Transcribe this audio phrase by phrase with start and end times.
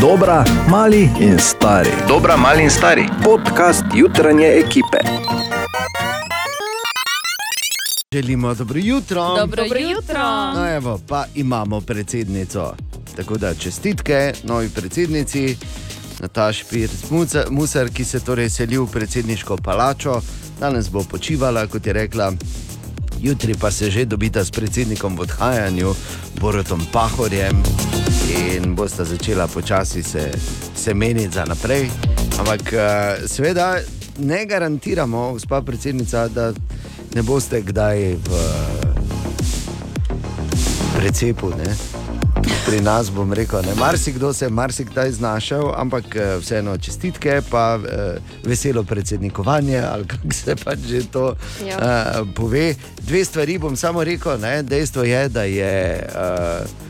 [0.00, 1.90] Dobra, mali in stari.
[2.08, 3.08] Dobra, mali in stari.
[3.24, 4.98] Podcast jutranje ekipe.
[8.12, 9.36] Želimo dobro jutro.
[9.36, 10.52] Dobro, Dobro jutro.
[10.54, 12.74] No, evo, pa imamo predsednico.
[13.16, 15.56] Tako da čestitke novi predsednici,
[16.20, 17.10] Nataš Pirc
[17.50, 20.20] Musar, ki se torej seli v predsedniško palačo.
[20.60, 22.32] Danes bo počivala, kot je rekla,
[23.20, 25.94] jutri pa se že dobita s predsednikom v odhajanju,
[26.40, 27.62] Borotom Pahorjem
[28.30, 30.30] in bosta začela počasi se,
[30.76, 31.88] se meniti za naprej.
[32.38, 32.78] Ampak eh,
[33.26, 33.76] seveda
[34.18, 36.52] ne garantiramo, gospa predsednica, da
[37.14, 38.30] ne boste kdaj v
[40.96, 41.50] precepu.
[41.50, 41.74] Ne?
[42.66, 47.78] Pri nas bom rekel, da marsikdo se je marsikdaj znašel, ampak eh, vseeno čestitke, pa
[47.78, 51.34] eh, veselo predsednikovanje, ali kako se pač že to
[51.66, 51.76] Ja.
[51.76, 52.74] uh, pove.
[53.00, 54.38] Dve stvari bom samo rekel.
[54.38, 54.62] Ne?
[54.62, 56.89] Dejstvo je, da je uh,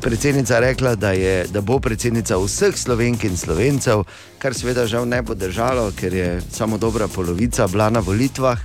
[0.00, 4.04] predsednica rekla, da, je, da bo predsednica vseh slovenk in slovencev,
[4.38, 8.58] kar seveda žal ne bo držalo, ker je samo dobra polovica bila na volitvah,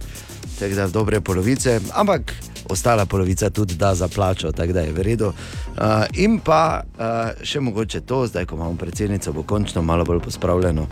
[0.59, 2.33] tako da dobre polovice, ampak
[2.69, 5.27] ostala polovica tudi da za plačo, tako da je v redu.
[5.27, 10.19] Uh, in pa uh, še mogoče to, zdaj ko imamo predsednico, bo končno malo bolj
[10.19, 10.87] pospravljeno.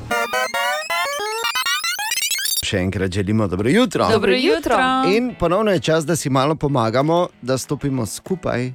[2.65, 4.07] Še enkrat želimo dobro jutro.
[4.11, 4.77] Dobro jutro.
[5.11, 8.71] In ponovno je čas, da si malo pomagamo, da stopimo skupaj.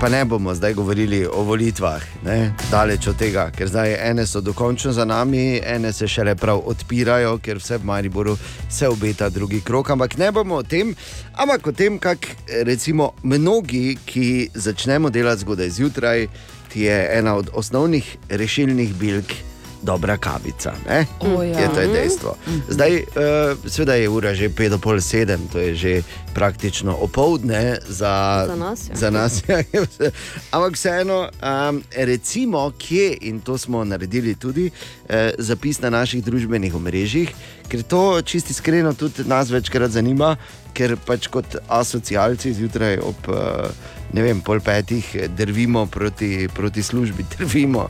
[0.00, 2.54] Pa ne bomo zdaj govorili o volitvah, ne?
[2.70, 7.36] daleč od tega, ker zdaj ene so dokončno za nami, ene se šele prav odpirajo,
[7.38, 8.36] ker vse v Mariboru
[8.70, 9.90] se obeta drugi krok.
[9.90, 10.94] Ampak ne bomo o tem,
[11.32, 12.34] ampak o tem, kako
[12.66, 16.26] recimo mnogi, ki začnemo delati zgodaj zjutraj,
[16.72, 19.51] ti je ena od osnovnih rešilnih bilk.
[19.82, 20.72] Dobra kavica.
[20.88, 21.06] ne?
[21.20, 21.58] O, ja.
[21.58, 22.36] Je to je dejstvo.
[22.68, 26.02] Zdaj, uh, seveda je ura že 5 do pol 7, to je že
[26.34, 28.94] praktično opoldne za, Za nas, ja.
[28.94, 29.58] Za nas ja.
[30.54, 34.70] Ampak vseeno, um, recimo, kje, in to smo naredili tudi,
[35.08, 37.30] eh, zapis na naših družbenih omrežjih,
[37.68, 40.36] ker to čisto iskreno tudi nas večkrat zanima,
[40.72, 43.68] ker pač kot asocialci zjutraj ob eh,
[44.12, 47.88] ne vem, pol petih drvimo proti, proti službi, drvimo.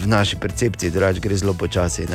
[0.00, 2.06] V naši percepciji, da gre zelo počasi.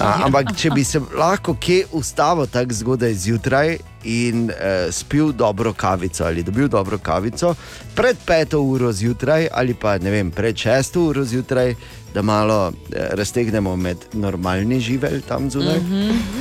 [0.00, 5.72] A, ampak, če bi se lahko kje ustavil tako zgodaj zjutraj in eh, spil dobro
[5.72, 7.54] kavico ali dobil dobro kavico
[7.94, 11.74] pred peto uro zjutraj ali pa ne vem, pred šesto uro zjutraj,
[12.14, 15.80] da malo eh, raztegnemo med normalni živelj tam zunaj.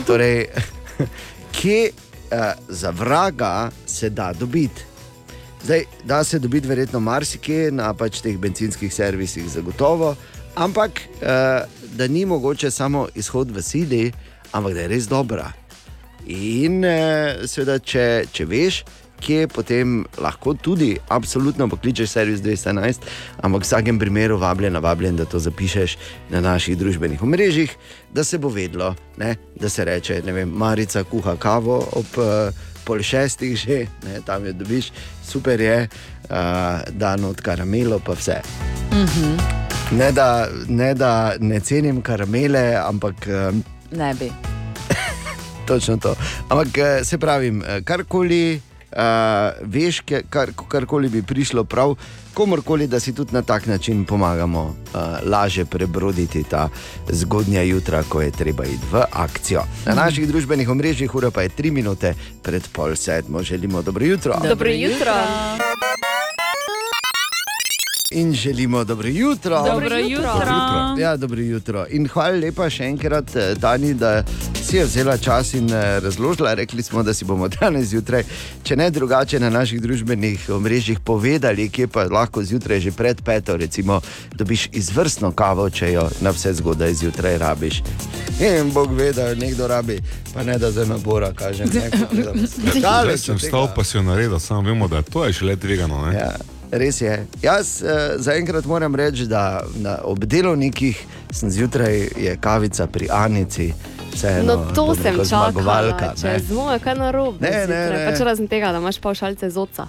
[0.08, 0.46] Torej,
[1.56, 1.90] kje
[2.32, 4.90] eh, za vraga se da dobiti?
[5.64, 10.16] Zdaj, da se dobiti verjetno marsikje na pač teh benzinskih servisih, zagotovo,
[10.56, 11.66] ampak eh,
[11.96, 14.12] da ni mogoče samo izhod v sili,
[14.52, 15.52] ampak da je res dobra.
[16.28, 18.84] In eh, seveda, če, če veš,
[19.20, 23.08] kje potem lahko tudi, absolutno pokličeš servis 211,
[23.44, 25.98] ampak v vsakem primeru vabljen, vabljen, da to zapišeš
[26.30, 27.76] na naših družbenih omrežjih,
[28.14, 29.36] da se bo vedlo, ne?
[29.60, 32.54] da se reče, ne vem, Marica kuha kavo ob uh,
[32.86, 34.22] pol šestih že, ne?
[34.26, 34.92] tam jo dobiš,
[35.26, 35.88] super je,
[36.30, 36.40] uh,
[36.92, 38.42] dan od karamelo pa vse.
[39.92, 44.32] Ne da, ne da ne cenim karamele, ampak um, Ne bi.
[45.68, 46.16] točno to.
[46.50, 48.62] Ampak eh, se pravi, karkoli
[48.92, 49.00] uh,
[49.62, 51.96] veš, kar, karkoli bi prišlo prav,
[52.34, 56.70] komorkoli, da si tudi na tak način pomagamo uh, lažje prebroditi ta
[57.10, 59.64] zgodnja jutra, ko je treba iti v akcijo.
[59.86, 62.14] Na naših družbenih omrežjih ura pa je tri minute
[62.44, 63.44] pred pol sedmo.
[63.44, 64.40] Želimo dobro jutro.
[64.50, 65.14] Dobro jutro.
[68.12, 69.64] In želimo dobro jutro.
[69.64, 70.32] Dobro jutro.
[71.00, 71.86] Ja, dobro jutro.
[71.90, 74.24] In hvala lepa še enkrat, eh, Dani, da
[74.64, 76.54] si je vzela čas in eh, razložila.
[76.54, 78.24] Rekli smo, da si bomo danes zjutraj,
[78.64, 83.58] če ne drugače, na naših družbenih omrežjih povedali, kje pa lahko zjutraj, že pred peto,
[83.58, 84.02] recimo,
[84.34, 87.84] dobiš izvrstno kavo, če jo na vse zgodaj zjutraj rabiš.
[88.42, 90.02] In Bog ve, da jo nekdo rabi,
[90.34, 91.70] pa ne da za nabora kažem.
[91.74, 91.92] Ne,
[92.82, 96.06] Daleč sem vstal, pa si jo naredil, samo vemo, da to je šele tvegano.
[96.06, 96.18] ne?
[96.18, 96.34] Ja,
[96.72, 97.14] res je.
[97.42, 99.44] Jaz uh, zaenkrat moram reči, da
[99.76, 101.00] na, ob delovnikih
[101.32, 103.74] sem zjutraj je kavica pri Anici.
[104.10, 105.84] Vseeno, No, to sem čakala,
[106.16, 106.40] če ne.
[106.40, 107.38] z mojo kaj narobe.
[107.42, 108.06] Ne, ne, ne.
[108.06, 109.88] Pač razen tega, da imaš pavšalce z oca.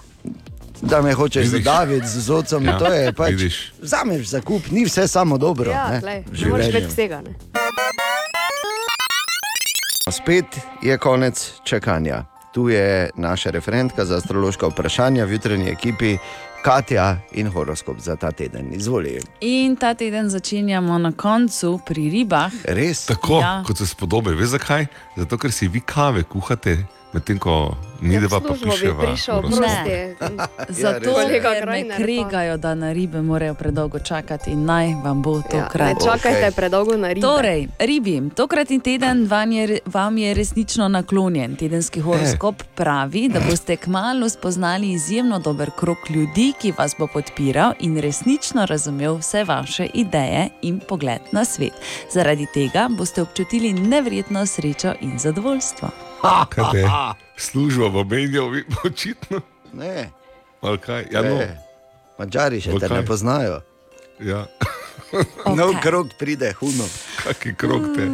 [0.83, 3.31] Da me hočeš zadaviti z ocem, Ja, to je pač.
[3.31, 3.57] vidiš.
[3.81, 5.71] Vzameš za kup, ni vse samo dobro.
[5.71, 7.21] Ja, ne, glej, ne moreš več vsega.
[7.21, 7.35] Ne?
[10.11, 10.47] Spet
[10.83, 12.25] je konec čakanja.
[12.51, 16.17] Tu je naša referentka za astrološka vprašanja v jutranji ekipi,
[16.63, 18.73] Katja in horoskop za ta teden.
[18.73, 19.21] Izvoli.
[19.41, 22.53] In ta teden začenjamo na koncu pri ribah.
[22.65, 23.07] Res?
[23.07, 23.41] Tako, Ja.
[23.41, 23.63] ja.
[23.67, 24.35] kot se spodobi.
[24.35, 24.87] Veš zakaj?
[25.17, 29.03] Zato, ker si vi kave kuhate Medtem ko mi dva pa Službo bi piševa.
[29.03, 29.59] prišel, v razgovor.
[29.59, 29.97] prosti.
[30.73, 34.95] Zato, Kolega ker ne Krajner pa- kregajo, da na ribe morajo predolgo čakati in naj
[34.97, 35.97] vam bo Ja, ne tokrat.
[36.01, 36.51] čakajte Okej.
[36.53, 37.21] predolgo na ribe.
[37.21, 41.57] Torej, ribi, tokratni teden vam je, vam je resnično naklonjen.
[41.57, 47.73] Tedenski horoskop pravi, da boste kmalo spoznali izjemno dober krok ljudi, ki vas bo podpiral
[47.81, 51.73] in resnično razumel vse vaše ideje in pogled na svet.
[52.09, 55.89] Zaradi tega boste občutili nevrjetno srečo in zadovoljstvo.
[56.23, 56.85] Kaj te?
[57.49, 58.45] Služba v Benju,
[58.87, 59.41] očitno.
[59.73, 60.11] Ne,
[60.61, 61.07] Ali kaj?
[61.11, 61.57] Ja, no, ne.
[62.19, 63.01] Mačari še V te kaj?
[63.01, 63.61] ne poznajo.
[64.21, 64.45] ja.
[65.11, 65.57] Okay.
[65.59, 66.85] Nov krok pride, huno.
[67.19, 68.05] Kaki krok te.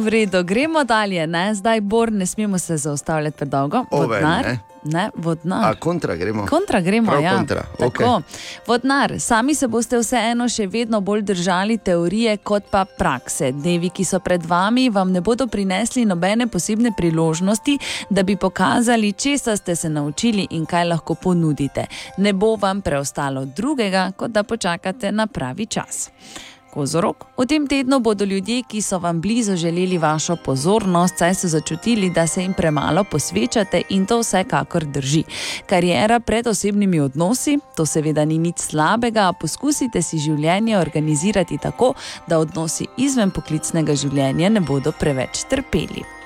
[0.00, 1.26] V redu, gremo dalje.
[1.26, 1.54] Ne?
[1.54, 3.84] Zdaj, Bor, ne smemo se zaustavljati predolgo.
[3.90, 5.10] Vodnar, ne?
[5.14, 5.70] vodnar.
[5.70, 6.46] A kontra gremo.
[6.46, 7.36] Kontra gremo, Prav ja.
[7.36, 8.22] kontra, Tako.
[8.66, 13.52] Vodnar, sami se boste vseeno še vedno bolj držali teorije kot pa prakse.
[13.52, 17.78] Dnevi, ki so pred vami, vam ne bodo prinesli nobene posebne priložnosti,
[18.10, 21.86] da bi pokazali, česa ste se naučili in kaj lahko ponudite.
[22.16, 26.10] Ne bo vam preostalo drugega, kot da počakate na pravi čas.
[26.74, 27.26] Kozorok.
[27.38, 32.10] V tem tednu bodo ljudje, ki so vam blizu, želeli vašo pozornost, saj so začutili,
[32.10, 35.24] da se jim premalo posvečate in to vsekakor drži.
[35.66, 41.94] Karijera pred osebnimi odnosi, to seveda ni nič slabega, a poskusite si življenje organizirati tako,
[42.28, 46.19] da odnosi izven poklicnega življenja ne bodo preveč trpeli.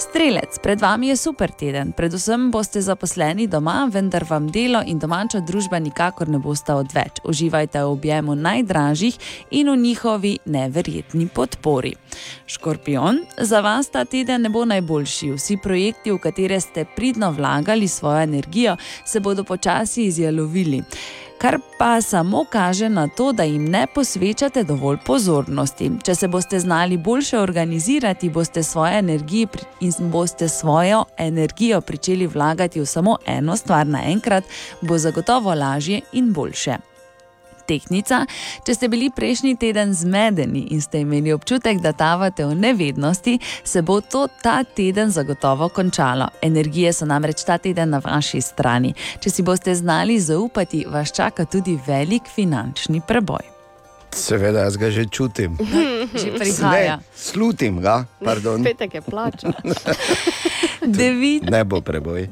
[0.00, 5.42] Strelec, pred vami je super teden, predvsem boste zaposleni doma, vendar vam delo in domača
[5.44, 7.20] družba nikakor ne bosta odveč.
[7.28, 9.18] Uživajte v objemu najdražjih
[9.50, 11.92] in v njihovi neverjetni podpori.
[12.48, 15.34] Škorpion, za vas ta teden ne bo najboljši.
[15.36, 20.80] Vsi projekti, v katere ste pridno vlagali svojo energijo, se bodo počasi izjalovili
[21.40, 25.90] kar pa samo kaže na to, da jim ne posvečate dovolj pozornosti.
[26.04, 29.48] Če se boste znali boljše organizirati, boste svojo energijo
[29.80, 34.44] in boste svojo energijo pričeli vlagati v samo eno stvar naenkrat,
[34.80, 36.89] bo zagotovo lažje in boljše.
[37.70, 38.24] Tehnica,
[38.66, 43.82] če ste bili prejšnji teden zmedeni in ste imeli občutek, da tavate v nevednosti, se
[43.86, 46.26] bo to ta teden zagotovo končalo.
[46.42, 48.90] Energije so namreč ta teden na vaši strani.
[49.22, 53.46] Če si boste znali zaupati, vas čaka tudi velik finančni preboj.
[54.10, 55.54] Seveda, jaz ga že čutim.
[56.10, 56.96] Že prihaja.
[56.98, 58.64] Ne, slutim ga, pardon.
[58.68, 59.52] Petek je plača.
[60.98, 62.28] Devi, Ne bo preboj.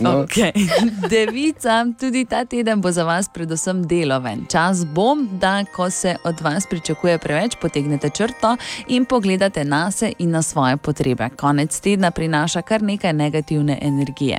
[0.00, 0.52] No, Okay.
[1.10, 4.46] Devica, tudi ta teden bo za vas predvsem deloven.
[4.50, 8.56] Čas bo, da ko se od vas pričakuje preveč, potegnete črto
[8.88, 11.28] in pogledate na se in na svoje potrebe.
[11.36, 14.38] Konec tedna prinaša kar nekaj negativne energije.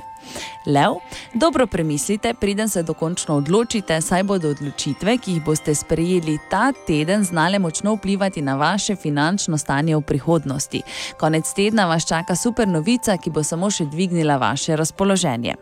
[0.66, 0.92] Lev,
[1.34, 7.24] dobro premislite, preden se dokončno odločite, saj bodo odločitve, ki jih boste sprejeli ta teden,
[7.24, 10.82] znale močno vplivati na vaše finančno stanje v prihodnosti.
[11.18, 15.54] Konec tedna vas čaka super novica, ki bo samo še dvignila vaše razpoloženje.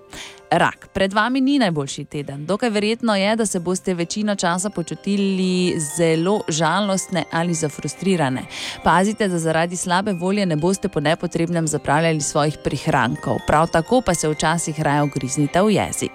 [0.50, 2.46] Rak, pred vami ni najboljši teden.
[2.46, 8.42] Dokaj verjetno je, da se boste večino časa počutili zelo žalostne ali zafrustrirane.
[8.84, 13.36] Pazite, da zaradi slabe volje ne boste po nepotrebnem zapravljali svojih prihrankov.
[13.46, 16.12] Prav tako pa se včasih raje ogriznite v jezik.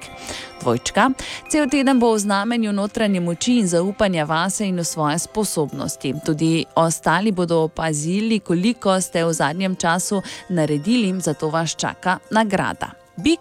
[0.61, 1.09] Dvojčka,
[1.49, 6.13] cel teden bo v znamenju notranje moči in zaupanja vase in v svoje sposobnosti.
[6.25, 12.89] Tudi ostali bodo opazili, koliko ste v zadnjem času naredili, zato vas čaka nagrada.
[13.17, 13.39] Bik,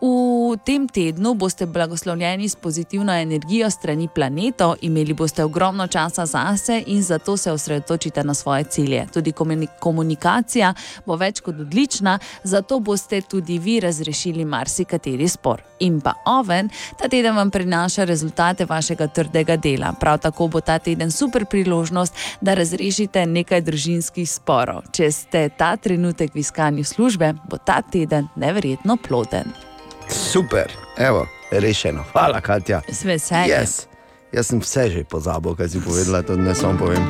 [0.00, 6.82] V tem tednu boste blagoslovljeni s pozitivno energijo strani planetov, imeli boste ogromno časa zase
[6.86, 9.06] in zato se osredotočite na svoje cilje.
[9.12, 10.74] Tudi komuni- komunikacija
[11.06, 15.62] bo več kot odlična, zato boste tudi vi razrešili marsikateri spor.
[15.78, 19.92] In pa oven, ta teden vam prinaša rezultate vašega trdega dela.
[20.00, 24.82] Prav tako bo ta teden super priložnost, da razrešite nekaj družinskih sporov.
[24.92, 29.67] Če ste ta trenutek v iskanju službe, bo ta teden neverjetno ploden.
[30.08, 32.04] Super, evo, rešeno.
[32.12, 32.80] Hvala, Katja.
[32.88, 33.64] Z veseljem.
[33.64, 33.86] Yes.
[34.32, 37.00] Jaz sem vse že pozabil, kaj si povedala, to ne samo povem.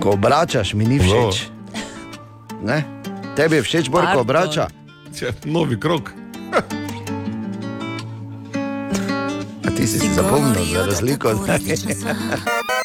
[0.00, 1.52] Ko obračaš, mi ni všeč.
[2.64, 2.84] Ne?
[3.36, 4.68] Tebi je všeč, bolj ko obrača.
[5.12, 6.12] Če, novi krok.
[9.60, 11.76] A ti si si zapomnil, za razliko od mene.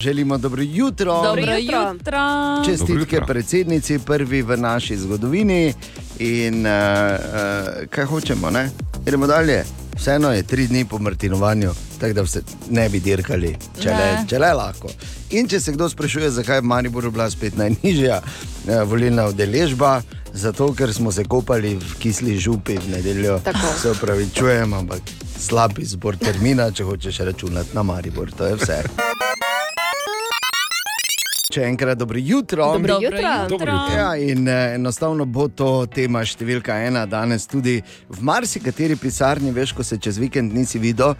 [0.00, 1.22] Želimo dobro jutro.
[1.22, 1.92] Dobro jutro.
[1.92, 2.18] jutro.
[2.64, 3.26] Čestitke Dobro jutro.
[3.26, 5.74] predsednici, prvi v naši zgodovini.
[6.18, 8.70] In uh, uh, kaj hočemo, ne?
[9.04, 9.64] Gremo dalje.
[9.96, 14.38] Vseeno je tri dni po Martinovanju, tako da se ne bi dirkali, če le, če
[14.38, 14.88] le lahko.
[15.30, 20.02] In če se kdo sprašuje, zakaj je v Mariboru bila spet najnižja uh, volilna udeležba,
[20.32, 23.40] zato ker smo se kopali v kisli župi v nedeljo.
[23.44, 23.74] Tako.
[23.82, 25.02] Se upravičujem, ampak
[25.38, 28.82] slab izbor termina, če hočeš računati na Maribor, to je vse.
[31.48, 32.64] Še enkrat dobro jutro.
[32.72, 33.28] Dobro jutro.
[33.48, 33.96] Dobro jutro.
[33.96, 37.78] Ja, in eh, enostavno bo to tema številka ena danes tudi
[38.12, 41.14] v marsikateri pisarni, veš, ko se čez vikend nisi videl,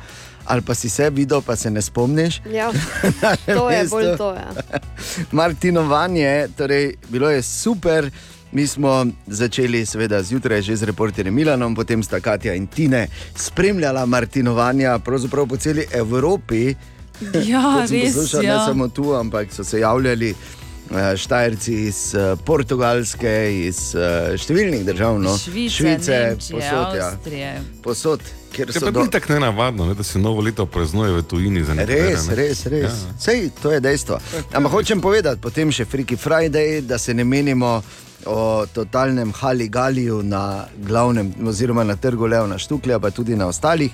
[0.45, 2.43] ali pa si se videl, pa se ne spomniš.
[2.53, 2.69] Ja,
[3.47, 3.95] to je mestu.
[3.97, 4.29] bolj to.
[4.37, 4.83] Ja.
[5.41, 8.11] Martinovanje, torej bilo je super.
[8.53, 14.05] Mi smo začeli, seveda, zjutraj že z reporterjem Milanom, potem sta Katja in Tine spremljala
[14.05, 16.77] Martinovanja, pravzaprav po celi Evropi.
[17.21, 18.15] Ja, res.
[18.15, 18.59] poslušal, Ja.
[18.59, 23.35] Ne samo tu, ampak so se javljali eh, Štajerci iz eh, Portugalske,
[23.67, 27.09] iz eh, številnih držav, no, Švice, Švice Nemčije, posod, ja.
[27.13, 27.53] Avstrije.
[27.83, 28.21] posod,
[28.53, 29.07] kjer Je so pa do...
[29.11, 31.95] tako nenavadno, ne, da se novo leto praznuje v tujini za nekaj.
[31.95, 32.83] Res, res, res.
[33.07, 33.15] Ja.
[33.21, 34.19] Sej, to je dejstvo.
[34.53, 37.83] Ampak hočem povedati, potem še Freaky Friday, da se ne menimo
[38.27, 43.93] o totalnem haligaliju na glavnem, oziroma na trgu Leona Štuklja, pa tudi na ostalih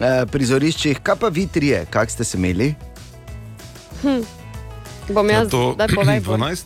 [0.00, 1.00] eh, prizoriščih.
[1.02, 2.74] Kaj pa vi trije, kak ste se imeli?
[5.08, 6.20] Bom Ja, jaz, to da povej.
[6.20, 6.36] bolj.
[6.38, 6.64] 12,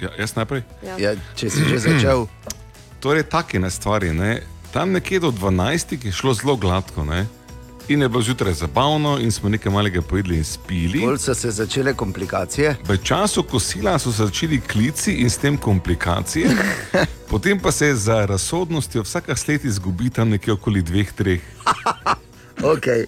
[0.00, 0.62] ja, jaz najprej.
[0.86, 0.96] Ja.
[0.98, 2.26] Ja, če si že začel.
[3.02, 4.12] Torej, take ne stvari.
[4.12, 4.42] Ne.
[4.72, 7.04] Tam nekje do 12 je šlo zelo gladko.
[7.04, 7.26] Ne.
[7.88, 11.00] In je bilo zjutraj zabavno, in smo nekaj malega pojedli in spili.
[11.02, 12.76] Bolj so se začele komplikacije.
[12.86, 16.50] V času kosila so se začeli klici in s tem komplikacije,
[17.30, 21.40] potem pa se za razsodnostjo vsaka sled izgubi tam nekje okoli dveh, treh.
[22.62, 23.06] Okay.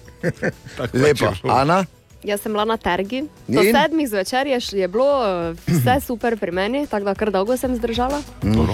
[0.93, 1.31] Lepo.
[1.43, 1.85] Ana?
[2.25, 3.27] Jaz sem bila na tergi.
[3.45, 3.69] Do In?
[3.69, 7.75] sedmih zvečer je, je bilo eh, vse super pri meni, tako da kar dolgo sem
[7.77, 8.17] zdržala.
[8.41, 8.73] Dobro.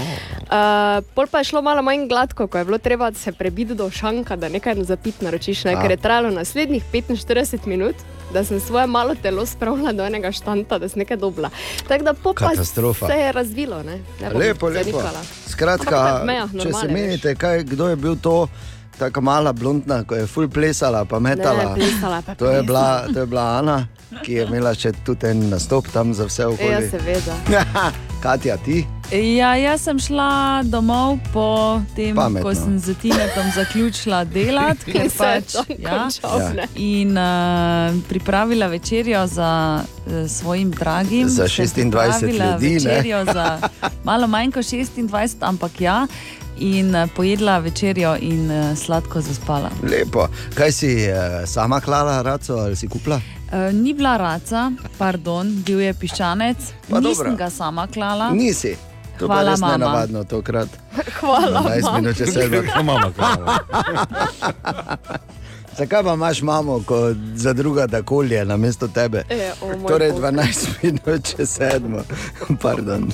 [0.52, 3.90] Uh, pol pa je šlo malo manj gladko, ko je bilo treba se prebiti do
[3.90, 5.76] šanka, da nekaj zapit naročiš, ne?
[5.82, 7.96] Ker je trajalo naslednjih 45 minut.
[8.32, 11.50] Da sem svoje malo telo spravila do enega štanta, da sem nekaj dobila.
[11.88, 13.08] Tako da po pa Katastrofa.
[13.08, 13.84] se je razvilo.
[13.84, 14.00] Ne?
[14.22, 14.72] Ne Lepo, lepo.
[14.72, 15.22] zanikala.
[15.48, 18.48] Skratka, Ampak mejah, če se menite, kaj, kdo je bil to,
[19.02, 21.64] tako mala blondna, ko je full plesala, pa metala.
[21.66, 22.64] Ne, plesala pa to, je plesala.
[22.64, 23.78] bila, to je bila Ana,
[24.22, 26.90] ki je imela še tudi en nastop tam za vse Ja, okolje.
[26.90, 27.36] seveda.
[28.24, 28.84] Katja, ti?
[29.12, 30.28] Ja, jaz sem šla
[30.64, 31.46] domov po
[31.92, 32.44] tem, Pametno.
[32.44, 35.56] ko sem z Tinetom zaključila delati, ker je pač.
[35.76, 36.50] Ja, Ja.
[36.54, 36.68] ne.
[36.78, 37.26] in uh,
[38.06, 41.26] pripravila večerjo za uh, svojim dragim.
[41.28, 42.92] Za Sem 26 pripravila ljudi, ne?
[42.92, 43.48] Večerjo za
[44.08, 45.10] malo manj kot 26,
[45.42, 46.06] ampak ja.
[46.62, 49.70] In uh, pojedla večerjo in uh, sladko zaspala.
[49.84, 50.28] Lepo.
[50.54, 51.10] Kaj si uh,
[51.46, 53.22] sama klala, raco ali si kupla?
[53.74, 56.58] Ni bila raca, pardon, bil je piščanec,
[56.90, 57.36] Pa nisem dobro.
[57.36, 58.30] ga sama klala.
[58.32, 58.76] Nisi.
[59.20, 59.74] To Hvala, res mama.
[59.74, 60.70] nenavadno tokrat.
[61.20, 61.62] Hvala.
[61.62, 62.66] 12 minut čez sedem.
[62.66, 63.42] Kako mama, kako?
[65.78, 69.24] Zakaj pa imaš mamo, ko za druga da kolje na mesto tebe?
[69.30, 70.22] E, o Torej bog.
[70.22, 72.00] 12 minut čez sedmo.
[72.62, 73.12] Pardon.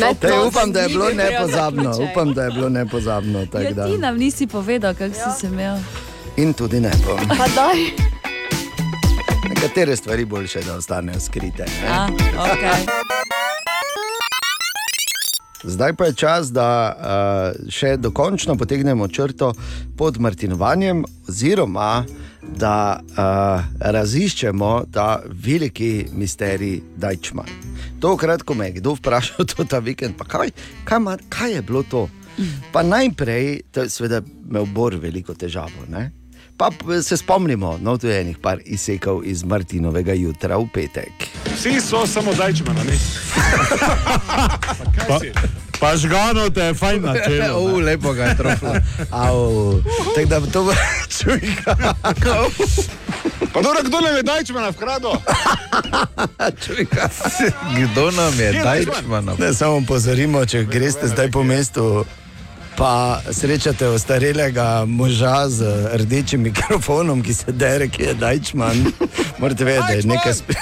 [0.00, 1.96] Ne, upam, da je bilo bil nepozabno.
[2.10, 3.46] Upam, da je bilo nepozabno.
[3.46, 5.32] tak Ja, ti nam nisi povedal, kako ja.
[5.32, 5.76] si se imel.
[6.36, 7.28] In tudi ne bom.
[7.28, 8.10] Pa daj.
[9.48, 11.64] Nekatere stvari boljše, da ostanejo skrite.
[11.90, 12.86] A, okay.
[15.64, 19.52] Zdaj pa je čas, da uh, še dokončno potegnemo črto
[19.96, 22.04] pod Martinovanjem, oziroma
[22.42, 27.44] da uh, raziščemo ta veliki misterij Dajčma.
[28.00, 30.50] Tokrat, ko me je kdo vprašal to ta vikend, pa kaj,
[30.84, 32.08] kaj, ma, kaj je bilo to?
[32.72, 35.84] Pa najprej, to je seveda imel Bor veliko težavo.
[35.88, 36.10] Ne?
[36.56, 36.70] Pa
[37.02, 41.28] se spomnimo, no, tu je enih par izsekov iz Martinovega jutra v petek.
[41.54, 42.96] Vsi so samo dajčmana, ne?
[45.08, 45.20] Pa,
[45.80, 47.60] pa žgano te je fajn načelo.
[47.64, 48.74] Uf, lepo ga je troflo.
[50.14, 50.72] Tako da to bo
[51.18, 51.40] čuj.
[53.52, 55.10] Pa dobro, kdo nam je dajčmana vkradel?
[57.76, 59.34] Kdo nam je dajčmana?
[59.38, 62.04] Ne samo pozorimo, če greste zdaj po mestu.
[62.76, 68.86] Pa srečate ostarelega moža z rdečim mikrofonom, ki se dere, ki je Dajčman.
[69.38, 70.54] Morate vedeti, da je nekaj spe...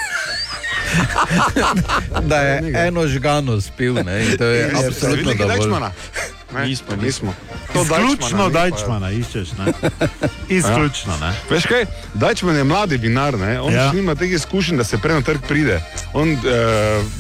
[2.31, 4.27] Da je eno žgano spil, ne?
[4.27, 5.71] in to je absolutno dovolj.
[6.55, 7.35] Ne, Nismo, nismo.
[7.73, 9.73] To Izključno Dajčmana iščeš, ne?
[10.59, 11.33] Izključno, ne?
[11.51, 13.61] Veš kaj, Dajčman je mladi vinar, ne?
[13.61, 13.83] on Ja.
[13.83, 13.93] ja.
[13.93, 15.81] nima teh izkušenj, da se prej na trg pride.
[16.13, 16.39] On uh,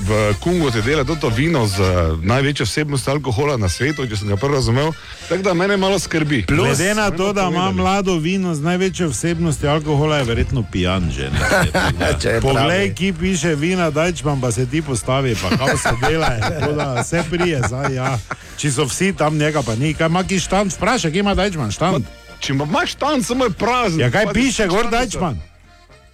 [0.09, 4.29] v Kungu se dela to vino z uh, največjo vsebnostjo alkohola na svetu, če sem
[4.29, 4.93] ga prvo razumel.
[5.29, 6.43] Tako da mene malo skrbi.
[6.43, 11.31] Glede na to, da ima mlado vino z največjo vsebnostjo alkohola, je verjetno pijan že.
[11.31, 12.41] ne.
[12.43, 16.31] Poglej, ki piše vina, dajčman pa se ti postavi, pa kako se dela,
[16.77, 18.19] da vse prije, zdaj ja.
[18.57, 21.71] Če so vsi tam njega, pa ni, kaj ima ki štant, vprašaj, kje ima dajčman
[21.71, 22.07] štant.
[22.41, 24.01] Če ima- imaš tam, samo je prazen.
[24.01, 25.41] Ja, kaj Pa- piše, gor dajčman?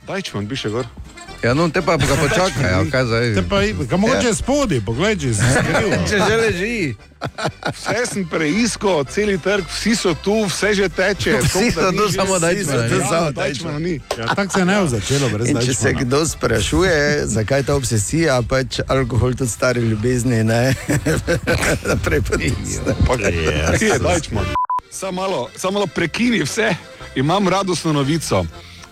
[0.07, 0.87] Dajčman piše gor.
[1.45, 3.35] Ja, no, te pa ga počakaj, ja, kaj zdaj?
[3.35, 3.61] Te pa,
[3.91, 4.35] kam mogoče Ja.
[4.35, 5.91] spodaj, poglej, če si skril.
[6.09, 6.79] Če že leži.
[7.69, 11.37] Vse sem preiskal, cel trg, vsi so tu, vse že teče.
[11.45, 12.81] Vsi Toliko, da so ni tu, samo vsi so
[13.61, 13.85] tu, ni.
[13.85, 14.01] ni.
[14.19, 18.41] Ja, tako se ne bo začelo brez In če se kdo sprašuje, zakaj ta obsesija,
[18.49, 20.75] pač alkohol tudi stari ljubezni, ne,
[21.93, 22.57] naprej pa tudi.
[23.85, 24.49] Je Deichmann.
[24.91, 26.73] Samo malo, samo malo prekini vse,
[27.15, 28.47] imam radostno novico.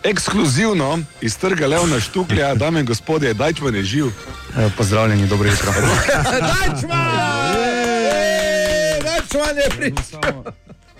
[0.04, 4.06] Ekskluzivno iz trga Levna Štuklja, dame in gospodje, Dajčman je živ.
[4.76, 5.72] Pozdravljeni, dobro jutro.
[9.04, 10.42] Dajčman je prišel.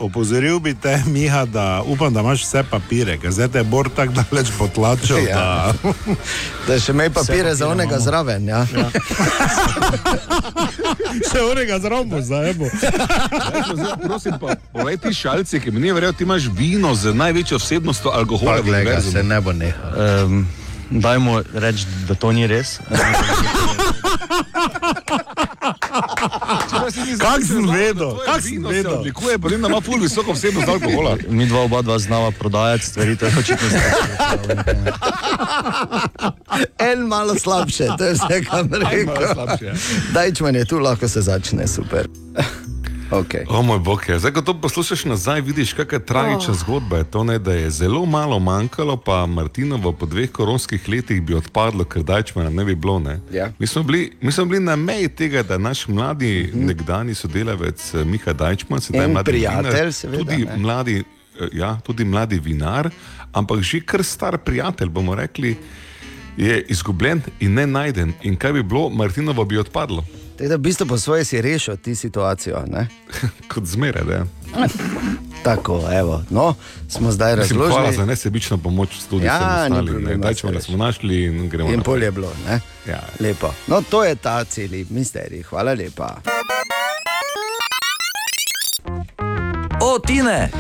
[0.03, 3.89] Opozoril bi te, Miha, da upam, da imaš vse papire, ker zdaj te je Bor
[3.97, 5.19] tako daleč potlačil.
[5.29, 5.73] Ja.
[5.83, 5.93] Da...
[6.67, 8.05] Da še imej papire za onega imamo.
[8.05, 8.49] zraven.
[8.49, 8.67] Ja.
[11.31, 12.67] Še onega zraven, zdaj bo.
[14.03, 18.11] Prosim, pa, povej ti šalci, ki mi ni verjel, ti imaš vino z največjo vsebnostjo
[18.15, 18.61] alkohola.
[18.63, 19.13] ga, univerzumu.
[19.13, 19.93] se ne bo nehal.
[20.27, 20.47] Um,
[20.91, 22.79] dajmo reči, da to ni res.
[26.93, 28.93] Čeprav si mi Kak zdaj sem znal, da vedel, tvoje kak sem vino se vedel.
[28.93, 31.17] Odlikuje, pa vem, da ima ful visoko vsebnost alkohola.
[31.29, 33.69] Mi dva oba dva znava prodajati stvari, to je očitno.
[36.79, 39.35] En malo slabše, to je vse, kar malo rekel.
[39.35, 39.73] slabše.
[40.13, 42.09] Dajčman je tu, lahko se začne, super.
[43.13, 43.45] Okay.
[43.49, 44.19] O moj bog, je.
[44.19, 46.59] zdaj ko to poslušaš nazaj, vidiš, kakšna tragična oh.
[46.59, 51.23] zgodba je to, ne, da je zelo malo manjkalo, pa Martinovo po dveh koronskih letih
[51.23, 52.99] bi odpadlo, ker Dajčmana ne bi bilo.
[52.99, 53.21] Ne.
[53.33, 53.53] Ja.
[53.59, 56.67] Mi, smo bili, mi smo bili na meji tega, da naš mladi mm -hmm.
[56.67, 60.57] nekdani sodelavec eh, Miha Dajčman, sedaj mladi prijatelj, vinar, seveda, tudi ne.
[60.57, 60.99] mladi,
[61.41, 62.91] eh, ja, tudi mladi vinar,
[63.33, 65.57] ampak že kar star prijatelj, bomo rekli,
[66.37, 68.13] je izgubljen in ne najden.
[68.23, 71.77] In kaj bi bilo, Martinovo bi odpadlo, Tako da v bistvu po svoje si rešil
[71.77, 72.65] ti situacijo.
[72.67, 72.89] Ne?
[73.49, 74.05] kot zmeraj.
[74.05, 74.25] da.
[75.43, 76.23] Tako, evo.
[76.31, 76.55] No,
[76.89, 78.07] smo zdaj Mislim, hvala za razložili.
[78.07, 80.03] nesebično pomoč tudi Ja, ostalim.
[80.03, 80.17] ne.
[80.17, 81.85] Dajčmana saj smo našli in gremo In naprej.
[81.85, 82.33] pol je bilo.
[82.47, 82.61] Ne?
[82.87, 83.01] Ja.
[83.21, 83.51] Lepo.
[83.67, 85.43] No, to je ta celi misterij.
[85.43, 86.17] Hvala lepa.
[89.83, 90.51] O, Tine!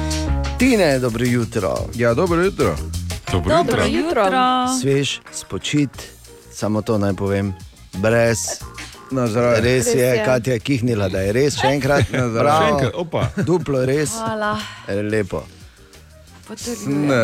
[0.59, 1.75] Tine, dobro jutro.
[1.95, 2.77] Ja, dobro jutro.
[3.33, 4.23] Dobro Dobro jutro.
[4.25, 4.31] jutro.
[4.83, 5.91] Svež, spočit,
[6.53, 7.55] samo to naj povem.
[7.95, 8.39] Brez.
[9.13, 9.61] Na zdravje.
[9.61, 10.25] Res Res je, je.
[10.25, 11.57] Katja kihnila, da je res.
[11.61, 12.69] Še enkrat, Še bravo.
[12.73, 13.27] enkrat, opa.
[13.45, 14.15] Duplo res.
[14.17, 14.55] Hvala.
[14.89, 15.43] Lepo.
[16.49, 17.07] Potrjujem.
[17.09, 17.21] Ne,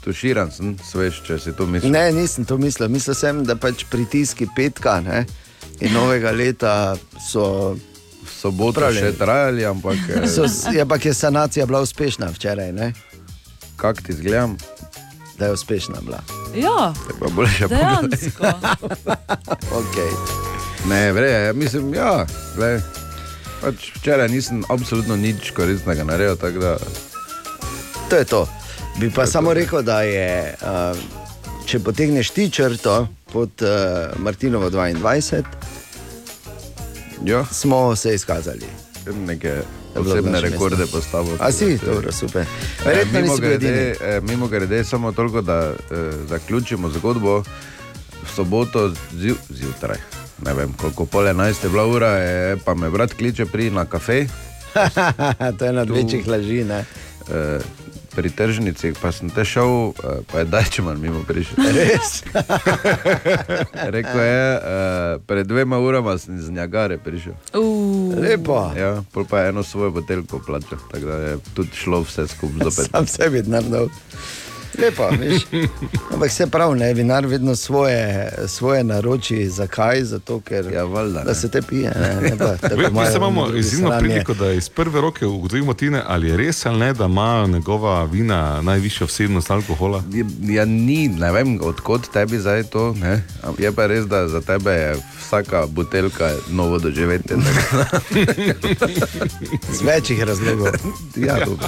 [0.00, 1.92] stuširan sem, svež, če si to misliš.
[1.92, 2.88] Ne, nisem to mislil.
[2.88, 5.26] Mislil sem, da pač pritiski petka ne,
[5.80, 7.76] in novega leta so.
[8.30, 8.96] Soboto Pravi.
[8.96, 12.92] še trajali, ampak eh, so je pa je sanacija bila uspešna včeraj, ne?
[13.76, 14.56] kak ti zgledam,
[15.36, 16.20] da je uspešna bila.
[16.54, 18.08] Ja, te pa boljše pogledaj.
[18.08, 18.44] dejansko.
[19.80, 20.49] Okay.
[20.88, 22.80] Ne, vre, mislim, ja, glej,
[23.60, 26.76] pač včeraj nisem absolutno nič koristnega naredil, tako da
[28.10, 28.48] To je to.
[28.98, 30.98] Bi pa samo rekel, da je, uh,
[31.66, 35.42] če potegneš ti črto pod uh, Martinovo 22,
[37.24, 38.66] jo, smo se izkazali.
[39.26, 39.62] neke
[39.94, 40.96] posebne rekorde mesto.
[40.96, 41.36] postavil.
[41.40, 42.42] A si, dobro, super.
[42.42, 43.72] Eh, Verjetno Mimo bil edini.
[43.72, 47.38] grede, eh, mimo grede, samo toliko, da eh, zaključimo zgodbo.
[48.22, 49.96] V soboto zju, zjutraj,
[50.44, 53.84] ne vem koliko, pol enajst je bila ura, je, pa me brat kliče pri na
[53.84, 54.26] kafe.
[55.58, 56.64] to je ena od večjih laži.
[56.64, 56.84] Ne?
[57.30, 57.60] Eh,
[58.10, 61.62] Pri tržnici, pa sem te šel, eh, pa je Dajčman mimo prišel.
[61.78, 62.26] Res?
[63.94, 67.32] Rekel je, eh, pred dvema urama sem iz Njagare prišel.
[67.54, 68.72] Uh, Lepo.
[68.76, 72.70] Ja, pol pa je eno svojo botelko plačal, tako da je tudi šlo vse skupaj
[72.70, 72.90] zopet.
[72.90, 73.88] Sam sebi naredil.
[74.80, 75.42] Lepo, veš.
[76.12, 77.98] Ampak se pravi, ne, vinar vedno svoje,
[78.46, 79.48] svoje naroči.
[79.48, 80.02] Zakaj?
[80.02, 81.92] Zato, ker Ja, valjda, da se te pije.
[81.92, 86.28] Ne, ne pa, Ve- Mi imamo izjemno priliko, da iz prve roke ugotovimo, Tine, ali
[86.28, 88.30] je res ali ne, da ima njegova vina
[88.62, 90.02] najvišjo vsebnost alkohola.
[90.10, 92.92] Ja, Ja, ni, ne vem, odkot tebi zdaj to.
[92.94, 93.22] Ne?
[93.58, 97.36] Je pa res, da za tebe je vsaka buteljka novo doživetje.
[99.72, 100.66] Z večjih razlogov.
[101.16, 101.66] Ja, dobro.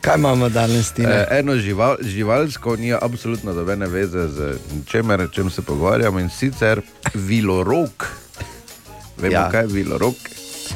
[0.00, 1.02] Kaj imamo danes, ti?
[1.02, 1.96] Eh, Eno žival,
[2.44, 6.80] živalsko ni absolutno nobene veze z čemer, o čem se pogovarjamo in sicer
[7.14, 8.06] vilorok.
[9.18, 9.50] Vemo, Ja.
[9.50, 10.14] kaj je vilorok.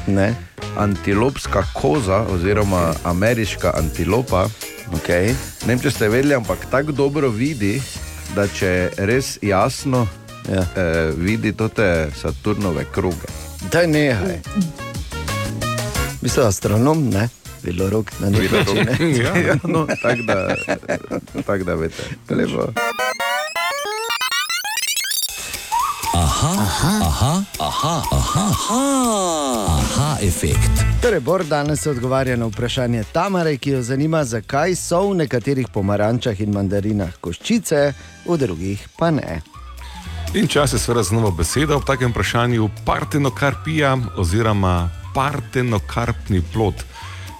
[0.07, 0.35] Ne?
[0.77, 4.47] Antilopska koza, oziroma ameriška antilopa.
[4.93, 5.27] Okay.
[5.61, 7.81] Ne vem, če ste vedeli, ampak tako dobro vidi,
[8.35, 10.07] da če je res jasno,
[10.49, 10.65] Ja.
[10.75, 13.29] eh, vidi te Saturnove kruge.
[13.71, 14.41] Daj nehaj.
[16.21, 17.29] Mislim, astronom, ne?
[17.63, 18.75] Vilorok na nek način.
[18.75, 19.13] Ne?
[19.23, 19.37] Ja.
[19.37, 20.55] Ja, no, tako da,
[21.45, 22.03] tak da veste.
[22.29, 22.71] Lepo.
[26.13, 30.71] Aha, aha, aha, aha, aha, aha, aha efekt.
[31.01, 36.41] Torej, Bor danes odgovarja na vprašanje Tamare, ki jo zanima, zakaj so v nekaterih pomarančah
[36.41, 37.93] in mandarinah koščice,
[38.25, 39.41] v drugih pa ne.
[40.33, 46.83] In čas je seveda znova beseda ob takem vprašanju partenokarpija oziroma partenokarpni plot.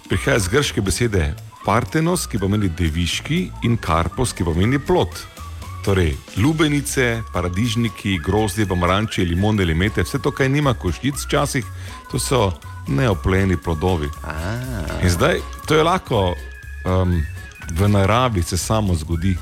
[0.09, 1.33] Prihaja iz grške besede
[1.65, 5.21] partenos, ki pomeni deviški, in karpos, ki pomeni plot.
[5.85, 11.67] Torej, lubenice, paradižniki, grozdje, pomaranče, limone, limete, vse to, kar nima koščic včasih,
[12.11, 12.49] to so
[12.89, 14.09] neopleni plodovi.
[15.03, 17.19] In zdaj, to je lahko um,
[17.71, 19.35] v naravi se samo zgodi.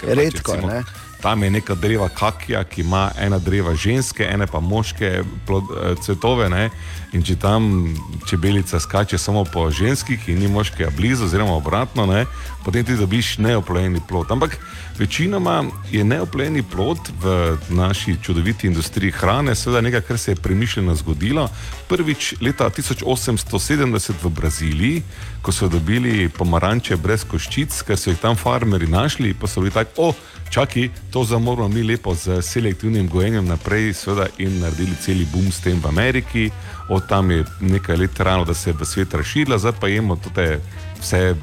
[0.00, 0.82] Pač Redko, recimo, ne?
[1.22, 5.94] Tam je neka dreva kakija, ki ima ena dreva ženske, ene pa moške plod, eh,
[6.02, 6.48] cvetove.
[6.48, 6.70] Ne?
[7.12, 7.94] In če tam
[8.28, 12.26] čebelica skače samo po ženskih in ni moškega blizu, oziroma obratno, ne?
[12.64, 14.30] potem ti dobiš neoplojeni plod.
[14.30, 14.58] Ampak
[14.98, 20.94] večinoma je neoplojeni plod v naši čudoviti industriji hrane, seveda nekaj, kar se je premišljeno
[20.94, 21.48] zgodilo.
[21.88, 25.02] Prvič leta 1870 v Braziliji,
[25.42, 29.72] ko so dobili pomaranče brez koščic, ker so jih tam farmeri našli, pa so bili
[29.72, 30.12] tako, o,
[30.50, 35.60] čakaj, to zamoramo mi lepo z selektivnim gojenjem naprej, seveda in naredili celi boom s
[35.60, 36.50] tem v Ameriki.
[36.88, 40.16] Od tam je nekaj let trajalo, da se je v svet razširila, zdaj pa jemo
[40.16, 40.58] tudi
[41.00, 41.34] vse.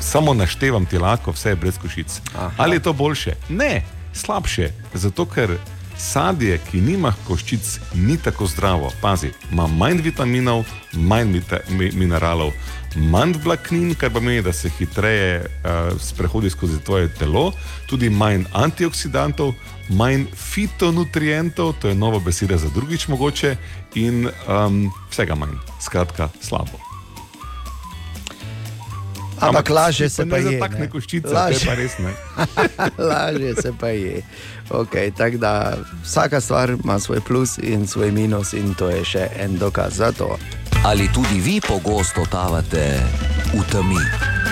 [0.00, 2.20] Samo naštevam ti lahko, vse je brez košic.
[2.34, 2.50] Aha.
[2.56, 3.34] Ali je to boljše?
[3.48, 4.70] Ne, slabše.
[4.94, 5.58] Zato, ker
[5.98, 8.92] sadje, ki nima koščic, ni tako zdravo.
[9.00, 11.40] Pazi, ima manj vitaminov, manj
[11.92, 12.52] mineralov,
[12.96, 17.52] manj vlaknin, kar pomeni, da se hitreje uh, sprehodi skozi tvoje telo,
[17.86, 19.54] tudi manj antioksidantov,
[19.88, 23.56] manj fitonutrientov, to je nova beseda za drugič mogoče,
[23.94, 25.56] in um, vsega manj.
[25.80, 26.88] Skratka, slabo.
[29.40, 30.42] Ampak lažje se pa je.
[30.42, 30.90] zatakne ne.
[30.90, 31.66] koščice, to je Lažje.
[31.66, 32.12] pa res ne.
[33.10, 34.22] Lažje se pa je.
[34.70, 39.28] Okay, tako da vsaka stvar ima svoj plus in svoj minus, in to je še
[39.38, 40.38] en dokaz za to.
[40.86, 43.00] Ali tudi vi pogosto totavate
[43.54, 44.02] v temi?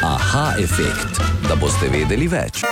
[0.02, 2.64] Aha efekt, da boste vedeli več.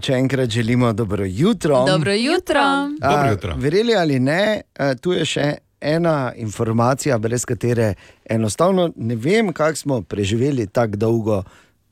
[0.00, 1.84] Če enkrat želimo dobro jutro.
[1.86, 2.62] Dobro jutro.
[3.00, 3.54] Dobro A, jutro.
[3.58, 4.62] Verjeli ali ne,
[5.00, 5.46] tu je še
[5.80, 7.94] ena informacija, brez katere
[8.24, 11.42] enostavno ne vem, kako smo preživeli tako dolgo,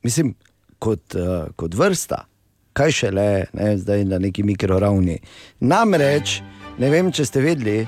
[0.02, 0.34] mislim,
[0.78, 1.18] kot,
[1.56, 2.24] kot vrsta.
[2.72, 5.18] Kaj šele, ne, zdaj na neki mikroravni.
[5.60, 6.38] Namreč,
[6.78, 7.82] ne vem, če ste vedeli,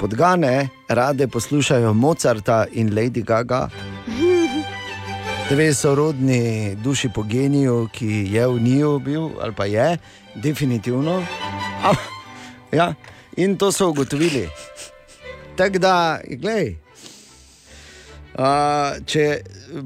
[0.00, 3.68] podgane rade poslušajo Mozarta in Lady Gaga.
[5.50, 9.98] Dve sorodni duši po geniju, ki je v njiju bil, ali pa je,
[10.34, 11.24] definitivno.
[11.84, 11.96] Am,
[12.72, 12.94] ja,
[13.36, 14.48] in to so ugotovili.
[15.56, 16.74] Tako da, gledaj.
[18.34, 19.40] Uh, če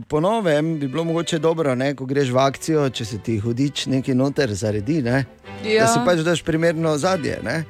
[0.09, 4.15] ponovem, bi bilo mogoče dobro, ne, ko greš v akcijo, če se ti hudič nekaj
[4.15, 5.25] noter zaredi, ne.
[5.65, 5.87] Ja.
[5.87, 7.41] da si pač daš primerno zadje.
[7.43, 7.65] Ne.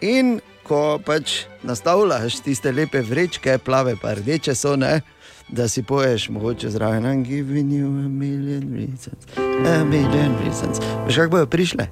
[0.00, 0.40] In
[0.72, 5.00] ko pač nastavljaš tiste lepe vrečke, plave pa rdeče so, ne,
[5.48, 9.28] da si poješ mogoče zraven, I'm giving you a million reasons,
[9.68, 10.80] a million reasons.
[11.06, 11.86] Veš, kako bojo prišle?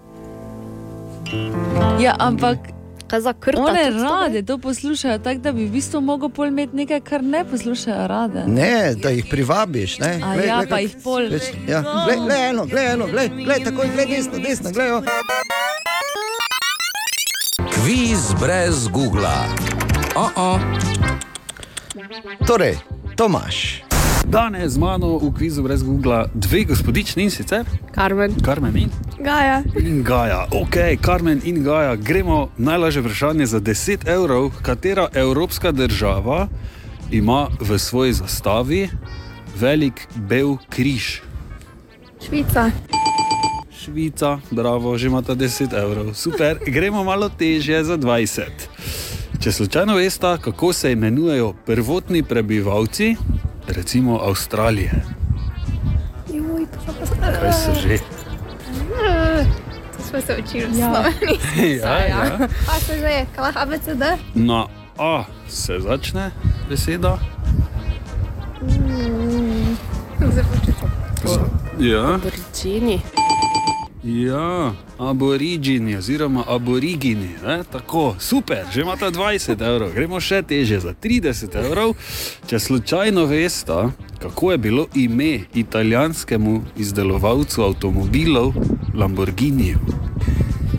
[2.00, 2.58] Ja, ampak
[3.06, 3.62] Kaj za krta?
[3.62, 7.44] one rade to poslušajo, tako da bi v bistvu mogel pol imeti nekaj, kar ne
[7.44, 8.44] poslušajo rade.
[8.46, 9.98] Ne, da jih privabiš.
[9.98, 10.20] Ne?
[10.24, 11.28] A Glej, ja, glej, pa jih pol.
[11.28, 14.88] Veš, Ja, glej, glej eno, glej eno, glej, glej takoj, glej desno, desno, glej.
[14.88, 15.02] jo.
[17.84, 19.40] Kviz brez Google.
[20.16, 20.60] Oh -oh.
[22.46, 22.76] Torej,
[23.16, 23.82] Tomaš,
[24.26, 27.64] Danes z mano v kvizu brez Google dve gospodični in sicer
[27.94, 28.34] Karmen.
[28.44, 29.62] Karmen in, Gaja.
[29.78, 30.46] in Gaja.
[30.52, 34.50] Ok, Karmen in Gaja, gremo najlažje vprašanje za 10 evrov.
[34.62, 36.48] Katera evropska država
[37.10, 38.88] ima v svoji zastavi
[39.60, 41.22] velik bel križ?
[42.26, 42.70] Švica.
[43.80, 46.12] Švica, bravo, že imata 10 evrov.
[46.14, 48.44] Super, gremo malo težje za 20.
[49.40, 53.16] Če slučajno veste, kako se imenujejo prvotni prebivalci,
[53.66, 54.92] recimo Avstralije,
[57.20, 57.98] pa kaj so že?
[59.96, 60.88] To smo se učili v Ja.
[60.90, 61.38] Sloveniji.
[61.80, 62.48] Ja, ja.
[62.66, 64.02] Pa se že, kaj ABCD?
[64.34, 64.66] Na
[64.98, 66.30] A se začne
[66.68, 67.16] beseda.
[70.20, 70.88] Zdaj počutim.
[71.80, 73.00] Ja, Borčini.
[74.04, 77.28] Ja, aborigini oziroma aborigini.
[77.46, 77.62] Ne?
[77.72, 81.94] Tako, super, že imate 20 evrov, gremo še teže za 30 evrov.
[82.48, 83.90] Če slučajno veste,
[84.22, 88.54] kako je bilo ime italijanskemu izdelovalcu avtomobilov
[88.94, 89.76] Lamborghini.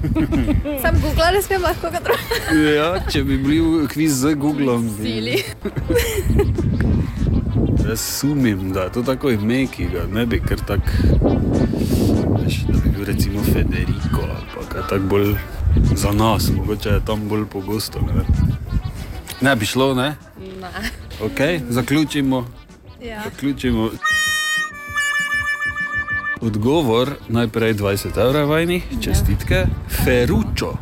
[0.81, 2.57] Sam Google, ne smem lahko ga drugače.
[2.77, 5.37] Ja, če bi bil kviz z Googlom, bi Sili.
[7.85, 12.00] Jaz sumim, da je to tako ime, ki ga ne bi kar tako.
[12.51, 14.21] Veš, Da bi bil recimo Federico
[14.57, 15.35] ali kaj tako bolj
[15.95, 17.99] za nas, mogoče je tam bolj pogosto.
[18.01, 18.23] Ne,
[19.41, 20.15] ne bi šlo, ne?
[20.61, 20.69] Ne.
[21.25, 22.47] Ok, zaključimo.
[23.01, 23.21] Ja.
[23.23, 23.89] zaključimo.
[26.41, 29.65] Odgovor najprej 20 evrov vajni, čestitke,
[30.03, 30.73] Ferruccio.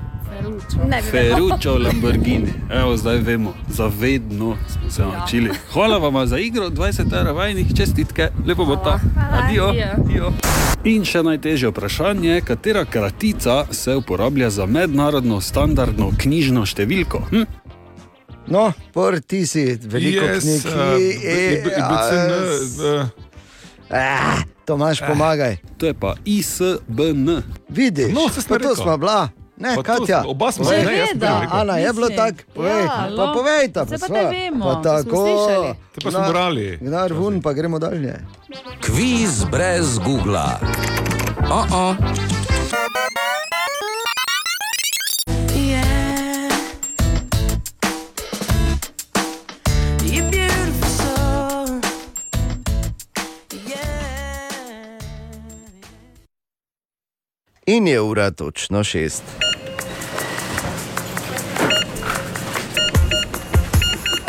[0.88, 5.50] Ne bi Ferruccio Lamborghini, evo zdaj vemo, zavedno smo se naučili.
[5.74, 9.00] Hvala vam za igro, 20 evrov vajnih, čestitke, lepo bo ta.
[9.32, 9.68] Adijo.
[9.68, 10.32] adijo.
[10.82, 17.20] In še najtežje vprašanje, katera kratica se uporablja za mednarodno standardno knjižno številko?
[17.30, 17.44] Hm?
[18.48, 18.64] No,
[18.94, 20.62] por ti si veliko Yes, knjig.
[20.62, 21.18] ki-
[21.76, 22.32] IBCN,
[22.82, 23.08] uh,
[23.92, 25.58] Ah, Tomaš, pomagaj.
[25.78, 27.42] To je pa ISBN.
[27.70, 29.30] Vidiš, No, to smo bila.
[29.60, 30.22] Ne, Pa to Katja.
[30.22, 31.28] smo- oba smo se, prej rekel.
[31.52, 32.38] Ana, je bilo tako?
[32.56, 33.34] Povej, Ja, pa no.
[33.34, 35.24] povej ta, Saj pa te vemo, Pa tako.
[35.92, 36.78] Te pa smo brali.
[36.82, 38.16] Gnar vun, pa gremo dalje.
[38.82, 40.40] Kviz brez Google.
[41.42, 41.96] Oh -oh.
[57.66, 59.24] In je ura točno šest.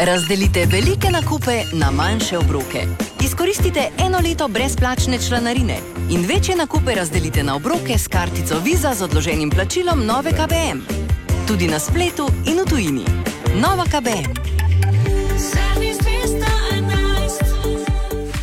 [0.03, 2.87] Razdelite velike nakupe na manjše obroke.
[3.25, 5.77] Izkoristite eno leto brezplačne članarine
[6.11, 10.81] in večje nakupe razdelite na obroke s kartico Visa z odloženim plačilom nove KBM.
[11.49, 13.05] Tudi na spletu in v tujini.
[13.55, 14.51] Nova KBM.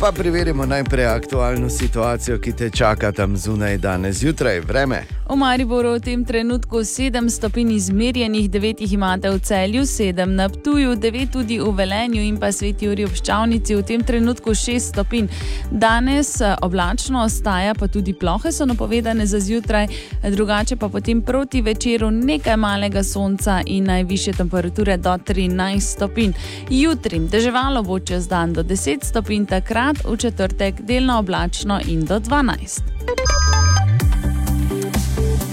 [0.00, 4.60] Pa preverimo najprej aktualno situacijo, ki te čaka tam zunaj danes zjutraj.
[4.60, 5.02] Vreme.
[5.28, 10.48] V Mariboru v tem trenutku 7 stopinj izmerjenih, 9 jih imate v celju, 7 na
[10.48, 14.78] Ptuju, 9 tudi v Velenju in pa Sveti Juri ob Ščavnici, v tem trenutku 6
[14.78, 15.26] stopinj.
[15.70, 19.84] Danes eh, oblačno ostaja, pa tudi plohe so napovedane za zjutraj,
[20.22, 26.32] eh, drugače pa potem proti večeru nekaj malega sonca in najviše temperature do 13 stopinj.
[26.70, 32.20] Jutri deževalo bo čez dan do 10 stopinj, takrat v četrtek delno oblačno in do
[32.20, 32.80] 12.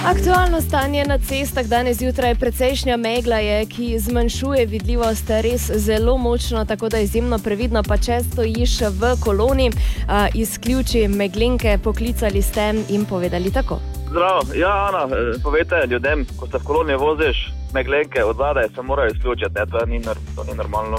[0.05, 6.65] Aktualno stanje na cestah danes zjutraj precejšnja megla je, ki zmanjšuje vidljivost res zelo močno,
[6.65, 9.71] tako da izjemno previdno, pa če stojiš v koloni,
[10.07, 13.79] a, izključi meglenke, poklicali ste in povedali tako.
[14.09, 17.37] Zdravo, ja, Ana, eh, povejte ljudem, ko se v koloni voziš,
[17.73, 20.01] meglenke od zadaj se morajo izključiti, ne, to, ni,
[20.35, 20.97] to ni normalno.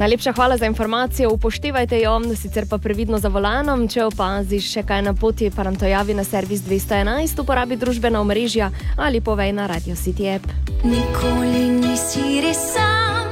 [0.00, 3.88] Najlepša hvala za informacijo, upoštevajte jo, sicer pa previdno za volanom.
[3.88, 8.20] Če opaziš še kaj na poti, pa nam to javi na servis 211, uporabi družbena
[8.20, 10.48] omrežja ali povej na Radio City app.
[10.84, 13.28] Nikoli nisi res sam,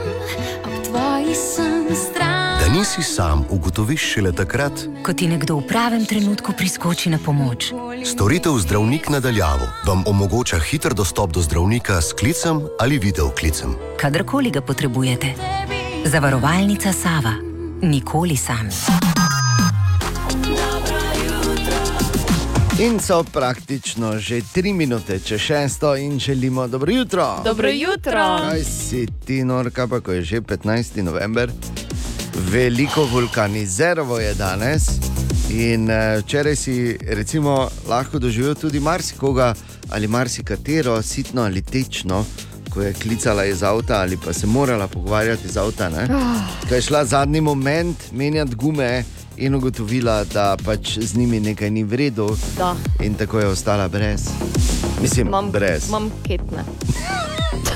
[0.69, 2.61] ob tvoji sem stran.
[2.61, 7.73] Da nisi sam, ugotoviš šele takrat, Ko ti nekdo v pravem trenutku priskoči na pomoč.
[8.05, 13.73] storitev zdravnik nadaljavo vam omogoča hiter dostop do zdravnika s klicem ali videoklicem.
[13.97, 15.33] Kadarkoli ga potrebujete.
[16.05, 17.35] Zavarovalnica Sava.
[17.83, 18.71] Nikoli sami.
[22.79, 27.41] In so praktično že tri minute čez šesto in želimo dobro jutro.
[27.45, 28.39] Dobro jutro.
[28.39, 31.03] Kaj si ti, norka, pa ko je že 15.
[31.03, 31.51] november,
[32.51, 34.83] veliko vulkanizerovo je danes.
[35.51, 39.55] In eh, včeraj si recimo lahko doživel tudi marsikoga
[39.91, 42.25] ali marsikatero sitno ali tečno,
[42.69, 45.89] ko je klicala iz avta ali pa se morala pogovarjati z avta.
[45.89, 46.03] ne.
[46.05, 46.69] Ah.
[46.69, 49.05] Ko je šla zadnji moment menjati gume
[49.37, 52.75] in ugotovila, da pač z njimi nekaj ni v redu, Da.
[53.01, 54.21] in tako je ostala brez.
[55.03, 55.89] Mislim, Imam, brez.
[55.89, 56.65] imam ketne.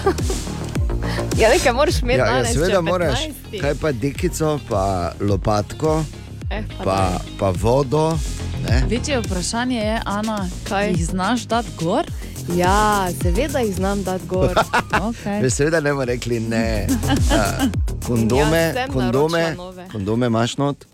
[1.38, 2.52] ja, nekaj moraš imeti Ja, ja, danes.
[2.52, 3.18] seveda če moraš.
[3.50, 3.60] 15..
[3.60, 4.84] Kaj pa dekico, pa
[5.20, 6.04] lopatko,
[6.50, 6.98] Eh, pa pa,
[7.38, 8.18] pa vodo.
[8.62, 8.82] Ne?
[8.88, 10.36] Večje vprašanje je, Ana,
[10.68, 12.04] kaj jih znaš dati gor?
[12.48, 14.54] Ja, seveda jih znam dati gor.
[15.08, 15.42] okay.
[15.42, 16.86] Ve, Seveda ne bomo rekli ne.
[17.32, 17.66] A,
[18.06, 19.56] kondome, Ja, kondome,
[19.92, 20.84] kondome imaš not.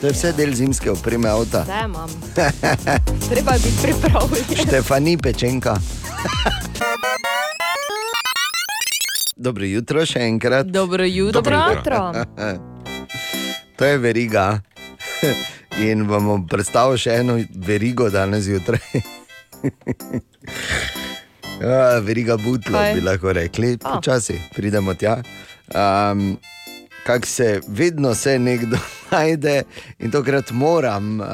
[0.00, 1.62] To je vse del zimske opreme avta.
[1.62, 2.10] Vse imam.
[3.30, 4.44] Treba biti pripravljen.
[4.66, 5.76] Štefani pečenka.
[9.36, 10.66] Dobro jutro še enkrat.
[10.66, 11.40] Dobro jutro.
[11.40, 12.12] Dobro jutro.
[13.78, 14.60] to je veriga.
[15.78, 19.02] In vam bom predstavil še eno verigo danes zjutraj.
[21.62, 22.94] Ja, veriga butlo Kaj?
[22.94, 25.22] bi lahko rekli, počasi pridemo tja.
[25.68, 26.38] Um,
[27.02, 28.76] Kak se vedno se nekdo
[29.10, 29.62] najde
[29.98, 31.26] in tokrat moram uh,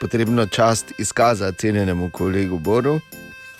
[0.00, 3.00] potrebno čast izkazati cenjenemu kolegu Boru.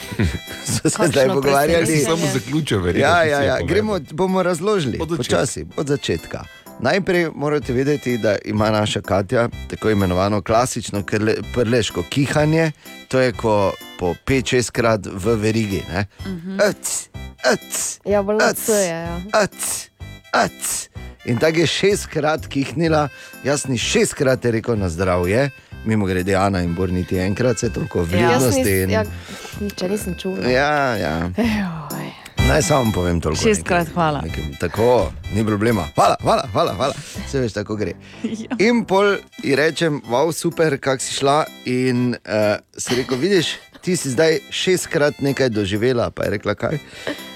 [0.64, 1.74] So se zdaj pogovarjali.
[1.76, 2.04] presenečenje.
[2.06, 3.52] Samo zaključil, verjetno, Ja, ja, ja.
[3.52, 3.66] povedal.
[3.66, 5.36] Gremo, bomo razložili Od začetka.
[5.36, 6.44] počasi, od začetka.
[6.80, 11.02] Najprej morate vedeti, da ima naša Katja tako imenovano klasično
[11.54, 12.72] prleško kihanje,
[13.08, 15.82] to je ko po 5-6 krat v verigi.
[15.88, 16.06] ne.
[16.58, 17.08] Ac,
[17.44, 18.86] ac, Ja, bolj ac, je.
[18.86, 19.20] Ja.
[19.34, 19.88] ac,
[20.32, 20.88] ac.
[21.24, 23.08] In tako je šestkrat kihnila,
[23.44, 25.50] jaz ni šestkrat rekel na zdravje,
[25.84, 28.60] mimo grede Ana in Bor niti enkrat, se toliko vljudnosti.
[28.60, 29.04] nis, in- ja,
[29.60, 30.48] nič nisem čula.
[30.48, 31.30] Ja, ja.
[31.36, 32.19] Ejoj.
[32.50, 33.42] Naj samo povem toliko.
[33.42, 34.20] Šestkrat hvala.
[34.24, 35.84] Nekim, tako, ni problema.
[35.94, 36.72] Hvala, hvala, hvala.
[36.74, 36.94] hvala.
[37.26, 37.92] Vse veš, tako gre.
[38.58, 41.44] In pol ji rečem, wow, super, kak si šla.
[41.64, 46.10] In uh, si rekel, vidiš, ti si zdaj šestkrat nekaj doživela.
[46.10, 46.82] Pa je rekla, kaj.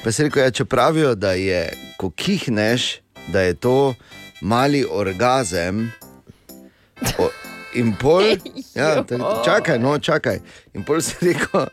[0.03, 1.63] Pa si rekel, ja, če pravijo, da je,
[1.95, 2.99] ko kihneš,
[3.31, 3.95] da je to
[4.43, 5.93] mali orgazem.
[7.23, 7.31] O,
[7.79, 8.35] in pol,
[8.81, 8.97] ja,
[9.47, 10.43] čakaj, no, čakaj.
[10.75, 11.71] In pol si rekel.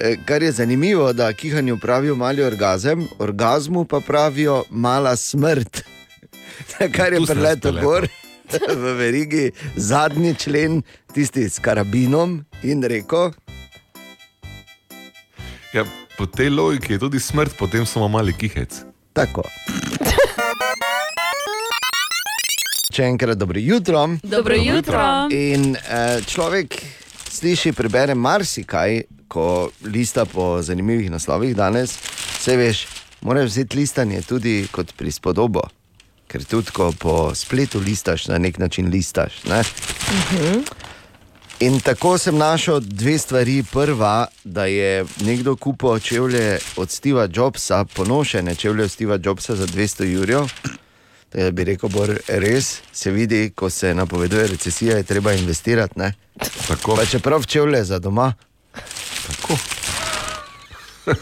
[0.00, 5.82] Eh, Kar je zanimivo, da kihanju pravijo mali orgazem, orgazmu pa pravijo mala smrt.
[6.96, 7.80] Kar je preletel.
[7.82, 8.06] gor
[8.82, 10.82] v verigi, zadnji člen,
[11.14, 13.30] tisti s karabinom in rekel.
[15.72, 15.84] Ja,
[16.18, 18.80] po tej logiki je tudi smrt, potem samo mali kihec.
[19.12, 19.42] Tako.
[22.92, 24.08] Če enkrat dobro jutro.
[24.22, 25.28] Dobro jutro.
[25.30, 26.82] In eh, človek
[27.30, 31.94] sliši, prebere marsikaj, ko lista po zanimivih naslovih danes.
[32.38, 32.86] Vse veš,
[33.20, 35.62] moraš vzeti listanje tudi kot prispodobo.
[36.30, 39.44] Ker tudi, ko po spletu listaš, na nek način listaš.
[39.50, 39.62] Ne?
[41.60, 43.62] In tako sem našel dve stvari.
[43.72, 49.66] Prva, da je nekdo kupil čevlje od Steva Jobsa, ponošene čevlje od Steva Jobsa za
[49.66, 50.50] 200 jurjev.
[51.32, 55.98] Da bi rekel, bor, res se vidi, ko se napoveduje recesija, je treba investirati.
[55.98, 56.14] Ne?
[56.68, 56.96] Tako.
[56.96, 58.32] Pa čeprav čevlje za doma.
[59.26, 59.58] Tako.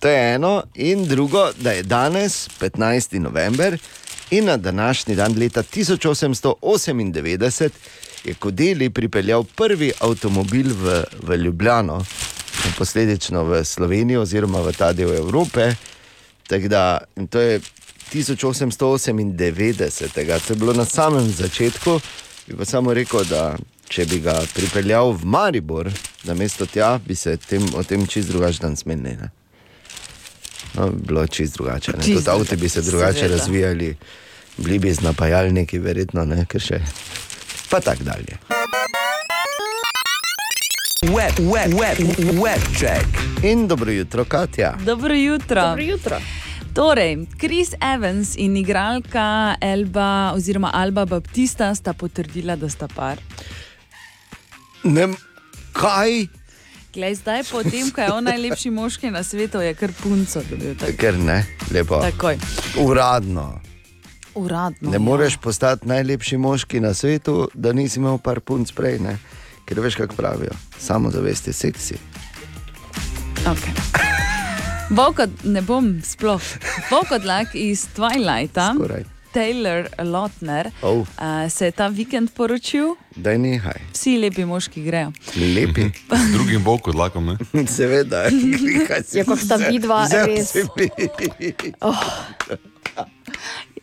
[0.00, 3.18] To je eno, in drugo, da je danes 15.
[3.18, 3.78] november
[4.30, 7.70] in na današnji dan leta 1898
[8.24, 12.04] je Kodeli pripeljal prvi avtomobil v, v Ljubljano,
[12.66, 15.74] in posledično v Slovenijo oziroma v ta del Evrope.
[16.48, 16.98] Da,
[17.30, 17.60] to je
[18.12, 22.00] 1898, to je bilo na samem začetku.
[22.46, 23.56] Bi pa samo rekel, da
[23.88, 25.88] če bi ga pripeljal v Maribor,
[26.24, 29.16] na mesto tja, bi se tem, o tem čist drugače dan smenili.
[29.16, 29.30] ne.
[30.74, 31.92] No, bi bilo čist drugače.
[31.92, 32.02] ne.
[32.02, 33.36] Čisto Tudi avti bi se drugače seveda.
[33.36, 33.96] razvijali,
[34.56, 36.80] bili bi z napajalniki, verjetno ne, ker še.
[37.70, 38.36] Pa tako dalje.
[41.04, 41.98] Web, web, web,
[42.34, 43.06] web check.
[43.42, 44.74] In dobro jutro, Katja.
[44.84, 45.62] Dobro jutro.
[45.62, 46.16] Dobro jutro.
[46.74, 53.18] Torej, Chris Evans in igralka Elba oziroma Alba Baptista sta potrdila, da sta par.
[54.84, 55.08] Ne,
[55.72, 56.26] kaj?
[56.94, 60.74] Glej, zdaj, potem, ko je on najlepši moški na svetu, je kar punco dobil.
[60.98, 62.00] Ker ne, lepo.
[62.02, 62.38] takoj.
[62.80, 63.60] Uradno.
[64.34, 64.90] Uradno.
[64.90, 69.18] Ne moreš postati najlepši moški na svetu, da nisi imel par punc prej, ne?
[69.68, 70.54] ker veš, kako pravijo.
[70.78, 71.94] Samo zavest je seksi.
[73.44, 73.72] Okay.
[74.90, 76.42] Volko, ne bom sploh.
[76.90, 79.04] Volkodlak iz Twilighta, Skoraj.
[79.28, 80.98] Taylor Lautner, Oh.
[80.98, 81.06] uh,
[81.48, 82.94] se je ta vikend poročil.
[83.16, 83.80] Daj nehaj.
[83.92, 85.12] Vsi lepi moški grejo.
[85.36, 85.88] Lepi.
[86.08, 87.64] Z drugim bokom odlakom, ne?
[87.68, 88.24] Seveda,
[89.12, 90.54] Ja, kot sta vidva, res.
[90.76, 90.88] mi.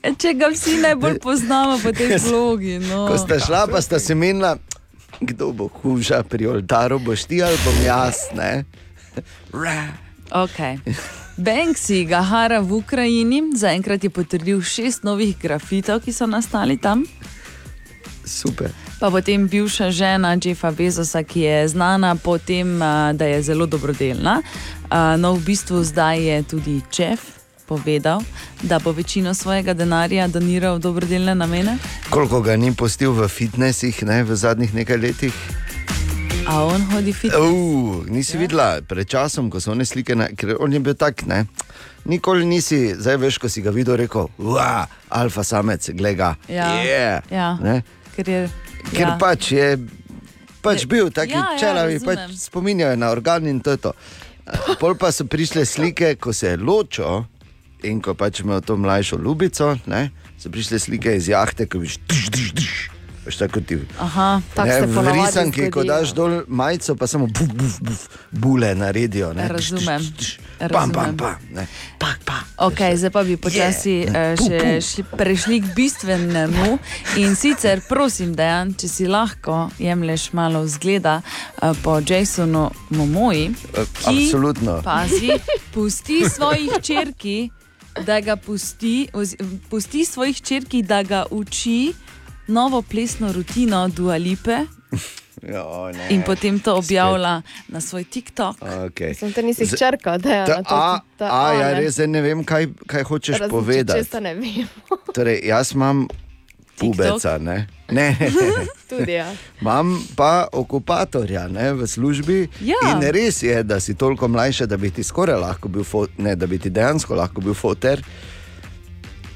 [0.01, 2.77] Ja, Če ga vsi najbolj poznamo po tej vlogi.
[2.79, 3.07] No.
[3.07, 4.55] Ko sta šla, pa sta se menila,
[5.19, 8.25] kdo bo huža pri oltaru, boš ti ali bom jaz.
[8.33, 8.65] Ne?
[10.31, 10.77] Okay.
[11.37, 17.03] Banksy ga hara v Ukrajini, zaenkrat je potrdil šest novih grafitov, ki so nastali tam.
[18.25, 18.71] Super.
[18.99, 22.79] Pa potem bivša žena Jeffa Bezosa, ki je znana po tem,
[23.13, 24.41] da je zelo dobrodelna.
[25.19, 27.35] No, v bistvu zdaj je tudi Jeff
[27.67, 28.21] povedal,
[28.63, 31.77] da bo večino svojega denarja doniral v dobrodelne namene.
[32.09, 35.33] Koliko ga ni postil v fitnesih ne, v zadnjih nekaj letih?
[36.47, 37.41] A on hodi fitness.
[37.41, 38.39] Uh, nisi ja.
[38.39, 41.25] videla pred časom, ko so one slike, na, ker on je bil tak.
[41.25, 41.45] Ne?
[42.05, 46.35] Nikoli nisi, zdaj veš, ko si ga videl, rekel, wow, alfa samec, gleda.
[46.45, 46.69] Ja.
[46.85, 47.31] Yeah.
[47.33, 47.49] Ja.
[47.61, 47.81] Ne?
[48.13, 48.41] Ker je.
[48.91, 49.15] Ker ja.
[49.21, 49.69] pač je
[50.65, 52.29] pač bil taki Ja, ja, ja, čelavi, razumem.
[52.29, 53.93] pač spominjajo na organ in to je to.
[54.81, 57.25] Pol pa so prišle slike, ko se je ločil
[57.85, 59.73] in ko pač imel to mlajšo ljubico,
[60.37, 62.94] so prišle slike iz jahte, ko biš tiš, tiš, tiš.
[63.25, 66.13] Veš, tako ti Aha, Tako ne, se v risanki, ko daš ja.
[66.13, 69.33] dol majico, pa samo buf, buf, buf, bule naredijo.
[69.33, 70.01] Ne, Razumem.
[70.71, 71.67] Pam, pam, pam, ne.
[72.57, 74.37] Okay, zdaj pa bi počasi yeah.
[74.37, 76.77] Pu, še, še prešli k bistvenemu.
[77.19, 83.83] In sicer, prosim, Dejan, če si lahko jemliš malo zgleda eh, po Jasonu Momoji, Eh,
[84.05, 84.79] absolutno.
[84.85, 85.35] pazi,
[85.73, 87.51] pusti svoji črki,
[88.05, 89.35] da ga pusti, oz,
[89.69, 91.93] pusti svojih črki, da ga uči
[92.47, 94.57] novo plesno rutino Dualipe
[95.53, 96.07] Jo, ne.
[96.09, 98.57] in potem to objavlja na svoj TikTok.
[98.61, 99.13] Okay.
[99.13, 103.03] Sem te nisi črka, da je Ta, a, a, ja, res ne vem, kaj, kaj
[103.03, 104.07] hočeš povedati.
[104.09, 104.69] Če ne vem.
[105.15, 106.07] Torej, jaz imam
[106.79, 107.67] pubeca, ne.
[107.91, 108.17] ne.
[108.89, 109.27] Tudi ja.
[109.61, 112.39] Imam pa okupatorja ne, v službi.
[112.65, 112.79] Ja.
[112.91, 116.35] In res je, da si toliko mlajši, da bi ti skoraj lahko bil, fo, ne,
[116.35, 118.01] da bi ti dejansko lahko bil foter.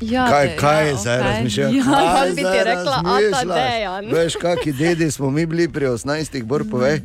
[0.02, 1.32] Ja, kaj te- kaj ja, zdaj okej.
[1.32, 1.74] razmišljaš?
[1.74, 3.44] Ja, Kaj bi ti rekla, Ata?
[3.46, 4.06] Dejan?
[4.12, 7.02] Veš, kakšni dedi smo mi bili pri 18, bor povej.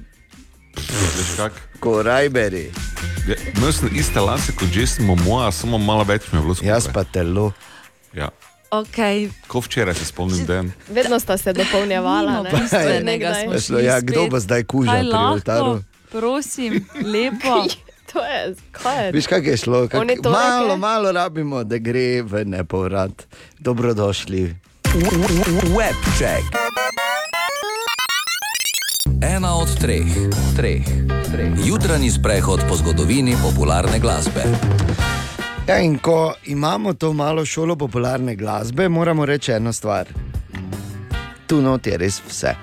[1.17, 1.53] Veš kak?
[1.81, 2.71] Korajberi.
[3.29, 6.69] Ja, Imel sem iste lase kot Jason Momoa, samo malo več mi je bilo skupaj.
[6.69, 7.53] Jaz pa telo.
[8.13, 8.29] Ja.
[8.71, 9.31] Okay.
[9.47, 10.63] Ko včeraj se spomnim, da je.
[10.89, 12.43] Vedno sta se dopolnjevala.
[12.43, 12.51] Ne?
[12.51, 15.83] bistvenega smo Veš, no, ja, kdo bo zdaj Kaj pri oltaru?
[16.11, 17.65] Prosim, lepo.
[18.15, 18.41] To je,
[18.73, 19.13] kaj je?
[19.13, 19.89] Viš, kako je šlo?
[19.89, 20.79] Kak, to malo, reke?
[20.79, 23.27] malo rabimo, da gre v nepovrat.
[23.59, 24.55] Dobrodošli.
[25.69, 26.45] Webček.
[29.27, 30.07] Ena od treh,
[30.57, 30.85] treh,
[31.27, 31.53] treh.
[31.61, 34.43] Jutranji sprehod po zgodovini popularne glasbe.
[35.67, 40.07] Ja, in ko imamo to malo šolo popularne glasbe, moramo reči eno stvar.
[41.47, 42.55] Tu not je res vse.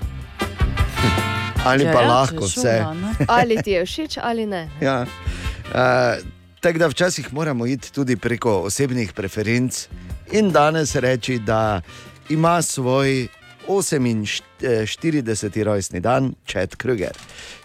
[1.63, 2.75] Ali pa Ja, lahko če vse.
[2.93, 3.25] ne?
[3.27, 4.69] Ali ti je všeč ali ne.
[4.81, 5.05] Ja.
[5.71, 9.87] Uh, Tako da včasih moramo iti tudi preko osebnih preferenc
[10.31, 11.81] in danes reči, da
[12.29, 13.27] ima svoj
[13.67, 15.63] 48.
[15.63, 17.17] rojstni dan Čet Kruger.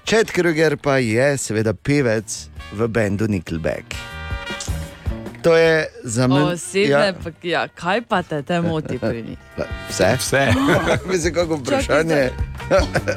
[0.05, 4.16] Čet Kruger pa je seveda pevec v bendu Nickelback.
[5.47, 6.43] To je za me.
[6.43, 9.39] Osebne, pa, ja, kaj pa te, te moti pri njih?
[9.89, 10.17] Vse.
[10.19, 10.47] Vse.
[11.11, 12.31] Mislim, kako vprašanje.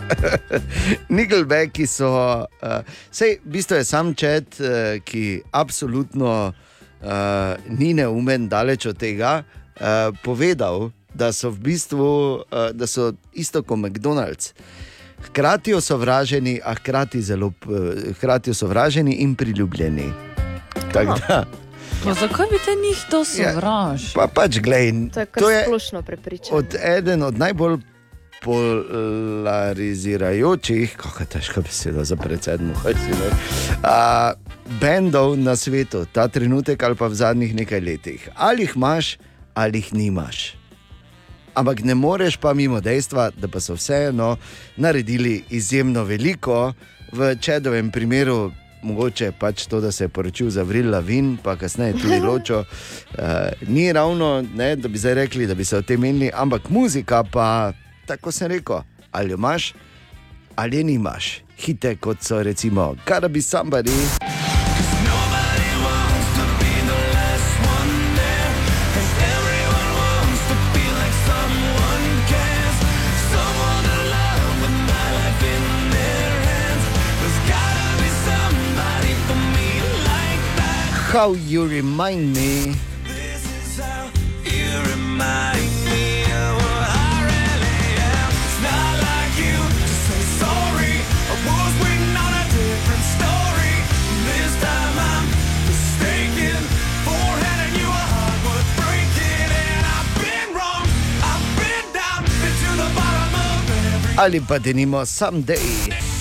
[1.16, 2.68] Nickelbacki so, uh,
[3.12, 7.08] sej, v bistvu je sam čet, uh, ki absolutno uh,
[7.70, 12.10] ni neumen, daleč od tega, uh, povedal, da so v bistvu
[12.46, 14.54] uh, da so isto kot McDonald's.
[15.32, 17.52] Hkrati osovraženi, a hkrati zelo
[18.20, 20.12] hkrati osovraženi in priljubljeni.
[20.94, 21.42] Tako da,
[22.00, 24.14] Ja, zakaj bi te njih to Ja, sovraž?
[24.14, 26.52] pa pač glej, To je to je splošno prepričanje.
[26.54, 27.78] od eden od najbolj
[28.42, 32.78] polarizirajočih, kako je težko beseda za predsednik,
[34.80, 38.30] bendov na svetu, ta trenutek ali pa v zadnjih nekaj letih.
[38.36, 39.18] Ali jih imaš,
[39.54, 40.56] ali jih nimaš.
[41.54, 44.38] Ampak ne moreš pa mimo dejstva, da pa so vseeno
[44.78, 46.74] naredili izjemno veliko,
[47.12, 48.52] v čedovem primeru.
[48.82, 52.60] Mogoče pač to, da se je poročil za Vril Lavin, pa kasneje tudi ločo.
[52.60, 53.24] Uh,
[53.68, 57.24] ni ravno, ne, da bi zdaj rekli, da bi se o tem menili, ampak muzika
[57.24, 57.74] pa,
[58.06, 59.74] tako sem rekel, ali jo imaš,
[60.56, 61.42] ali je nimaš.
[61.60, 64.59] Hite kot so recimo Karabi Sambari.
[81.10, 82.76] How you remind me.
[104.20, 106.19] Ali pa denimo someday.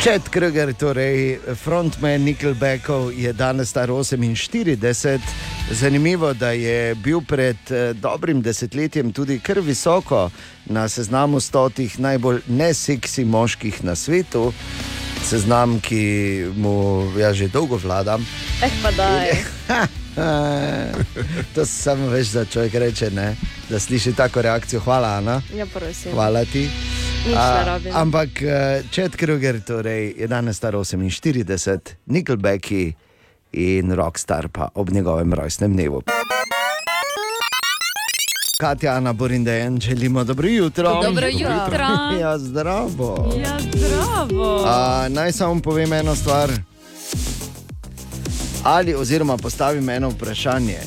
[0.00, 5.20] Čet Kruger, torej frontman Nickelbackov, je danes star 48.
[5.70, 10.30] Zanimivo, da je bil pred eh, dobrim desetletjem tudi kar visoko
[10.66, 14.52] na seznamu stotih najbolj neseksi moških na svetu,
[15.24, 18.26] seznam, ki mu jaz že dolgo vladam.
[18.64, 19.44] Eh, pa da je.
[21.54, 23.36] to samo veš, da človek reče, ne?
[23.70, 24.80] da sliši tako reakcijo.
[24.80, 25.42] Hvala, Ana.
[25.56, 26.12] Ja, prosim.
[26.12, 26.68] Hvala ti.
[27.66, 27.96] Rabim.
[27.96, 28.28] ampak
[28.90, 32.92] Čet Kruger torej, je danes star 48, Nickelbacki
[33.52, 36.02] in Rockstar pa ob njegovem rojstnem dnevu.
[38.60, 41.02] Katja, Ana, Borindejen, želimo dobro jutro.
[41.02, 41.86] Dobro jutro.
[42.20, 43.32] Ja, zdravo.
[43.42, 44.64] Ja, zdravo.
[44.66, 46.50] A, naj samo povem eno stvar.
[48.62, 50.78] Ali, oziroma postavim eno vprašanje,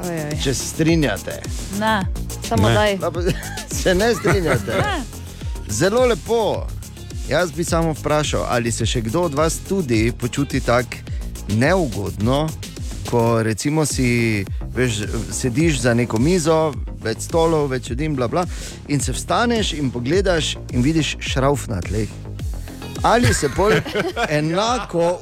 [0.00, 0.38] Ojoj.
[0.42, 1.40] če se strinjate.
[1.80, 2.06] Ne.
[2.48, 2.74] Samo Ne.
[2.74, 2.98] daj.
[3.72, 4.82] Se ne strinjate?
[5.68, 6.66] Zelo lepo.
[7.28, 10.96] Jaz bi samo vprašal, ali se še kdo od vas tudi počuti tako
[11.50, 12.48] neugodno,
[13.06, 15.00] ko recimo si, veš,
[15.32, 18.44] sediš za neko mizo, več stolov, več ljudi, bla, bla,
[18.88, 22.08] in se vstaneš in pogledaš in vidiš šrauf na tleh.
[23.02, 23.80] Ali se bolj
[24.28, 25.20] enako,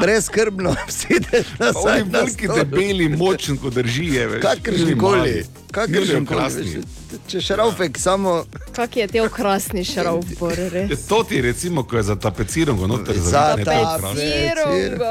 [0.00, 4.40] brezkrbno sedeš na Oni zadnji veliki, debeli, močni, ko drži je.
[4.40, 6.82] Kakršen Ni koli, kakršen Ni koli.
[7.26, 8.44] Če šraufek samo
[8.74, 10.90] Kak je te okrasni šrauf, bor, res.
[10.90, 13.70] Ja, To ti je recimo, ko je za tapecirango noter Za je.
[14.16, 15.04] Cirongo.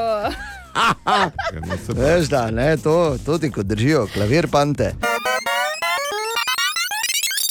[0.74, 1.76] Ja, no.
[1.88, 4.92] Veš, da ne, to, to ti kot držijo, klavir pante.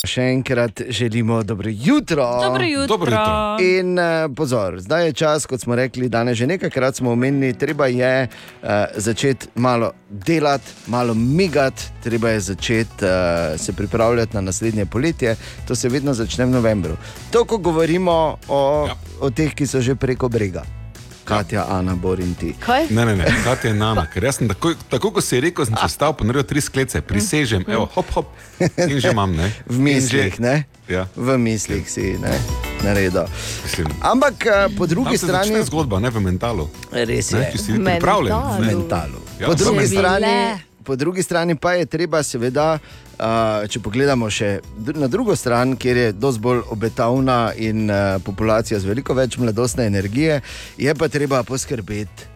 [0.04, 2.26] Še enkrat želimo dobro jutro.
[2.44, 2.88] Dobro jutro.
[2.88, 3.58] Dobro jutro.
[3.64, 7.88] In uh, pozor, zdaj je čas, kot smo rekli, danes že nekajkrat smo omenili, treba
[7.88, 14.86] je uh, začeti malo delati, malo migati, treba je začeti uh, se pripravljati na naslednje
[14.86, 15.36] poletje.
[15.68, 17.00] To se vedno začne v novembru.
[17.32, 19.00] To, ko govorimo o, ja.
[19.22, 20.83] o teh, ki so že preko brega.
[21.24, 22.54] Katja, Ana, Bor in ti.
[22.56, 22.88] Kaj?
[22.90, 25.76] Ne, ne, ne, kaj je nama, ker jaz sem tako, tako kot si rekel, sem
[25.76, 28.28] se stal, ponaredil tri sklece, prisežem, evo, hop, hop,
[28.60, 29.48] in že imam, ne.
[29.66, 30.56] V mislih, že- ne?
[30.86, 31.08] Ja.
[31.16, 32.36] V mislih si ne,
[32.82, 33.24] naredil.
[33.64, 35.48] Mislim, Ampak eh, po drugi strani.
[35.50, 36.68] začne zgodba, ne v mentalu.
[36.92, 37.52] Res Ne, je.
[37.52, 38.36] če si pripravljen.
[38.36, 38.68] V ne.
[38.68, 39.20] mentalu.
[39.40, 44.30] Ja, Po v drugi, strani, po drugi strani pa je treba, seveda, uh, če pogledamo
[44.30, 44.60] še
[44.96, 49.88] na drugo stran, kjer je dosti bolj obetavna in uh, populacija z veliko več mladostne
[49.88, 50.42] energije,
[50.78, 52.30] je pa treba poskrbeti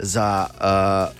[0.00, 1.14] za uh,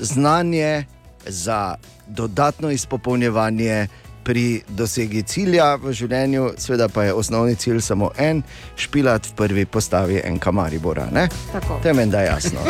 [0.00, 0.86] znanje,
[1.26, 1.76] za
[2.06, 3.86] dodatno izpopolnjevanje.
[4.24, 8.40] Pri dosegi cilja v življenju, seveda pa je osnovni cilj samo en,
[8.80, 11.10] špilat v prvi postavi en kamaribora.
[11.12, 11.26] ne?
[11.52, 11.76] Tako.
[11.82, 12.64] To je da jasno.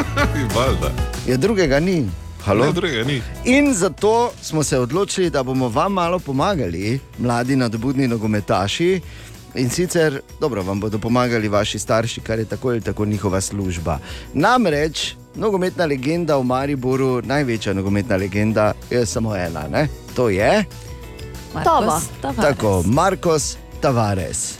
[1.30, 2.23] Ja, drugega ni.
[2.44, 2.66] Halo?
[2.66, 3.22] Ne, drugega ni.
[3.44, 9.00] In zato smo se odločili, da bomo vam malo pomagali, mladi nadobudni nogometaši.
[9.54, 13.98] In sicer, dobro, vam bodo pomagali vaši starši, kar je tako ali tako njihova služba.
[14.34, 19.88] Namreč, nogometna legenda v Mariboru, največja nogometna legenda, je samo ena, ne?
[20.16, 20.64] to je
[21.64, 22.00] Tava.
[22.36, 24.54] tako, Markos Tavares,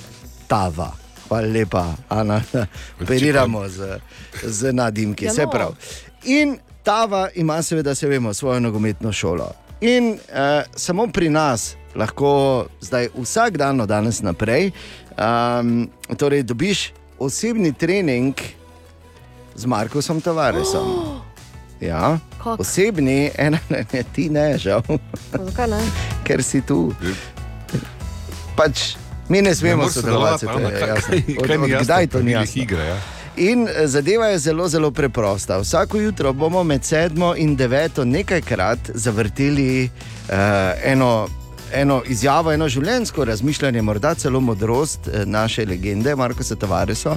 [0.47, 0.93] Tava.
[1.29, 2.43] Hvala lepa, Ana,
[3.03, 3.99] operiramo z,
[4.43, 5.75] z nadimki, vse prav.
[6.25, 9.53] In Tava ima, seveda, se vemo, svojo nogometno šolo.
[9.81, 10.19] In uh,
[10.77, 18.35] samo pri nas lahko zdaj vsak dan od danes naprej um, torej dobiš osebni trening
[19.55, 20.85] z Markosom Tavaresom.
[21.81, 22.63] Ja, Kako?
[22.63, 24.81] osebni, ena ne, ne, ti ne, žal,
[25.33, 25.81] Zakaj ne?
[26.27, 26.95] ker si tu.
[28.57, 28.95] Pač
[29.29, 31.15] mi ne smemo sodelovati, to je jasno.
[31.39, 32.63] Od, od jasno kdaj to ni jasno?
[32.63, 33.01] igre, ja?
[33.37, 35.59] In eh, zadeva je zelo, zelo preprosta.
[35.59, 40.35] Vsako jutro bomo med sedmo in deveto nekajkrat zavrteli uh,
[40.85, 41.29] eno,
[41.75, 47.17] eno izjavo, eno življenjsko razmišljanje, morda celo modrost eh, naše legende, Marko Tavareso,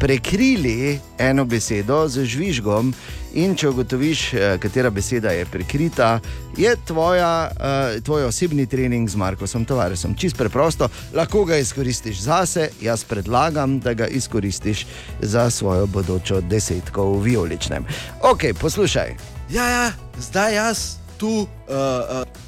[0.00, 2.94] prekrili eno besedo z žvižgom.
[3.38, 6.20] In če ugotoviš, eh, katera beseda je prekrita,
[6.58, 10.16] je tvoja, uh, tvoj osebni trening z Markosom Tavaresom.
[10.18, 14.86] Čist preprosto, lahko ga izkoristiš zase, jaz predlagam, da ga izkoristiš
[15.20, 17.86] za svojo bodočo desetko v vijoličnem.
[18.26, 19.14] Ok, poslušaj.
[19.54, 19.86] Ja, ja,
[20.18, 20.84] zdaj jaz
[21.18, 21.46] tu.
[21.68, 22.47] Uh, uh...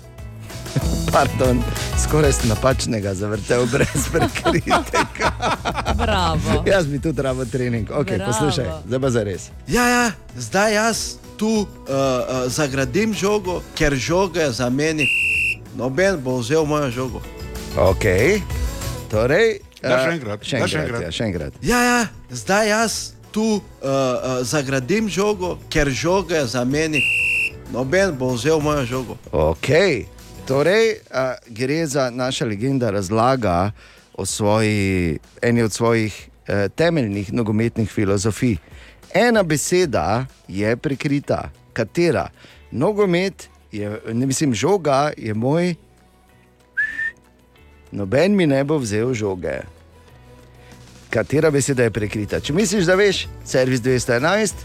[1.12, 1.62] Pardon,
[1.98, 5.30] skoraj sem napačnega zavrtel brez prekritega.
[5.98, 6.62] Bravo.
[6.72, 7.90] jaz bi tudi rabo trening.
[7.90, 8.26] Ok, Bravo.
[8.32, 9.48] poslušaj, zdaj pa za res.
[9.68, 10.04] Ja, ja,
[10.38, 10.98] zdaj jaz
[11.36, 15.08] tu uh, uh, zagradim žogo, ker žoga je za meni.
[15.76, 17.20] Noben bo vzel mojo žogo.
[17.78, 18.04] Ok,
[19.10, 19.58] torej.
[19.82, 21.02] Da, še eh, enkrat, Še da, še enkrat, enkrat.
[21.02, 21.52] ja, še enkrat.
[21.64, 22.00] Ja, ja,
[22.30, 22.94] zdaj jaz
[23.32, 27.00] tu uh, uh, zagradim žogo, ker žoga je za meni.
[27.72, 29.16] Noben bo vzel mojo žogo.
[29.32, 29.70] Ok,
[30.46, 33.72] torej uh, gre za naša legenda razlaga
[34.14, 38.56] o svoji, eni od svojih uh, temeljnih nogometnih filozofij.
[39.14, 42.28] Ena beseda je prekrita, katera?
[42.70, 45.74] Nogomet je, ne mislim, žoga je moj.
[47.92, 49.60] Noben mi ne bo vzel žoge.
[51.10, 52.40] Katera beseda je prekrita?
[52.40, 54.62] Če misliš, da veš, servis 211,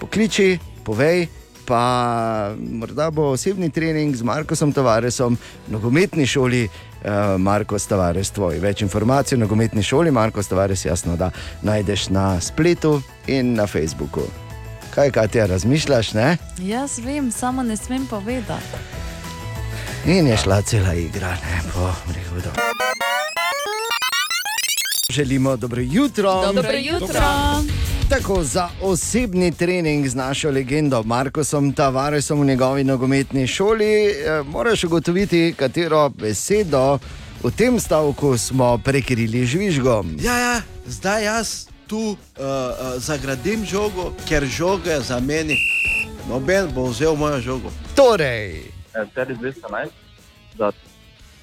[0.00, 1.28] pokliči, povej,
[1.66, 5.38] pa morda bo osebni trening z Markosom Tavaresom,
[5.68, 8.58] nogometni šoli uh, Markos Tavares tvoj.
[8.58, 11.30] Več informacij o nogometni šoli Markos Tavares jasno da
[11.62, 14.28] najdeš na spletu in na Facebooku.
[14.94, 16.36] Kaj, kaj ti razmišljaš, ne?
[16.58, 19.02] Jaz vem, samo ne smem povedati.
[20.06, 22.50] In je šla cela igra, ne po prihodu.
[25.10, 26.52] Želimo dobro jutro.
[26.52, 27.20] Dobro jutro.
[28.08, 34.84] Tako za osebni trening z našo legendo Markosom Tavaresom v njegovi nogometni šoli, eh, moraš
[34.84, 36.98] ugotoviti, katero besedo
[37.44, 40.16] v tem stavku smo prekrili žvižgom.
[40.20, 45.56] Ja, ja, zdaj jaz tu uh, uh, zagradim žogo, ker žoga za meni.
[46.28, 47.68] Noben bo vzel mojo žogo.
[47.96, 48.64] Torej,
[49.14, 49.92] Tebi 211,
[50.58, 50.72] za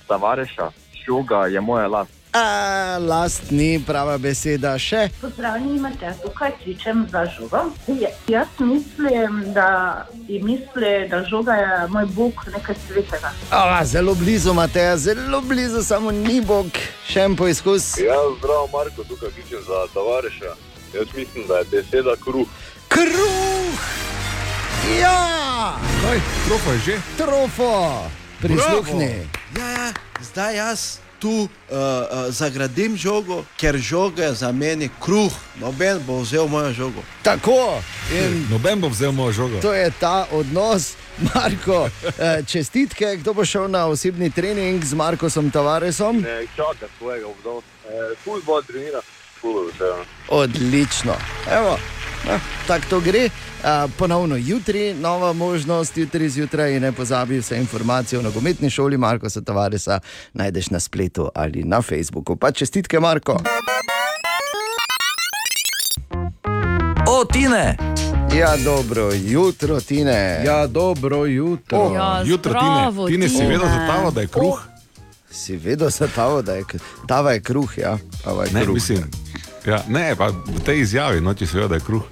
[0.07, 0.71] tavareša,
[1.05, 2.20] žoga je moja last.
[2.33, 5.09] A, last ni prava beseda še.
[5.21, 7.63] Pozdravljeni, imate tukaj kličem za žogo.
[7.87, 13.33] Ja, Jaz mislim, da, in misli, da žoga je moj bog nekaj svetega.
[13.51, 16.71] A, zelo blizu, Mateja, zelo blizu, samo ni bog.
[17.07, 17.97] Še en poizkus.
[17.99, 20.55] Ja, zdravo, Marko, tukaj kličem za tovariša.
[20.93, 22.47] Jaz mislim, da je beseda kruh.
[22.87, 23.85] Kruh!
[24.99, 25.77] Ja!
[26.01, 26.97] Kaj, trofo je že?
[27.17, 27.71] Trofo!
[28.41, 29.13] Prisluhni.
[29.53, 29.69] Bravo.
[29.69, 35.31] Ja, ja, zdaj jaz tu uh, uh, zagradim žogo, ker žoga je za meni kruh.
[35.61, 37.03] Noben bo vzel mojo žogo.
[37.23, 37.81] Tako.
[38.09, 39.61] In Noben bo vzel mojo žogo.
[39.61, 40.93] to je ta odnos.
[41.21, 46.17] Marko, eh, čestitke, kdo bo šel na osebni trening z Markosom Tavaresom?
[46.21, 47.69] Ne, čaka svojega obdobja.
[48.23, 49.01] Ful bo trenira,
[49.41, 49.91] ful bo vse.
[50.29, 51.13] Odlično.
[51.51, 51.77] Evo,
[52.25, 53.29] no, tako to gre.
[53.63, 56.79] A, ponovno jutri, nova možnost, jutri zjutraj.
[56.79, 59.99] Ne pozabi vse informacije o nogometni šoli Marko Tavaresa,
[60.33, 62.35] najdeš na spletu ali na Facebooku.
[62.35, 63.37] Pa čestitke, Marko.
[67.07, 67.77] O, Tine!
[68.33, 70.43] Ja, dobro jutro, Tine.
[70.45, 71.91] Ja, dobro jutro.
[71.95, 73.47] Ja, Jutro, zdravo, Tine, Tine si Tine.
[73.47, 74.61] vedel za tavo, da je kruh?
[75.31, 76.63] Si vedel za tavo, da je,
[77.07, 77.97] tava je kruh, ja.
[78.23, 78.73] Tava je Ne, kruh.
[78.73, 79.03] mislim.
[79.65, 82.03] Ja, ne, pa v tej izjavi, no, če si vedel, da je kruh.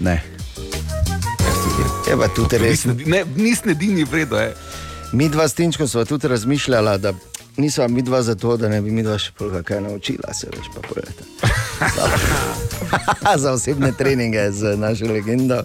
[0.00, 0.22] Ne.
[2.08, 2.84] Je pa tudi res.
[2.84, 4.54] Ne, nisem edini vredo, je.
[5.12, 7.12] Mi dva s Tinčkom smo tudi razmišljali, da
[7.56, 10.68] nismo mi dva zato, da ne bi mi dva še pol kaj naučila, se več
[10.74, 11.24] pa povedati.
[13.42, 15.62] Za osebne treninge z našo legendo.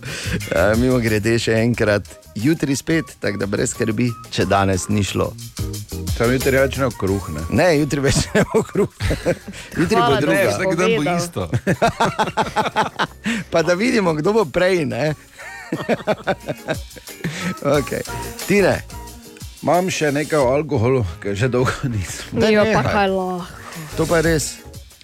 [0.50, 2.06] E, mimo grede še enkrat,
[2.36, 5.32] jutri spet, tako da brez skrbi, če danes ni šlo.
[6.18, 7.30] Tam jutri rečemo kruh.
[7.36, 7.46] Ne?
[7.56, 8.92] Ne, jutri več ne bo kruh.
[9.80, 10.36] jutri bo Hvala, druga.
[10.36, 11.50] ne, vsak dan bo isto.
[13.52, 14.86] pa da vidimo, kdo bo prej.
[14.90, 15.14] Ne?
[17.80, 18.02] okay.
[18.48, 18.80] Tine.
[19.60, 22.40] Imam še nekaj o alkoholu, ker že dolgo nisem.
[22.40, 23.44] Jo, pa kaj lahko.
[24.00, 24.48] To pa je res.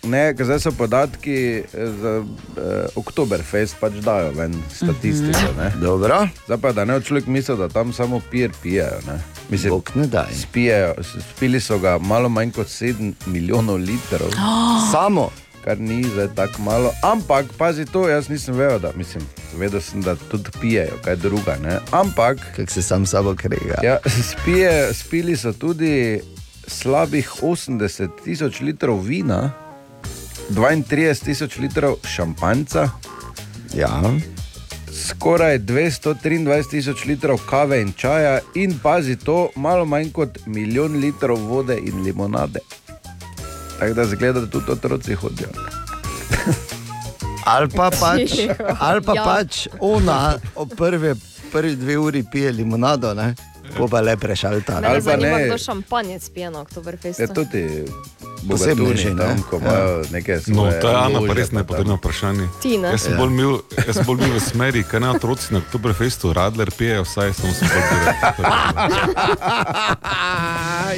[0.06, 5.52] Ne, ker zdaj so podatki eh, za eh, Oktoberfest, pač dajo ven statistiko.
[5.52, 5.60] Mhm.
[5.60, 5.70] Ne?
[5.82, 6.20] Dobro.
[6.46, 9.02] Zdaj pa da ne človek misli, da tam samo pijer pijejo.
[9.08, 9.18] Ne?
[9.50, 10.30] Mislim, Bog ne daj.
[10.46, 10.94] Spijejo,
[11.34, 14.30] spili so ga malo manj kot 7 milijonov litrov.
[14.94, 15.32] Samo.
[15.66, 16.92] Kar ni zdaj tako malo.
[17.04, 19.24] Ampak, pazi to, jaz nisem vedel, da mislim.
[19.58, 21.58] Vedel sem, da tudi pijejo, kaj druga.
[21.64, 21.80] Ne?
[21.92, 22.38] Ampak.
[22.56, 23.80] Kako se sam sabo krega.
[23.84, 23.98] Ja,
[24.30, 26.22] spije, spili so tudi
[26.68, 29.52] slabih 80 tisoč litrov vina,
[30.50, 32.90] 32 tisoč litrov šampanjca.
[33.74, 34.02] Ja.
[34.94, 41.42] Skoraj 223 tisoč litrov kave in čaja, in pazi to, malo manj kot milijon litrov
[41.50, 42.60] vode in limonade.
[43.80, 45.48] Tako da zgleda, da tudi otroci hodijo.
[47.46, 48.32] Ali pa pač,
[48.80, 49.24] ali pa Ja.
[49.24, 51.16] pač ona ob prve,
[51.52, 53.36] prvi dve uri pije limonado, ne?
[53.78, 54.80] Ko pa le prešalta.
[54.82, 57.22] Mene zanima, kdo šampanjec pije na Oktoberfestu.
[57.22, 57.86] Je tudi
[58.50, 59.26] Posebneži, bogatuni ne?
[59.26, 62.48] tam, ko imajo neke No, svoje to je Ana, pa lože res pa nepotrebno vprašanje.
[62.62, 62.88] Ti, ne?
[62.88, 63.18] Jaz sem Ja.
[63.18, 67.04] bolj mil, jaz sem bolj mil v smeri, kaj na otroci na Oktoberfestu, Radler pijejo,
[67.04, 68.40] vsaj samo sem bolj direkt.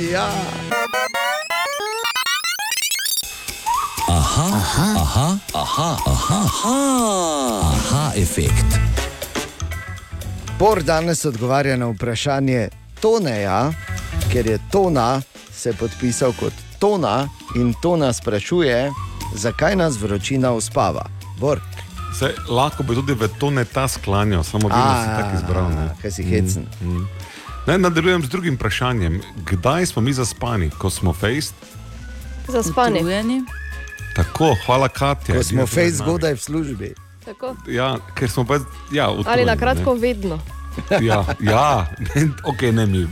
[0.13, 0.27] ja.
[4.37, 6.77] Aha, aha, aha, aha, aha, aha,
[7.73, 8.69] aha efekt.
[10.59, 12.69] Bor danes odgovarja na vprašanje
[13.01, 13.71] Toneja,
[14.31, 15.21] ker je Tona
[15.51, 18.91] se podpisal kot Tona in Tona sprašuje,
[19.35, 21.09] zakaj nas vročina uspava.
[21.39, 21.61] Bor,
[22.19, 25.71] Se, lahko bi tudi v to ne ta sklanjal, samo vedno si tako izbral.
[26.01, 26.65] kaj si hecen.
[26.81, 27.07] Mm, mm.
[27.67, 29.21] Ne, nadaljujem z drugim vprašanjem.
[29.45, 31.53] Kdaj smo mi zaspani, ko smo fejst?
[32.47, 33.01] Za spanje.
[34.17, 35.35] Tako, hvala Katja.
[35.35, 36.89] Ko smo fejs zgodaj v službi.
[37.21, 37.55] Tako.
[37.67, 38.57] Ja, ker smo pa.
[38.89, 39.59] Ja, Ali utrujeni, na ne.
[39.59, 40.39] kratko vedno.
[41.01, 41.85] Ja, ja.
[42.07, 43.07] Ne, ok, ne mi.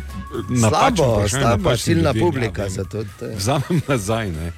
[0.60, 2.64] Slabo, napačni silna publika.
[2.64, 4.32] ja, zato to je- Vzamem nazaj.
[4.32, 4.52] Ne.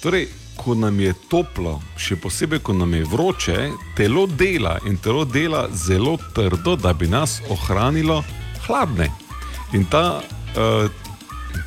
[0.00, 3.58] Torej, ko nam je toplo, še posebej, ko nam je vroče,
[3.96, 8.22] telo dela in telo dela zelo trdo, da bi nas ohranilo
[8.66, 9.10] hladne.
[9.72, 10.90] In ta uh,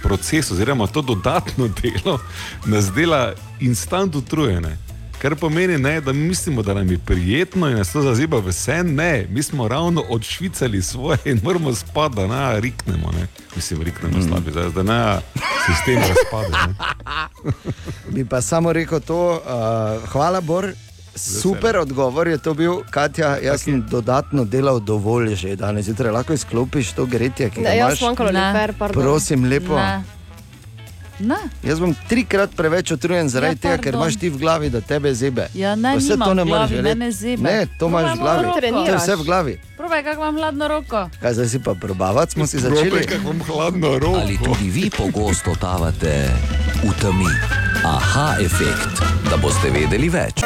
[0.03, 2.19] proces, oziroma to dodatno delo,
[2.65, 4.77] nas dela instant utrujene.
[5.21, 8.51] Kar pomeni, ne, da mi mislimo, da nam je prijetno in nas to zaziba v
[8.51, 8.95] sen.
[8.95, 13.11] Ne, mi smo ravno odšvicali svoje in moramo spati, da ne riknemo.
[13.11, 13.27] Ne.
[13.55, 14.27] Mislim, riknemo mm.
[14.27, 15.19] slabi, zdaj, da ne
[15.65, 16.57] sistem razpade.
[16.67, 16.73] Ne.
[18.15, 20.73] Bi pa samo rekel to, uh, hvala, Bor.
[21.15, 23.37] Super odgovor je to bil, Katja.
[23.37, 26.11] Jaz sem dodatno delal dovolj že danes zjutraj.
[26.11, 28.33] Lahko izklopiš to gretje, ki ga Ne, jaz imaš.
[28.33, 28.73] Ne.
[28.79, 29.03] pardon.
[29.03, 29.75] Prosim, lepo.
[29.75, 30.03] Ne.
[31.19, 31.37] Ne.
[31.63, 35.13] Jaz bom trikrat preveč utrujen zaradi Ja, tega, ker imaš ti v glavi, da tebe
[35.13, 35.47] zebe.
[35.53, 36.83] Ja, ne, vse to ne moreš verjeti.
[36.83, 37.43] mene zebe.
[37.43, 38.43] Ne, to imaš v Probaj glavi.
[38.43, 39.53] malo To je vse v glavi.
[39.77, 41.09] Probaj, kako imam hladno roko.
[41.21, 43.05] Kaj zdaj si pa probavati, smo si začeli.
[44.15, 46.29] Ali tudi vi pogosto totavate
[46.81, 47.29] v temi?
[47.85, 48.97] Aha, efekt,
[49.29, 50.41] da boste vedeli več.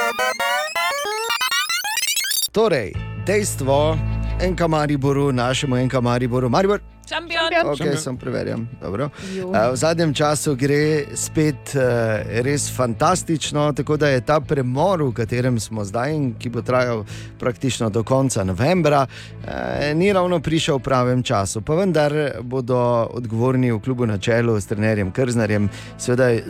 [2.58, 2.94] Torej,
[3.26, 3.98] dejstvo,
[4.42, 6.80] enka Mariboru, našemu enka Mariboru, Maribor.
[7.10, 7.70] Šampion.
[7.72, 8.68] Ok, sem preverjam.
[8.82, 9.10] Dobro.
[9.54, 15.14] Eh, V zadnjem času gre spet eh, res fantastično, tako da je ta premor, v
[15.14, 17.06] katerem smo zdaj in ki bo trajal
[17.40, 19.06] praktično do konca novembra,
[19.46, 21.62] eh, ni ravno prišel v pravem času.
[21.62, 26.42] Pa vendar bodo odgovorni v klubu na čelu s trenerjem Krznarjem seveda eh,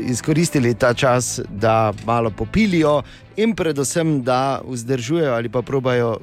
[0.00, 3.02] izkoristili ta čas, da malo popilijo.
[3.36, 6.18] In predvsem, da vzdržujejo ali pa probajo uh,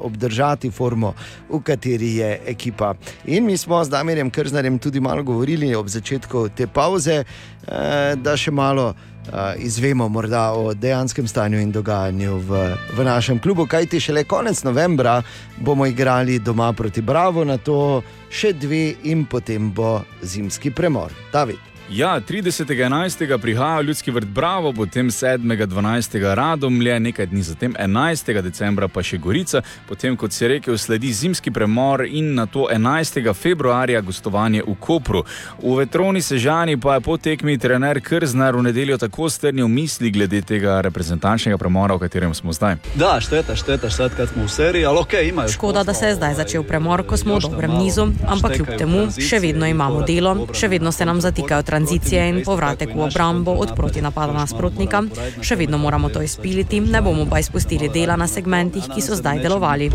[0.00, 1.14] obdržati formo,
[1.48, 2.94] v kateri je ekipa.
[3.24, 7.74] In mi smo z Damirjem Krznarjem tudi malo govorili ob začetku te pauze, uh,
[8.16, 10.10] da še malo uh, izvemo
[10.54, 13.66] o dejanskem stanju in dogajanju v, v našem klubu.
[13.66, 15.22] Kajti šele konec novembra
[15.58, 21.12] bomo igrali doma proti Bravo, na to še dve in potem bo zimski premor.
[21.32, 21.69] David.
[21.92, 23.38] Ja, 30.11.
[23.38, 26.34] prihaja ljudski vrt Bravo, potem 7.12.
[26.34, 28.42] Radomlje, nekaj dni zatem 11.
[28.42, 33.34] decembra pa še Gorica, potem kot si rekel, sledi zimski premor in na to 11.
[33.34, 35.24] februarja gostovanje v Kopru.
[35.62, 40.44] V vetroni Sežani pa je po tekmi trener Krznar v nedeljo tako strnil misli glede
[40.46, 42.78] tega reprezentančnega premora, v katerem smo zdaj.
[42.94, 45.48] Da, šteta, šteta, sad kad smo u seriji, ali ok, imajo.
[45.48, 49.04] Škoda, da se je zdaj začel premor, ko smo v dobrem nizu, ampak kljub temu
[49.18, 53.72] še vedno imamo delo, še vedno se nam zatikajo tranzicije in povratek v obrambo od
[53.76, 55.00] proti napada nasprotnika.
[55.40, 59.40] Še vedno moramo to izpiliti, ne bomo pa izpustili dela na segmentih, ki so zdaj
[59.40, 59.88] delovali.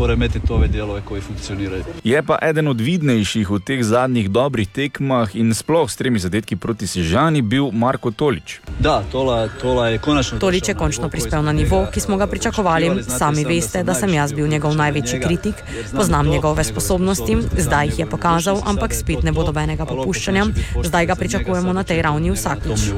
[2.04, 6.58] Je pa eden od vidnejših v teh zadnjih dobrih tekmah in sploh s tremi zadetki
[6.58, 8.58] proti Sežani bil Marko Tolič.
[8.82, 10.42] Da, Tola, Tola je konačno...
[10.42, 13.06] Tolič je končno prispel na nivo, ki smo ga pričakovali.
[13.06, 15.62] Sami veste, da sem jaz bil njegov največji kritik,
[15.94, 20.50] poznam njegove sposobnosti, zdaj jih je pokazal, ampak spet ne bo dobenega popuščanja.
[20.82, 22.88] Zdaj ga pričakujemo na tej ravni vsakič.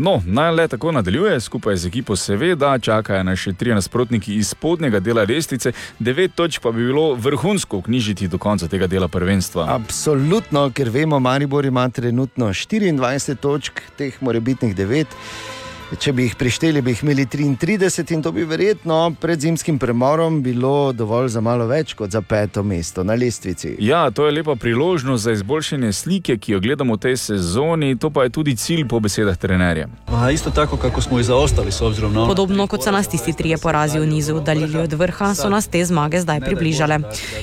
[0.00, 4.54] No, naj le tako nadaljuje, skupaj z ekipo seveda, čakajo nas še tri nasprotniki iz
[4.54, 9.68] spodnjega dela lestvice, devet točk pa bi bilo vrhunsko knjižiti do konca tega dela prvenstva.
[9.76, 15.59] Absolutno, ker vemo, Maribor ima trenutno 24 točk, teh morebitnih 9.
[15.98, 20.36] Če bi jih prišteli, bi jih imeli 33 in to bi verjetno pred zimskim premorom
[20.42, 23.72] bilo dovolj za malo več kot za peto mesto na lestvici.
[23.82, 28.10] Ja, to je lepa priložnost za izboljšanje slike, ki jo gledamo v tej sezoni, to
[28.10, 29.88] pa je tudi cilj po besedah trenerja.
[30.06, 32.28] A isto tako kako smo i zaostali s obzirom na.
[32.28, 35.82] Podobno kot so nas tisti trije porazi v nizu oddaljili od vrha, so nas te
[35.84, 37.00] zmage zdaj približale.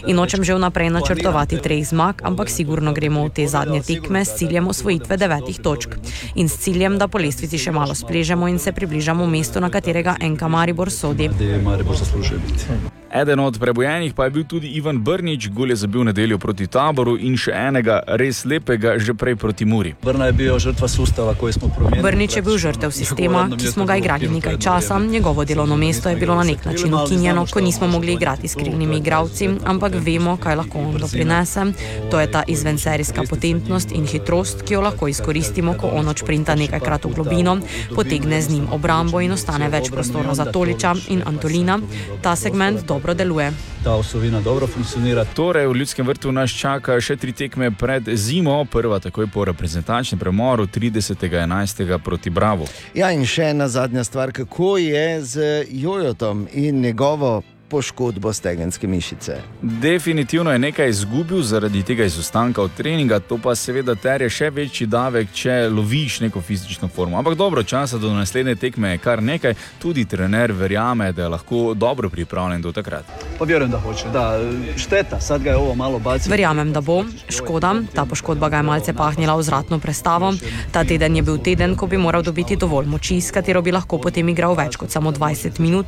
[0.08, 4.40] In nočem že vnaprej načrtovati treh zmag, ampak sigurno gremo v te zadnje tekme s
[4.40, 6.00] ciljem osvojitve devetih točk.
[6.36, 10.16] In s ciljem, da po lestvici še malo spležemo in se približamo mestu, na katerega
[10.22, 11.30] enka Maribor sodi.
[11.64, 12.66] Maribor zaslužuje biti.
[13.14, 17.16] Eden od prebojenih pa je bil tudi Ivan Brnič, gol je zabil nedeljo proti taboru
[17.18, 19.94] in še enega res lepega že prej proti Muri.
[20.04, 22.04] Brna je bio žrtva sustava koji smo promijenili.
[22.04, 25.00] Brnič je bil žrtev sistema, ki smo ga igrali nekaj časa.
[25.00, 28.98] Njegovo delovno mesto je bilo na nek način ukinjeno, ko nismo mogli igrati s krilnimi
[28.98, 31.66] igravci, ampak vemo, kaj lahko on doprinese.
[32.12, 37.06] To je ta izvenserijska potentnost in hitrost, ki jo lahko izkoristimo, ko on odšprinta nekajkrat
[37.06, 37.58] v globino,
[37.96, 41.80] potegne z njim obrambo in ostane več prostora za Toliča in Antolina.
[42.22, 43.52] Ta segment dobro deluje.
[43.84, 45.26] Ta osovina dobro funkcionira.
[45.26, 50.20] Torej, v ljudskem vrtu nas čaka še tri tekme pred zimo, prva takoj po reprezentančnem
[50.20, 51.98] premoru 30.11.
[52.04, 52.66] proti Bravo.
[52.94, 59.42] Ja, in še ena zadnja stvar, kako je z Jojotom in njegovo poškodbo stegenske mišice.
[59.62, 64.88] Definitivno je nekaj izgubil zaradi tega izostanka od treninga, to pa seveda terje še večji
[64.88, 67.18] davek, če loviš neko fizično formo.
[67.18, 71.74] Ampak dobro, časa do naslednje tekme je kar nekaj, tudi trener verjame, da je lahko
[71.74, 73.06] dobro pripravljen do takrat.
[73.40, 74.40] Pa vjerujem da hoće, da.
[74.78, 76.32] Šteta, sad ga je ovo malo bacilo.
[76.32, 77.04] Verjamem, da bo.
[77.30, 80.34] Škoda, ta poškodba ga je malce pahnila v zratno prestavo.
[80.72, 84.00] Ta teden je bil teden, ko bi moral dobiti dovolj moči, s katero bi lahko
[84.02, 85.86] potem igral več kot samo 20 minut.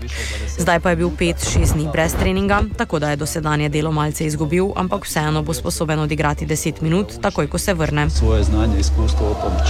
[0.58, 4.66] Zdaj pa je bil 5-6 dni brez treninga, tako da je dosedanje delo malce izgubil,
[4.76, 8.10] ampak vseeno bo sposoben odigrati 10 minut, takoj ko se vrne.
[8.10, 9.70] Svoje znanje, izkustvo, pomoč.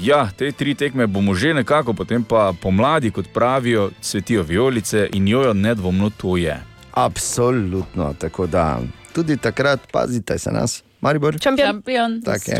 [0.00, 5.28] Ja, te tri tekme bomo že nekako, potem pa pomladi, kot pravijo, cvetijo vijolice in
[5.28, 6.62] jojo nedvomno to je.
[6.94, 8.80] Absolutno, tako da
[9.12, 11.38] tudi takrat pazite se nas, Maribor.
[11.42, 12.22] Šampion.
[12.24, 12.58] Tak je.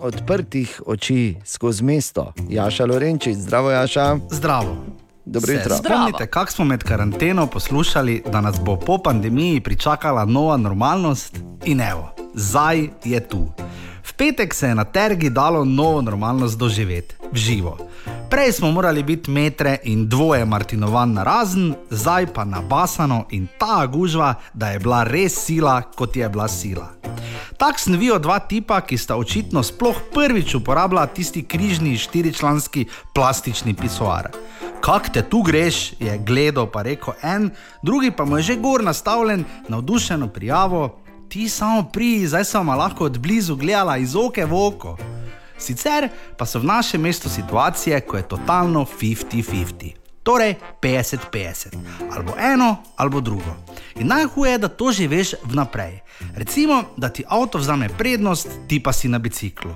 [0.00, 4.16] Odprtih oči skozi mesto, Jaša Lorenčič, zdravo Jaša.
[4.30, 4.99] Zdravo.
[5.24, 5.76] Dobro jutro.
[5.76, 11.80] Spomnite, kako smo med karanteno poslušali, da nas bo po pandemiji pričakala nova normalnost in
[11.80, 13.46] evo, zdaj je tu.
[14.04, 17.78] V petek se je na tergi dalo novo normalnost doživeti, v živo.
[18.30, 23.86] Prej smo morali biti metre in dvoje Martinovan na razen, zdaj pa nabasano in ta
[23.86, 26.88] gužva, da je bila res sila, kot je bila sila.
[27.56, 34.30] Tak snovijo dva tipa, ki sta očitno sploh prvič uporabljala tisti križni štiričlanski plastični pisoar.
[34.80, 37.50] Kak te tu greš, je gledal pa rekel en,
[37.82, 40.99] drugi pa mu je že gor nastavljen, navdušeno prijavo,
[41.30, 44.98] ti samo pri, zdaj sem lahko od blizu gledala iz oke v oko.
[45.58, 49.94] Sicer pa so v našem mestu situacije, ko je totalno 50-50.
[50.22, 51.78] Torej 50-50,
[52.10, 53.56] ali eno ali drugo.
[53.96, 56.00] In najhuje je, da to že veš vnaprej.
[56.34, 59.72] Recimo, da ti avto vzame prednost, ti pa si na biciklu.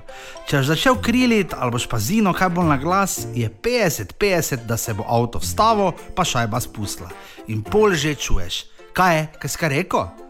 [0.47, 4.77] Če boš začel kriliti ali boš pa zino kaj bolj na glas, je 50-50, da
[4.77, 7.09] se bo avto vstavo, pa šajba spustila.
[7.47, 10.24] In pol že čuješ, kaj je, kaj si rekel?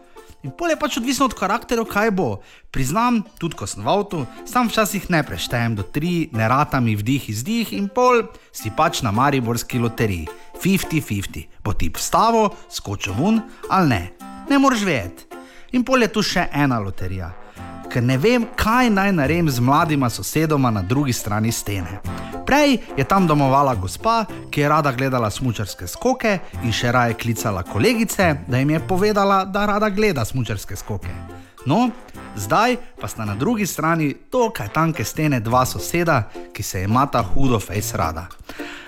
[0.45, 2.27] In pol je pač odvisno od karakterja, kaj bo.
[2.69, 7.29] Priznam, tudi ko sem v avtu, sam včasih ne preštejem do tri, ne ratami vdih
[7.33, 10.29] izdih in pol si pač na mariborski loteriji.
[10.61, 13.41] 50-50, bo ti vstavo, skočil ven
[13.73, 14.03] ali ne.
[14.45, 15.25] Ne moreš vedeti.
[15.73, 17.44] In pol je tu še ena loterija.
[17.95, 22.01] Ker ne vem, kaj naj naredim z mladima sosedoma na drugi strani stene.
[22.45, 26.33] Prej je tam domovala gospa, ki je rada gledala smočarske skoke
[26.63, 31.44] in še raje klicala kolegice, da jim je povedala, da rada gleda smočarske skoke.
[31.65, 31.89] No,
[32.35, 37.59] zdaj pa sta na drugi strani dokaj tanke stene dva soseda, ki se imata hudo
[37.59, 38.27] face rada.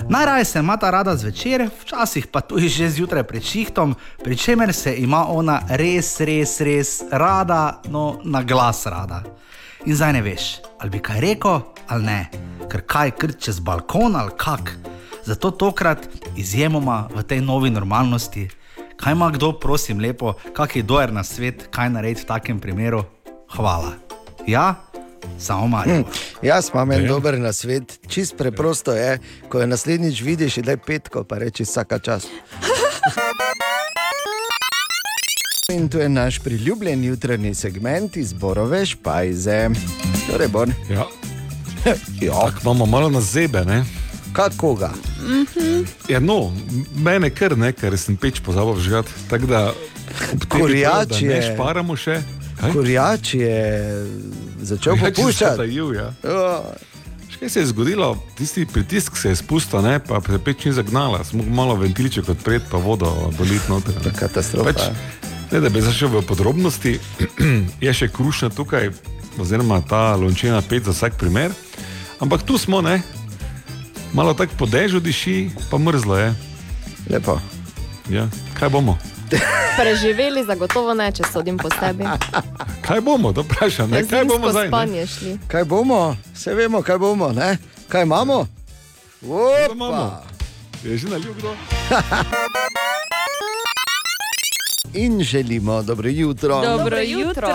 [0.10, 4.96] Najraje se imata rada zvečer, včasih pa tudi že zjutraj pred šihtom, pri čemer se
[4.96, 9.24] ima ona res, res, res rada, no na glas rada.
[9.86, 12.30] In zdaj ne veš, ali bi kaj rekel ali ne,
[12.70, 14.78] ker kaj krt čez balkon ali kak.
[15.26, 18.48] Zato tokrat izjemoma v tej novi normalnosti.
[18.98, 23.04] Kaj ima kdo, prosim, lepo, kakšen dojer na svet, kaj narediti v takem primeru?
[23.56, 23.94] Hvala.
[24.48, 24.76] Ja,
[25.40, 25.86] samo malo.
[25.86, 26.02] Hm,
[26.42, 29.20] jaz imam en dober na svet, čist preprosto je,
[29.50, 32.28] ko je naslednjič vidiš, da je petko, pa reči vsaka čas.
[35.74, 39.70] In to je naš priljubljen jutranji segment iz Borove špajze.
[40.32, 40.74] Torej, bon.
[40.90, 41.06] Ja.
[42.28, 42.34] ja.
[42.34, 43.84] Tako imamo malo na zebe, ne?
[44.38, 44.92] Kako ga?
[46.06, 46.54] Ja, no,
[46.96, 49.10] mene kar ne, ker sem peč pozabil žgati.
[49.28, 49.62] Tako da,
[50.20, 52.22] tem, Kurjač da ne je- šparamo še.
[52.56, 52.72] Kaj?
[52.72, 53.58] Kurjač je
[54.62, 55.52] začel Kurjač je popuščati.
[55.52, 56.08] zatajil, ja.
[56.24, 56.62] Ja.
[57.38, 58.08] Kaj se je zgodilo?
[58.34, 62.62] Tisti pritisk se je spustil, ne, pa se peč ni zagnala, smo malo ventilček odpret,
[62.66, 63.94] pa vodo doliti noter.
[63.96, 64.10] ne.
[64.12, 64.66] Katastrofa.
[64.68, 64.82] Pač,
[65.52, 66.98] ne, da bi zašel v podrobnosti,
[67.80, 68.90] je še krušna tukaj,
[69.38, 71.54] oziroma ta lončena pet za vsak primer.
[72.20, 73.02] Ampak tu smo, ne,
[74.14, 76.34] malo tako po dežju diši, pa mrzlo je.
[77.10, 77.40] Lepo.
[78.10, 78.28] Ja,
[78.60, 78.98] kaj bomo?
[79.78, 82.08] Preživeli zagotovo ne, če sodim po sebi.
[82.82, 84.72] Kaj bomo, da vprašam, ne, kaj bomo zdaj?
[84.72, 85.08] Ne?
[85.08, 85.38] šli.
[85.48, 86.16] Kaj bomo?
[86.34, 87.58] Vse vemo, kaj bomo, ne?
[87.88, 88.48] Kaj imamo?
[89.72, 90.24] imamo.
[90.84, 91.56] Je že na ljubdo.
[94.98, 96.62] In želimo dobro jutro.
[96.62, 97.48] Dobro jutro.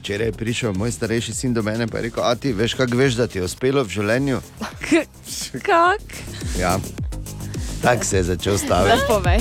[0.00, 3.14] Včeraj je prišel moj starejši sin do mene in rekel: A ti veš, kako veš,
[3.14, 4.40] da ti je uspelo v življenju?
[5.66, 6.00] Kak?
[6.60, 6.78] Ja,
[7.82, 8.96] tako se je začel staviti.
[9.08, 9.38] Povej.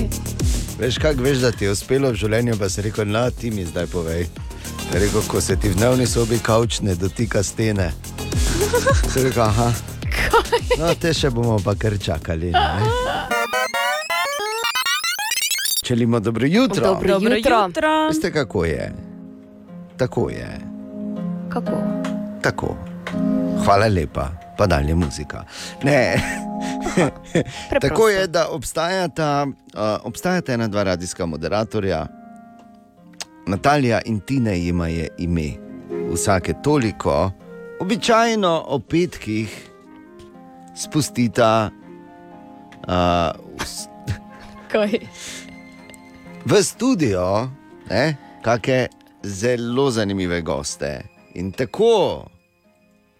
[0.79, 3.65] Veš, kako veš, da ti je uspelo v življenju, pa si rekel, no, ti mi
[3.65, 4.27] zdaj povej.
[4.93, 7.93] Je Rekel, ko se ti v dnevni sobi kavč ne dotika stene.
[9.13, 9.71] Si rekel, aha.
[10.79, 12.51] No, te še bomo pa kar čakali.
[12.51, 13.38] Ne?
[15.89, 16.83] Želimo dobro jutro.
[16.83, 17.63] Dobro Dobro jutro.
[17.67, 18.07] jutro.
[18.07, 18.93] Veste, kako je?
[19.97, 20.59] Tako je.
[21.49, 21.71] Kako?
[22.41, 22.77] Tako.
[23.65, 25.43] Hvala lepa, pa dalje muzika.
[25.83, 26.21] Ne.
[27.81, 32.07] Tako je, da obstajata, uh, obstajata ena dva radijska moderatorja,
[33.47, 35.51] Natalija in Tina jima je ime.
[36.13, 37.31] Vsake toliko,
[37.79, 39.69] običajno o petkih,
[40.75, 41.69] spustita
[42.87, 43.49] uh,
[44.71, 44.99] Kaj?
[46.45, 47.49] V studio
[47.89, 48.87] ne, kakšne
[49.23, 51.03] zelo zanimive goste.
[51.35, 52.25] In tako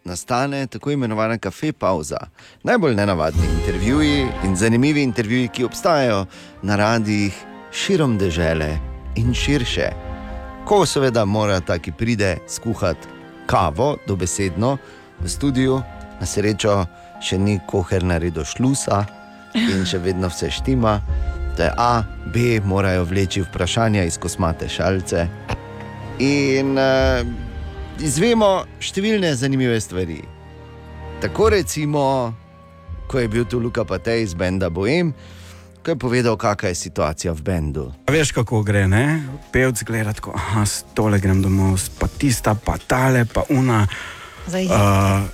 [0.06, 2.18] nastane tako imenovana kafe pauza.
[2.64, 6.26] Najbolj nenavadni intervjuji in zanimivi intervjuji, ki obstajajo
[6.62, 7.34] na radijih
[7.72, 8.78] širom dežele
[9.16, 9.90] in širše.
[10.66, 13.08] Ko seveda mora ta, ki pride skuhati
[13.46, 14.78] kavo, dobesedno
[15.20, 15.82] v studiu,
[16.20, 16.86] na srečo
[17.22, 19.06] še ni koher naredil šlusa
[19.56, 21.00] in še vedno vse štima.
[21.60, 22.04] Je A,
[22.34, 25.28] B, morajo vleči vprašanja iz kosmate šalce.
[26.20, 27.20] In uh,
[28.00, 30.22] izvemo številne zanimive stvari.
[31.20, 32.04] Tako recimo,
[33.12, 35.12] ko je bil tu Luka Patej iz Benda Boem,
[35.84, 37.86] ko je povedal, kakšna je situacija v bendu.
[38.08, 39.24] A veš, kako gre, ne?
[39.52, 40.64] Pevc gleda tako, ah,
[40.96, 43.84] tole grem domov, pa tista, pa tale, pa una.
[44.48, 45.28] Zdaj, Uh,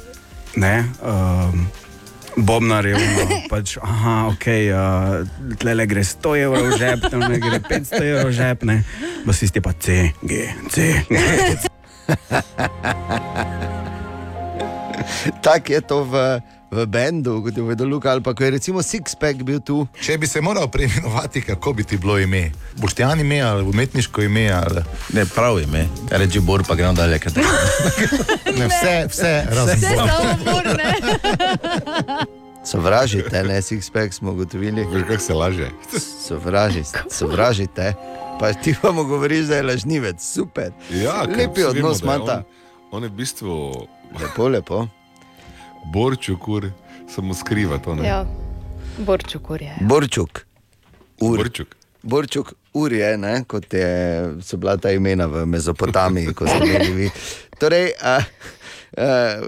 [0.56, 1.68] ne, um,
[2.36, 5.24] Bobnarjev, no, pač, aha, ok, uh,
[5.56, 8.78] tle gre 100 evrov v žep, tam ne gre 500 evrov v žep, ne,
[9.24, 11.00] basisti pa C, G, C.
[15.46, 16.14] Tako je to v,
[16.72, 19.88] v bendu, kot je vedel Luka, ali pa ko je recimo Sixpack bil tu.
[20.02, 22.52] Če bi se moral preimenovati, kako bi ti bilo ime?
[22.78, 24.50] Boštjan ime ali umetniško ime?
[24.52, 24.82] Ali...
[25.14, 25.88] Ne, prav ime.
[26.12, 27.20] Reči Bor, pa gremo dalje.
[27.20, 27.40] tako.
[28.60, 30.08] Ne, vse, vse, razen Vse Bor.
[30.10, 30.90] samo burne.
[32.72, 34.88] Sovražite, ne Sixpack smo ugotovili.
[34.94, 35.70] Kako se laže.
[36.28, 37.94] Sovražite, sovražite.
[38.40, 40.72] Pa ti pa mu govoriš, da je lažnivec, super.
[40.92, 42.44] Ja, Lepi odnos imata.
[42.92, 43.88] On, on je v bistvu.
[44.22, 44.88] Lepo, lepo.
[45.94, 46.72] Borčuk, ur,
[47.10, 47.96] samo skriva to.
[47.96, 48.08] Ne?
[48.08, 48.26] Ja,
[48.98, 49.76] Borčuk je.
[49.82, 50.46] Borčuk.
[51.22, 51.38] Ur.
[51.38, 51.76] Borčuk.
[52.04, 53.88] Borčuk ur je, ne, kot je,
[54.42, 57.10] so bila ta imena v Mezopotamiji, ko ste imeli vi.
[57.60, 59.08] Torej, a, a,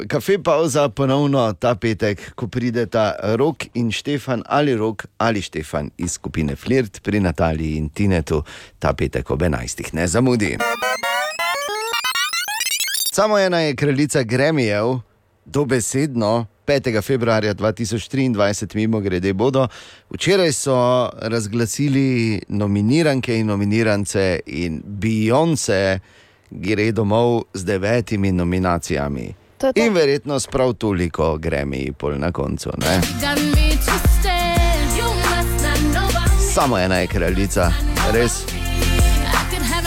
[0.10, 6.18] kafe pauza ponovno ta petek, ko prideta Rok in Štefan ali Rok ali Štefan iz
[6.18, 8.42] skupine Flirt pri Nataliji in Tinetu
[8.80, 9.94] ta petek ob 11.
[9.94, 10.56] Ne zamudi.
[13.14, 15.00] Samo ena je kraljica Gremijev,
[15.48, 17.02] dobesedno 5.
[17.02, 19.68] februarja 2023, mimo grede bodo.
[20.10, 26.00] Včeraj so razglasili nominiranke in nominirance, in Beyoncé
[26.52, 29.34] gre domov z devetimi nominacijami.
[29.58, 29.82] To to.
[29.86, 32.70] In verjetno s prav toliko Gremi pol na koncu.
[32.78, 33.02] Ne?
[36.54, 37.72] Samo ena je kraljica,
[38.14, 38.57] res.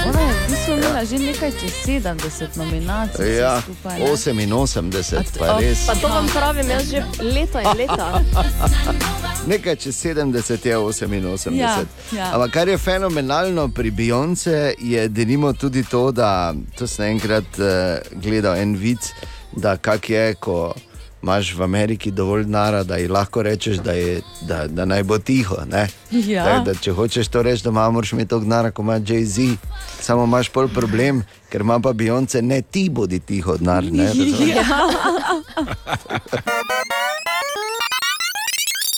[0.09, 3.37] Ona je v bistvu imela že nekaj čez 70 nominacij.
[3.37, 4.05] Ja, skupaj, ne?
[4.13, 5.87] 88, pa O, res.
[5.87, 8.07] Pa to vam pravim jaz že leta in leta.
[9.51, 11.57] Nekaj čez 70 je 88.
[11.57, 12.31] Ja, ja.
[12.33, 17.99] Ampak kar je fenomenalno pri Beyoncé, je denimo tudi to, da to sem enkrat uh,
[18.21, 19.01] gledal en vic,
[19.53, 20.75] da kak je, ko
[21.23, 25.19] imaš v Ameriki dovolj denarja, da ji lahko rečeš, da, je, da, da naj bo
[25.19, 25.57] tiho.
[25.71, 25.89] ne.
[26.11, 26.45] Ja.
[26.45, 29.57] Tako Da, če hočeš to reči doma, moraš imeti toliko denarja, kot ima Jay-Z.
[30.01, 33.85] Samo imaš pol problem, ker ima pa Beyoncé, ne ti bodi tiho denar.
[33.85, 34.41] ne, razumeš?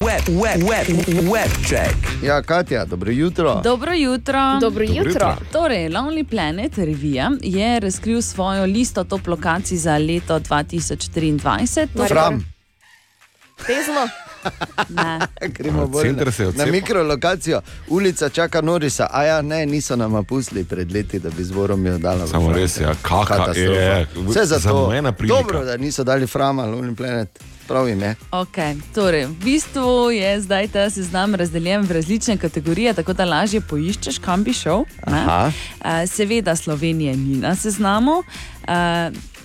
[0.03, 0.86] Web, web, web,
[1.24, 1.94] web check.
[2.22, 3.61] Ja, Katja, dobro jutro.
[3.64, 4.59] Dobro jutro.
[4.61, 5.03] Dobro jutro.
[5.05, 5.36] jutro.
[5.53, 11.86] Torej, Lonely Planet revija je razkril svojo listo top lokacij za leto 2023.
[11.88, 12.53] To- Fram.
[13.66, 14.09] Tezno.
[14.88, 15.18] Ne.
[15.48, 16.24] Gremo bolj je na,
[16.55, 21.44] na mikrolokacijo, ulica čaka Norisa, a ja, ne, niso nam pustili pred leti, da bi
[21.44, 22.26] zborom jo dala.
[22.26, 23.61] Samo res, ja, kaka Katastrofa.
[23.72, 24.07] je.
[24.28, 24.92] Vse za to.
[25.20, 27.28] Dobro, da niso dali Frama, Lonely Planet,
[27.69, 28.15] prav jim je.
[28.31, 28.77] Okay.
[28.95, 34.19] Torej, v bistvu je zdaj ta seznam razdeljen v različne kategorije, tako da lažje poiščeš,
[34.19, 34.85] kam bi šel.
[36.07, 38.23] Seveda Slovenija ni na seznamu.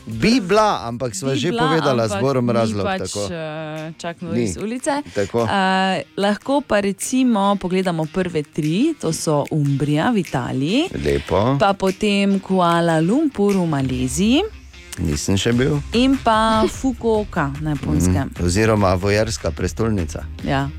[0.08, 2.88] Bi bila, ampak sva bi že bila, povedala zborom razlog.
[2.88, 4.28] Pač, eh, čak Ni.
[4.28, 5.04] Noris ulice.
[5.12, 5.44] Tako.
[5.44, 12.40] Uh, lahko pa recimo pogledamo prve tri, to so Umbrija v Italiji, Lepo, pa potem
[12.40, 14.57] Kuala Lumpur v Maleziji
[15.00, 15.80] nisem še bil.
[15.94, 18.32] in pa Fukuoka na Japonskem.
[18.40, 20.24] Mm, oziroma vojarska prestolnica.
[20.44, 20.70] Ja.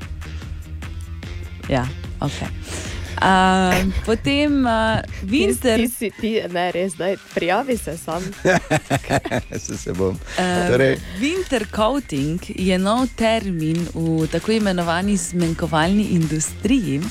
[1.69, 1.87] Ja,
[2.19, 2.39] ok.
[3.19, 5.75] Uh, potem uh, Winter.
[5.77, 8.23] Ti, si, ti, ne, res, daj, prijavi se sam.
[9.59, 10.15] se, se bom.
[10.15, 17.01] Uh, Torej, winter coating je nov termin v tako imenovani zmenkovalni industriji.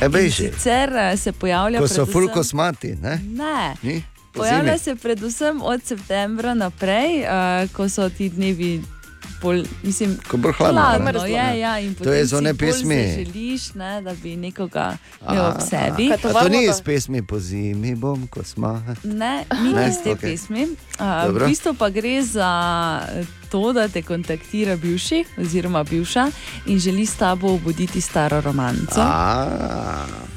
[0.00, 0.30] E, In.
[0.30, 3.18] Sicer se pojavlja ko so predvsem- ful kosmati, ne?
[3.26, 3.74] Ne.
[3.82, 4.02] Ni?
[4.36, 8.82] Pojavlja se predvsem od septembra naprej, uh, ko so ti dnevi.
[9.40, 11.12] Pol, mislim, Ko bo hladno, ne?
[11.12, 12.96] hladno je, ja, in To je potem iz one si bolj pesmi.
[13.08, 14.96] zaželiš, ne, da bi nekoga
[15.30, 16.10] imel ob sebi.
[16.12, 19.04] A, a to ni iz pesmi po zimi, bom kosmat.
[19.04, 20.20] Ne, ni iz te okay.
[20.20, 20.64] pesmi.
[20.98, 22.48] Uh, v bistvu pa gre za
[23.50, 26.30] to, da te kontaktira bivši oziroma bivša
[26.66, 29.00] in želi s tabo obuditi staro romanco.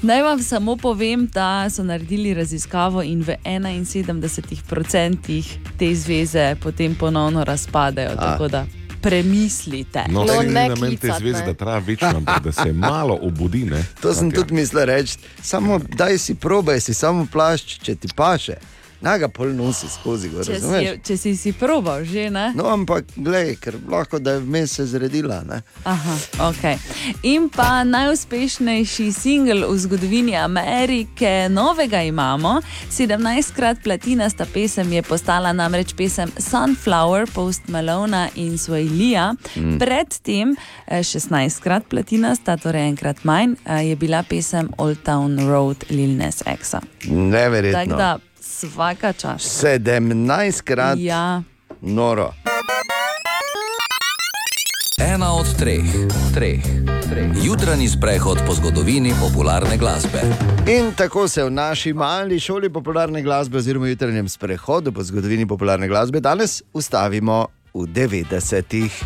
[0.01, 5.43] Naj vam samo povem, da so naredili raziskavo in v 71%
[5.79, 8.11] te zveze potem ponovno razpadejo.
[8.11, 8.15] A.
[8.15, 8.65] Tako da
[9.01, 10.03] premislite.
[10.09, 13.65] No, no ne namen te zveze, da traja večno, ampak da se malo obudi.
[13.65, 13.85] Ne?
[14.01, 14.43] To sem Katja.
[14.43, 15.17] tudi mislil reči.
[15.41, 18.55] Samo daj si probaj, si samo plašč, če ti paše.
[19.01, 22.49] Naga pol nosi skozi, gor, Če si, če si si probal, že ne.
[22.57, 25.39] No, ampak gledaj, ker lahko da je vmes se zredila.
[25.47, 25.61] Ne?
[25.87, 26.15] Aha,
[26.49, 26.75] okay.
[27.23, 32.57] In pa najuspešnejši singel v zgodovini Amerike, novega imamo.
[32.91, 39.31] 17krat platinasta pesem je postala namreč pesem Sunflower, Post Malona in Swahilija.
[39.55, 39.79] Mm.
[39.79, 40.55] Predtem,
[40.87, 46.43] eh, 16krat platinasta, torej enkrat manj, eh, je bila pesem Old Town Road Lil Nas
[46.43, 46.83] Exa.
[47.07, 47.95] Neverjetno.
[47.95, 48.17] da,
[48.61, 49.63] svaka čast.
[49.63, 51.41] 17krat Ja.
[51.81, 52.33] noro.
[54.99, 55.83] Ena od treh,
[56.33, 56.59] treh,
[57.03, 57.29] treh.
[57.43, 60.21] Jutranji sprehod po zgodovini popularne glasbe.
[60.67, 65.87] In tako se v naši mali šoli popularne glasbe, oziroma jutranjem sprehodu po zgodovini popularne
[65.87, 69.03] glasbe, danes ustavimo v 90-ih.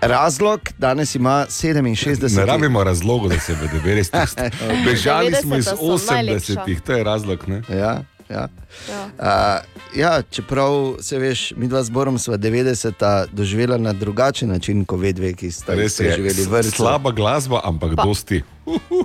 [0.00, 2.36] Razlog danes ima 67.
[2.36, 4.52] Ne rabimo razlogov, da se v 90-ih.
[4.86, 7.48] Bežali smo iz 90-ta so 80-ih, to je razlog.
[7.48, 7.62] Ne?
[7.70, 8.48] Ja, ja.
[9.18, 9.24] Uh,
[9.96, 15.12] ja, čeprav se veš, mi dva zborom smo 90-ta doživela na drugačen način, kot ve
[15.12, 16.70] dve, ki sta jih Res je, preživeli v vrtu.
[16.70, 18.42] slaba glasba, ampak Pa- dosti.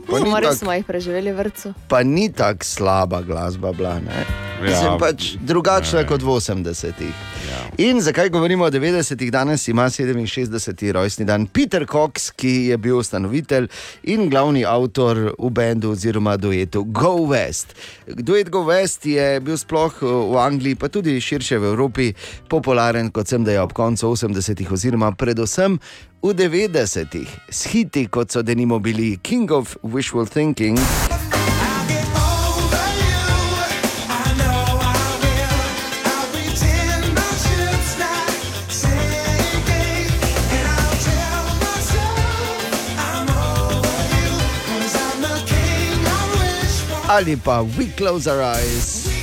[0.04, 1.74] Pa ni Mori tak- smo jih preživeli v vrtu.
[1.88, 4.00] Pa ni tako slaba glasba bila.
[4.00, 4.26] Ne?
[4.62, 6.08] Ja, Ja, pač drugačna ne.
[6.08, 7.14] kot v 80-ih.
[7.44, 7.60] Ja.
[7.80, 9.32] In zakaj govorimo o 90-ih?
[9.32, 10.54] Danes ima 67.
[10.92, 13.66] rojstni dan Peter Cox, ki je bil ustanovitelj
[14.04, 17.74] in glavni avtor v bendu oziroma duetu Go West.
[18.08, 22.14] Duet Go West je bil sploh eh, v Angliji, pa tudi širše v Evropi,
[22.48, 25.80] popularen, kot sem dejal, ob koncu 80-ih, oziroma predvsem
[26.22, 30.78] v 90-ih, s hiti, kot so denimo bili King of Wishful Thinking.
[47.12, 49.21] Ali pa We Close Our Eyes.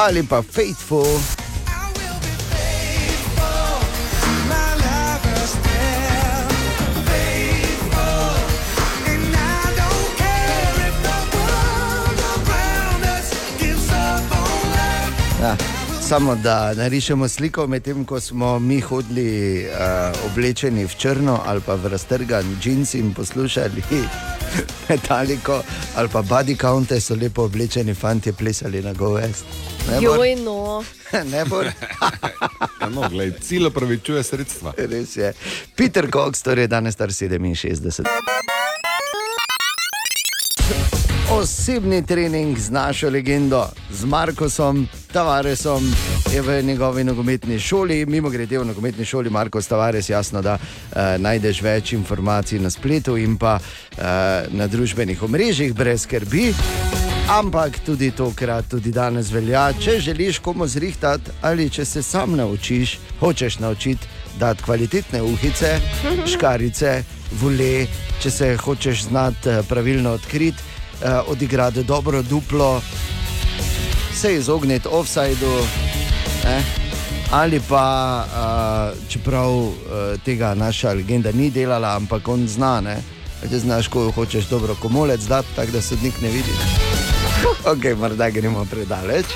[0.00, 1.20] Ali pa Faithful.
[15.40, 15.56] Ja,
[16.10, 21.74] samo da narišemo sliko, medtem ko smo mi hodili uh, oblečeni v črno ali pa
[21.74, 23.82] v raztrgan džins in poslušali
[24.88, 25.62] metaliko
[25.96, 29.44] ali pa body counte, so lepo oblečeni fanti plesali na GoWest.
[30.00, 30.84] Joj, no.
[31.32, 31.62] ne bo.
[31.62, 34.72] Ja, no, glej, cilj opravičuje sredstva.
[34.78, 35.32] Res je.
[35.76, 38.02] Peter Cox, torej danes star 67.
[41.30, 45.94] Osebni trening z našo legendo, z Markosom Tavaresom,
[46.34, 48.06] je v njegovi nogometni šoli.
[48.06, 53.16] Mimo grede v nogometni šoli Marko Tavares, jasno, da uh, najdeš več informacij na spletu
[53.16, 54.02] in pa uh,
[54.50, 56.50] na družbenih omrežjih, brez skrbi.
[57.30, 62.98] Ampak tudi tokrat, tudi danes velja, če želiš komu zrihtati ali če se sam naučiš,
[63.20, 64.06] hočeš naučiti
[64.38, 65.78] dati kvalitetne uhice,
[66.32, 67.02] škarice,
[67.40, 67.86] vule,
[68.22, 70.79] če se hočeš znati eh, pravilno odkriti, eh,
[71.26, 72.82] odigrati dobro duplo,
[74.14, 75.58] se izogniti offsajdu.
[76.46, 76.62] Eh?
[77.30, 79.72] Ali pa, uh, čeprav uh,
[80.24, 82.96] tega naša legenda ni delala, ampak on zna, ne?
[83.50, 86.56] Če znaš, ko hočeš dobro komolec dati, tako da sodnik ne vidi.
[87.64, 89.26] Ok, morda gremo predaleč.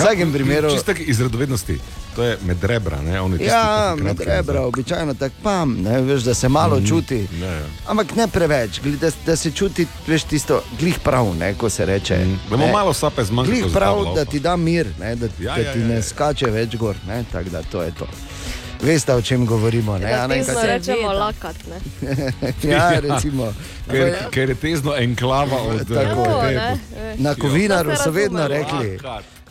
[0.00, 0.70] V vsakem primeru.
[0.70, 1.78] Čisto tako iz radovednosti.
[2.10, 3.20] To je med rebra, ne?
[3.20, 6.86] Oni tisti, Ja, so med rebra, običajno tako pam, ne, veš, da se malo mm,
[6.86, 7.28] čuti.
[7.32, 7.60] ne.
[7.86, 12.18] Ampak ne preveč, da, da se čuti veš, tisto glih prav, ne, ko se reče.
[12.50, 15.54] Da mu malo sape zmanjka, Glih prav, zapava da ti da mir, ne, da, Ja,
[15.54, 16.02] da ja, ti ja, ne ja.
[16.02, 16.96] skače več gor.
[17.06, 18.06] Ne, tako da to je to.
[18.82, 19.98] Veste, o čem govorimo?
[19.98, 21.56] Ne, in tezno kaj- rečemo lakat.
[21.66, 22.16] Ne?
[22.72, 23.52] ja, recimo.
[23.90, 27.14] Ker, ker je tezno enklava od Tako, eh, ne, tebe.
[27.18, 28.98] Na Kovinaru se so vedno rekli.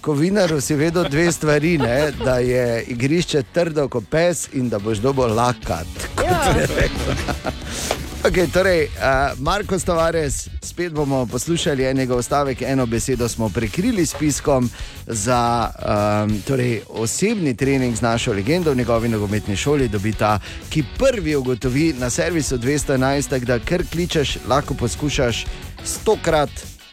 [0.01, 2.11] Kovinaru si vedel dve stvari, ne?
[2.25, 5.87] da je igrišče trdo kot pes in da boš dobo lakat.
[6.23, 6.53] Ja.
[8.19, 14.13] Okay, torej, uh, Marko Stavares, spet bomo poslušali enega stavka, eno besedo smo prekrili s
[14.13, 14.69] piskom
[15.07, 19.87] za um, torej, osebni trening z našo legendo v njegovi nogometni šoli.
[19.87, 20.39] Dobita,
[20.69, 25.45] ki prvi ugotovi na servisu 211, tako da kar kličeš, lahko poskušaš
[25.85, 26.51] stokrat,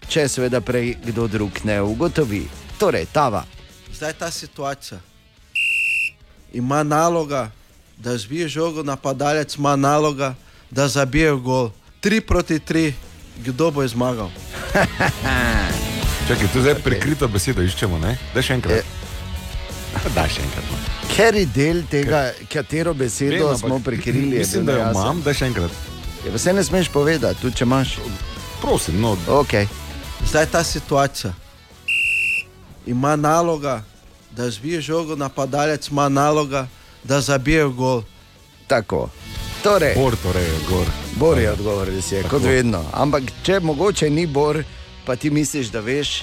[0.08, 2.65] če seveda prej kdo drug ne ugotovi.
[2.78, 3.44] Torej, tava.
[3.94, 5.00] Zdaj ta situacija
[6.52, 7.50] ima naloga,
[7.98, 10.34] da zbije žogo, napadalec ima naloga,
[10.70, 11.70] da zabije gol.
[12.02, 12.92] 3 proti 3,
[13.44, 14.30] kdo bo zmagal?
[16.28, 18.16] Čakaj, to je zdaj prekrito besedo, iščemo, ne?
[18.34, 18.78] Da še enkrat.
[18.78, 18.84] E.
[20.14, 20.64] Da še enkrat.
[20.70, 20.78] No.
[21.14, 25.32] Ker je del tega, katero besedo Vem, smo prekrili, je mislim, da jo imam, da
[25.34, 25.72] še enkrat.
[26.26, 27.96] Ja, pa se ne smeš povedati, tudi če imaš.
[28.60, 29.16] Prosim, no.
[29.40, 29.70] Okay.
[30.28, 31.32] Zdaj ta situacija
[32.86, 33.82] ima naloga,
[34.30, 36.66] da zbije žogo, napadalec ima naloga,
[37.04, 38.02] da zabije gol.
[38.66, 39.08] Tako.
[39.62, 40.86] Torej, Bor, torej, gor.
[41.16, 42.84] Bor je odgovor, res je, kot vedno.
[42.92, 44.62] Ampak če mogoče ni Bor,
[45.06, 46.22] pa ti misliš, da veš,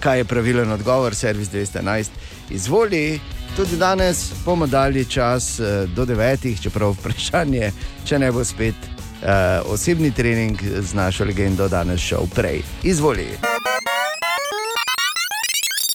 [0.00, 2.10] kaj je pravilen odgovor, servis 211.
[2.50, 3.20] Izvoli,
[3.56, 7.72] tudi danes bomo dali čas eh, do devetih, čeprav vprašanje,
[8.04, 8.74] če ne bo spet
[9.66, 12.60] osebni trening z našo legendo danes šel prej.
[12.82, 13.28] Izvoli.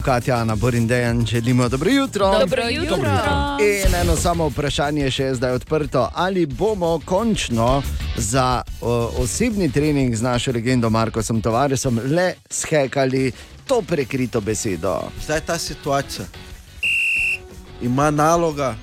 [0.09, 2.39] Katja, Ana, Borin, Dejan, želimo dobro jutro.
[2.39, 2.95] Dobro jutro.
[2.95, 3.57] Dobro jutro.
[3.87, 6.09] In eno samo vprašanje še je zdaj odprto.
[6.15, 7.83] Ali bomo končno
[8.17, 13.31] za o, osebni trening z našo legendo Markosom Tovaresom le skekali
[13.67, 14.97] to prekrito besedo?
[15.25, 16.25] Zdaj ta situacija.
[17.81, 18.75] Ima naloga,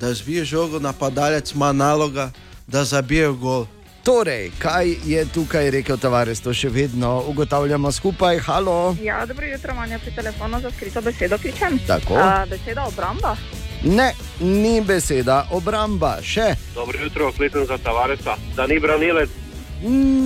[0.00, 2.30] da zbije žogo, napadalec ima naloga,
[2.66, 3.66] da zabije gol.
[4.08, 8.38] Torej, kaj je tukaj rekel Tavares, to še vedno ugotavljamo skupaj.
[8.38, 8.96] Halo.
[9.04, 11.76] Ja, dobro jutro, manja pri telefonu za skrito besedo kličem.
[11.86, 12.16] Tako.
[12.16, 13.34] A, beseda obramba.
[13.84, 16.54] Ne, ni beseda obramba, še.
[16.74, 19.28] Dobro jutro, kličem za Tavaresa, da ni branilec.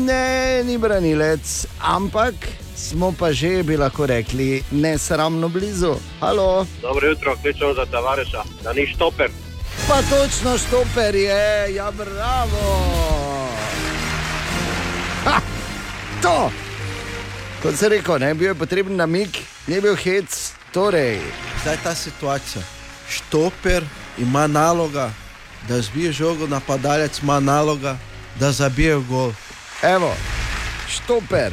[0.06, 2.34] Ne, ni branilec, ampak
[2.76, 5.96] smo pa že, bi lahko rekli, nesramno blizu.
[6.20, 6.66] Halo.
[6.86, 9.34] Dobro jutro, kličem za Tavaresa, da ni štoper.
[9.90, 13.31] Pa točno štoper je, ja, bravo.
[16.22, 16.50] To!
[17.62, 20.30] Kot se rekel, ne bil je potreben namik, ni bil hec,
[20.72, 21.20] torej.
[21.62, 22.62] Zdaj ta situacija.
[23.08, 23.84] Štoper
[24.18, 25.10] ima naloga,
[25.68, 27.96] da zbije žogo, napadalec ima naloga,
[28.40, 29.32] da zabije gol.
[29.84, 30.14] Evo,
[30.88, 31.52] štoper.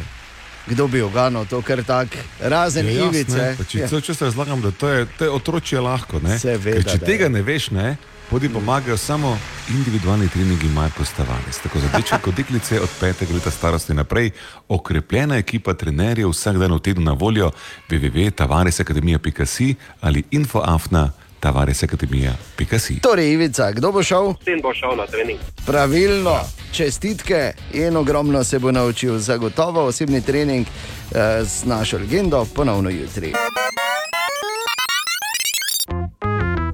[0.68, 3.38] Kdo bi oganil to, ker tako, razen Ja, jasno, ivice.
[3.38, 3.56] ne.
[3.58, 6.20] Pa Če čas razlagam, da to je, to je otročje lahko.
[6.20, 6.40] Ne?
[6.40, 7.30] Seveda, Ker če tega je.
[7.30, 7.96] ne veš, ne,
[8.30, 9.38] podi pomagajo samo
[9.70, 11.58] individualni treningi Marko Stavares.
[11.64, 14.32] Tako za dečke kot deklice od petega leta starosti naprej,
[14.68, 17.52] okrepljena ekipa trenerjev vsak dan v tednu na voljo
[17.90, 23.00] www.tavaresakademija.si ali infoafna tavaresakademija.si.
[23.00, 24.34] Torej, Ivica, kdo bo šel?
[24.44, 25.40] Sin bo šel na trening.
[25.66, 26.40] Pravilno,
[26.72, 29.18] čestitke in ogromno se bo naučil.
[29.18, 33.34] Zagotovo osebni trening eh, z našo legendo, ponovno jutri.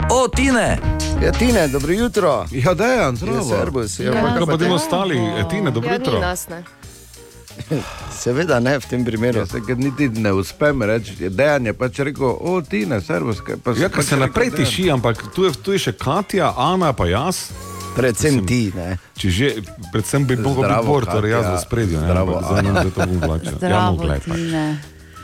[0.10, 0.78] O, Tine!
[1.22, 2.46] Ja, Tine, dobro jutro.
[2.52, 3.38] Ja, dejan, zdravo.
[3.38, 4.00] Ja, servus.
[4.00, 4.12] Ja, Ja.
[4.14, 4.58] pa kaj pa te?
[4.58, 6.20] temu ostali, E, Tine, dobro Ja, jutro.
[6.20, 6.64] nas, ne.
[8.14, 9.40] Seveda ne v tem primeru.
[9.40, 13.02] Ja, se, ker niti ne uspem reči, je dejan je pač rekel, o, ti ne,
[13.02, 13.40] servus.
[13.40, 14.68] kaj Pa Ja, pač se naprej rekel, Dejan.
[14.68, 17.50] tiši, ampak tu je, tu je še Katja, Ana, pa jaz.
[17.96, 18.98] Predvsem ti, ne.
[19.16, 19.48] Če že,
[19.90, 21.96] predvsem bi mogel biti torej jaz v spredju.
[21.96, 22.82] ne, Zdravo, ampak Zdaj nam Ana.
[22.82, 23.54] zdaj to bom plačal.
[23.54, 24.24] Ja, Zdravo, mogle pač.
[24.28, 24.66] Tine.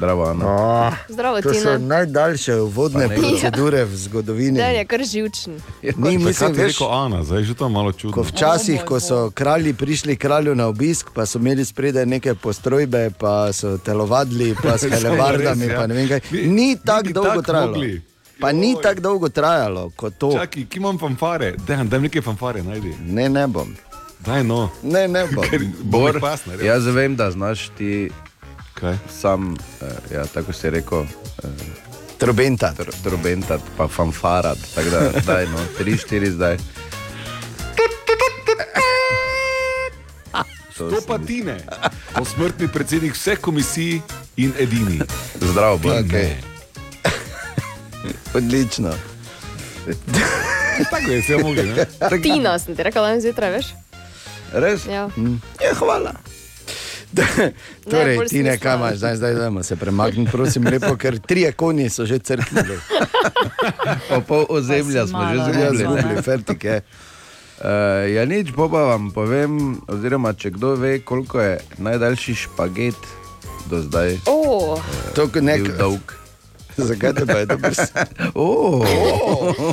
[0.02, 0.46] Zdravo, Ana.
[0.48, 1.78] Oh, Zdravo, to so Tina.
[1.78, 3.18] najdaljše uvodne Pa ne.
[3.18, 4.58] procedure v zgodovini.
[4.58, 5.54] Den je kar živčen.
[5.98, 8.14] Ni, mislim, ti veš, rekel Ana, zdaj je že to malo čudno.
[8.14, 13.12] Ko včasih, ko so kralji prišli kralju na obisk, pa so imeli spredaj neke postrojbe,
[13.12, 15.78] pa so telovadili, pa s res, ja.
[15.78, 16.20] pa ne vem kaj.
[16.32, 17.72] Ni- tako dolgo tako trajalo.
[17.72, 18.02] mogli.
[18.40, 20.32] Pa ni tako dolgo trajalo kot to.
[20.32, 22.96] Čakaj, ki imam fanfare, daj, daj neke fanfare, najdi.
[23.00, 23.70] Ne, ne bom.
[24.20, 24.70] Daj no.
[24.82, 25.46] Ne, ne bom.
[25.84, 26.66] Bor, bom pas naredil.
[26.68, 28.10] jaz vem, da znaš ti
[28.82, 28.98] Kaj?
[29.10, 31.06] sam, eh, ja, tako si rekel,
[31.44, 31.48] eh,
[32.18, 32.78] Trobentat.
[32.78, 34.58] tr trobentat, pa fanfarat.
[34.76, 36.58] Tako da, daj no, tri, štiri zdaj.
[40.78, 41.62] To pa Tine,
[42.16, 44.02] posmrtni predsednik vseh komisij
[44.38, 44.98] in edini.
[45.42, 45.78] Zdravo.
[45.78, 46.42] Okay.
[48.38, 48.94] Odlično.
[50.92, 51.86] Tako je, vse mogli, ne?
[52.22, 53.74] Tina, sem ti rekel danes zjutraj, veš?
[54.54, 54.86] Res?
[54.86, 55.10] Ja.
[55.62, 56.14] Ja, hvala.
[57.92, 61.52] torej, bolj ti ne kaj imaš, zdaj, zdaj dajmo se premakniti, prosim, lepo, ker trije
[61.52, 62.78] konji so že crknili.
[64.10, 65.84] Pa pol ozemlja smo že malo, ne, zgubili.
[65.84, 66.02] ne.
[66.02, 66.82] Zgubili, fertik je.
[67.62, 72.98] Uh, ja, nič, pa vam povem, oziroma če kdo ve, koliko je najdaljši špaget
[73.70, 74.18] do zdaj.
[74.26, 74.80] O,
[75.16, 76.21] To je nek dolg.
[76.86, 77.80] Zakaj te je to brez?
[78.34, 78.86] Oh.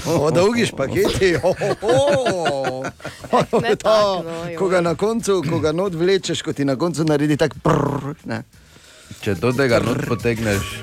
[0.06, 1.36] O, dolgi špageti.
[1.42, 2.86] Oh, oh, oh.
[3.62, 4.56] Ne To, tako, no, joj.
[4.56, 8.14] ko ga na koncu, ko ga not vlečeš, ko ti na koncu naredi tak prr.
[8.24, 8.42] Ne.
[9.20, 10.80] Če do tega not potegneš,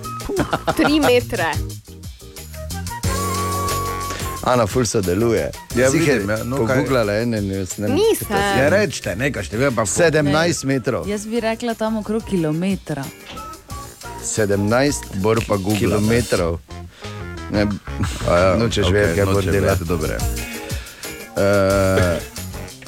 [0.76, 1.54] tri metre.
[4.46, 5.50] Ana, ful sodeluje.
[5.76, 7.88] Ja, vidim, ja, no, Pogooglala je, ne, ne, ne.
[7.90, 8.30] Nisem.
[8.60, 11.08] ja, rečete, nekaj število pa 17 metrov.
[11.10, 13.04] Jaz bi rekla tam okrog kilometra.
[14.26, 15.80] 17 Bor pa Google.
[15.80, 16.60] kilometrov.
[17.52, 17.68] Ne,
[18.26, 19.86] Ja, nočeš vedeti, kaj bo delati.
[19.86, 20.18] Dobre.
[21.36, 22.18] Uh,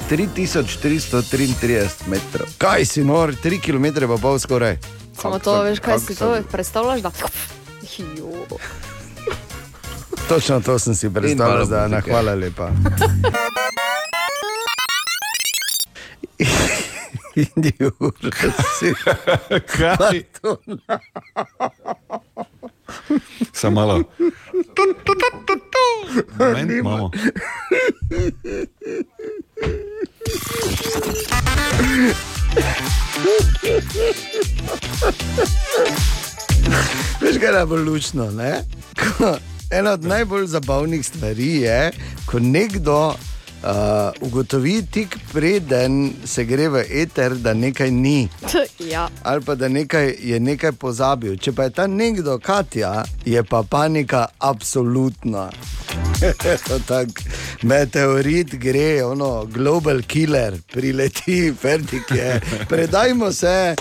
[0.08, 2.46] 3433 metrov.
[2.58, 4.78] Kaj si nor, 3 km pa pol skoraj.
[5.14, 7.10] Samo to, veš, kaj si to predstavljaš, da.
[7.98, 8.58] Jo.
[10.28, 12.10] Točno to sem si predstavljal, da je muzike.
[12.10, 12.70] hvala lepa.
[17.38, 17.92] Indijur,
[18.78, 18.94] si
[19.76, 20.22] Kaj?
[23.52, 24.02] Sam malo.
[26.38, 27.10] Moment, imamo.
[37.20, 38.30] Veš, kaj je najbolj lučno?
[39.70, 41.92] Ena od najbolj zabavnih stvari je,
[42.26, 43.14] ko nekdo
[43.62, 48.28] uh, ugotovi tik preden se gre v eter, da nekaj ni.
[48.92, 49.08] ja.
[49.22, 51.36] Ali pa da nekaj je nekaj pozabil.
[51.36, 55.50] Če pa je ta nekdo Katja, je pa panika absolutna.
[56.90, 57.08] Tak,
[57.62, 62.40] Meteorit gre, ono, global killer, prileti, fertik je.
[62.68, 63.76] Predajmo se.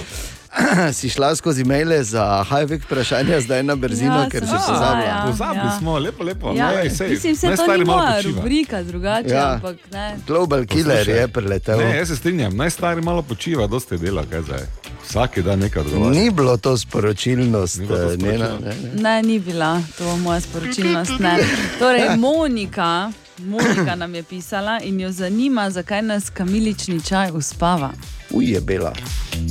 [0.94, 5.04] si šla skozi maile za hajvek vprašanja, zdaj na brzino, Ja, ja, ker si pozabila.
[5.04, 5.26] ja.
[5.28, 6.54] Pozabili smo, lepo, lepo.
[6.54, 8.36] Ja, ne, sej, mislim, se naj to stari ni malo moja počiva.
[8.36, 9.52] rubrika drugače, Ja.
[9.54, 10.18] ampak ne.
[10.28, 11.78] Global killer Poslušaj, je preletel.
[11.80, 14.64] Ne, jaz se strinjam, naj stari malo počiva, dosti dela, kaj zdaj.
[15.04, 16.12] Vsak dan nekaj odgovara.
[16.12, 18.84] Ni bilo to sporočilnost, bilo to eh, njena, sporočilnost.
[18.84, 19.02] ne, ne.
[19.04, 21.20] Ne, ni bila to moja sporočilnost.
[21.20, 21.38] Ne.
[21.80, 27.90] Torej, Monika, Monika nam je pisala in jo zanima, zakaj nas kamilični čaj uspava.
[28.32, 28.94] Uje, bela.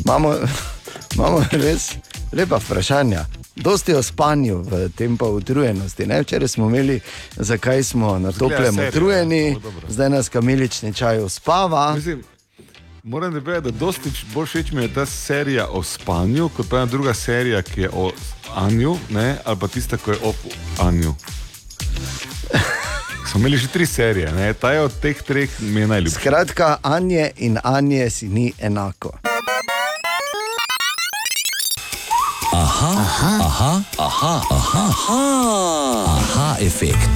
[0.04, 0.34] Imamo,
[1.14, 1.90] imamo res
[2.32, 3.24] lepa vprašanja.
[3.56, 6.06] Dosti o spanju, v tem pa utrujenosti.
[6.06, 6.20] Ne?
[6.22, 7.00] Včeraj smo imeli,
[7.36, 9.56] zakaj smo na toplem utrujeni,
[9.88, 11.94] zdaj nas kamilični čaj uspava.
[11.94, 12.22] Mislim,
[13.02, 16.86] moram povedati, da dosti bolj všeč mi je ta serija o spanju, kot pa ena
[16.86, 18.12] druga serija, ki je o
[18.54, 19.36] Anju, ne?
[19.44, 20.32] ali pa tista, ki je o
[20.78, 21.14] Anju.
[23.30, 24.52] Smo imeli že tri serije, ne?
[24.52, 26.20] ta je od teh treh mi je najljubša.
[26.20, 29.18] Skratka, Anje in Anje si ni enako.
[32.56, 35.20] Aha, aha, aha, aha, aha, aha,
[36.08, 37.10] aha efekt.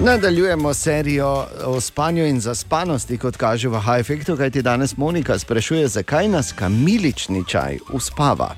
[0.00, 5.88] Nadaljujemo serijo o spanju in zaspanosti, kot kaže v High Effectu, kajti danes Monika sprašuje,
[5.88, 8.54] zakaj nas kamilični čaj uspava.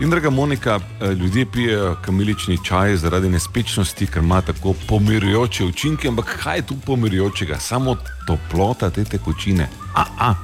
[0.00, 6.08] In draga Monika, eh, ljudje pijejo kamilični čaj zaradi nespečnosti, ker ima tako pomirjujoče učinke,
[6.08, 7.58] ampak kaj je tu pomirjujočega?
[7.58, 7.96] Samo
[8.26, 9.68] toplota te tekočine.
[9.94, 10.34] A, a.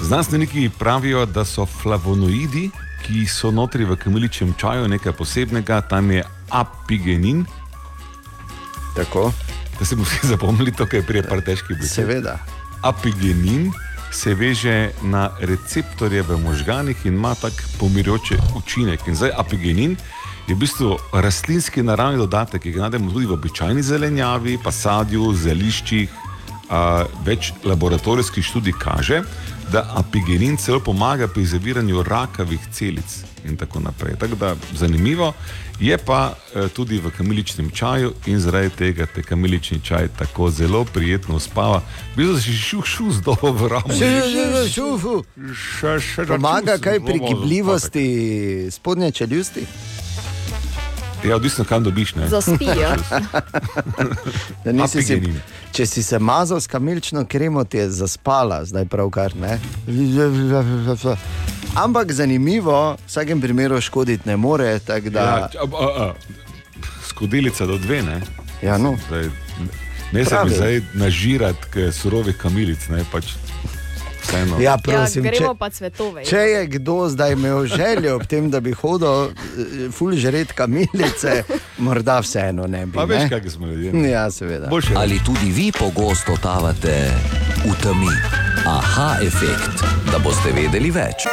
[0.00, 2.70] Znanstveniki pravijo, da so flavonoidi,
[3.02, 7.44] ki so notri v kamiličnem čaju, nekaj posebnega, tam je apigenin.
[8.96, 9.32] Tako.
[9.78, 11.94] Da se bomo vsi zapomnili, to je prije par težkih besed.
[11.94, 12.38] Seveda.
[12.82, 13.72] Apigenin
[14.10, 19.06] se veže na receptorje v možganih in ima tak pomirjujoč učinek.
[19.06, 19.96] In zdaj apigenin
[20.48, 25.32] je v bistvu rastlinski naravni dodatek, ki ga najdemo tudi v običajni zelenjavi, pa sadju,
[25.34, 26.08] zeliščih.
[26.68, 29.22] A, več laboratorijskih študij kaže,
[29.72, 34.14] da apigenin celo pomaga pri zaviranju rakavih celic in tako naprej.
[34.20, 35.32] Tako da zanimivo
[35.80, 40.84] je pa eh, tudi v kamiličnem čaju in zaradi tega te kamilični čaj tako zelo
[40.84, 41.82] prijetno uspava.
[42.16, 43.94] Bil si šuh šuh z dobro v ramo.
[44.74, 45.22] Šufu.
[45.54, 48.06] Še, še Pomaga račun kaj pri gibljivosti
[48.70, 49.66] spodnje čeljusti?
[51.24, 52.14] Ja, odvisno kam dobiš.
[52.14, 52.28] Ne?
[52.28, 52.94] Zaspijo.
[54.64, 55.40] Da nisi si, Apigenin.
[55.78, 59.58] Če si se mazal s kamilično kremo, ti je zaspala, zdaj pravkar ne.
[61.78, 64.72] Ampak zanimivo, v vsakem primeru škoditi ne more.
[65.10, 66.14] Da, Ja, a, a, a,
[67.06, 68.18] skodelica do dve, ne?
[68.62, 68.96] Ja, no.
[69.06, 69.30] Zdaj,
[70.12, 73.36] ne se mi zdaj nažirati surovih kamilic, ne pač
[74.28, 74.60] vseeno.
[74.60, 76.24] Ja, prosim, ja, gremo če- pa cvetove.
[76.24, 79.32] Če je kdo zdaj imel željo ob tem, da bi hodil eh,
[79.90, 81.42] ful žret kamilice,
[81.78, 82.92] morda vseeno ne bi.
[82.92, 83.28] Pa veš, ne?
[83.30, 84.10] kakšni smo ljudje.
[84.10, 84.68] Ja, seveda.
[84.94, 87.10] Ali tudi vi pogosto totavate
[87.64, 88.12] v temi?
[88.66, 89.80] Aha, efekt,
[90.12, 91.24] da boste vedeli več.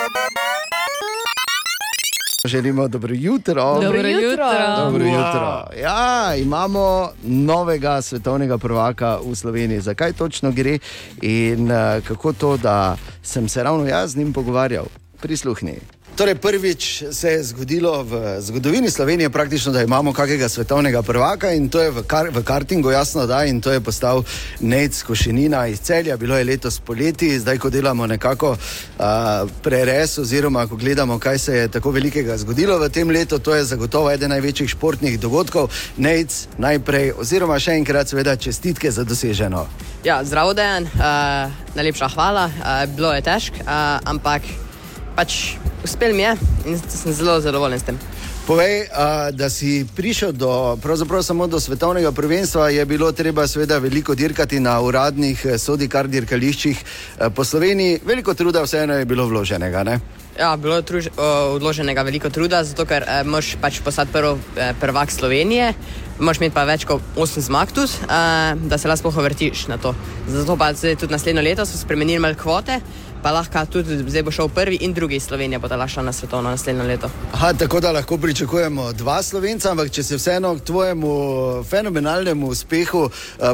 [2.48, 3.64] Želimo dobro jutro.
[3.74, 4.46] Dobro jutro.
[4.78, 5.16] Dobro Wow.
[5.18, 5.64] jutro.
[5.82, 9.82] Ja, imamo novega svetovnega prvaka v Sloveniji.
[9.82, 10.80] Zakaj točno gre
[11.22, 14.86] in uh, kako to, da sem se ravno jaz z njim pogovarjal?
[15.22, 15.74] Prisluhni.
[16.16, 21.70] Torej, prvič se je zgodilo v zgodovini Slovenije, praktično, da imamo kakega svetovnega prvaka in
[21.70, 24.24] to je v, kar, v kartingu, jasno, da in to je postal
[24.60, 26.18] Nec Košenina iz celja.
[26.18, 29.06] Bilo je letos poleti, zdaj, ko delamo nekako uh,
[29.64, 33.64] preres, oziroma ko gledamo, kaj se je tako velikega zgodilo v tem letu, to je
[33.64, 35.68] zagotovo eden največjih športnih dogodkov.
[35.98, 39.68] Nec najprej, oziroma še enkrat, seveda, čestitke za doseženo.
[40.08, 42.48] Ja, zdravo, Dejan, uh, najlepša hvala.
[42.48, 44.65] Uh, bilo je težko, uh, ampak
[45.16, 46.36] pač uspel mi je
[46.66, 48.00] in sem zelo zadovoljen s tem.
[48.46, 50.78] Povej, a, da si prišel do,
[51.22, 56.08] samo do svetovnega prvenstva, je bilo treba seveda veliko dirkati na uradnih eh, sodi kar
[56.08, 58.00] dirkališčih eh, po Sloveniji.
[58.06, 59.84] Veliko truda vseeno je bilo vloženega.
[59.84, 60.00] Ne?
[60.40, 64.36] Ja, bilo je truž, o, odloženega veliko truda, zato ker eh, moš pač postati prvi
[64.60, 65.70] eh, prvak Slovenije,
[66.20, 69.96] moš imeti pa več kot 8 zmag tudi, eh, da se lahko vrtiš na to.
[70.28, 72.82] Zato pa zdaj tudi naslednjo leto so spremenili malo kvote,
[73.26, 76.04] pa lahko tudi zdaj bo šel prvi in drugi iz Slovenije, bo da lahko šla
[76.04, 77.10] na svetovno naslednjo leto.
[77.34, 81.10] Aha, tako da lahko pričakujemo dva slovenca, ampak če se vseeno k tvojemu
[81.70, 83.10] fenomenalnemu uspehu uh,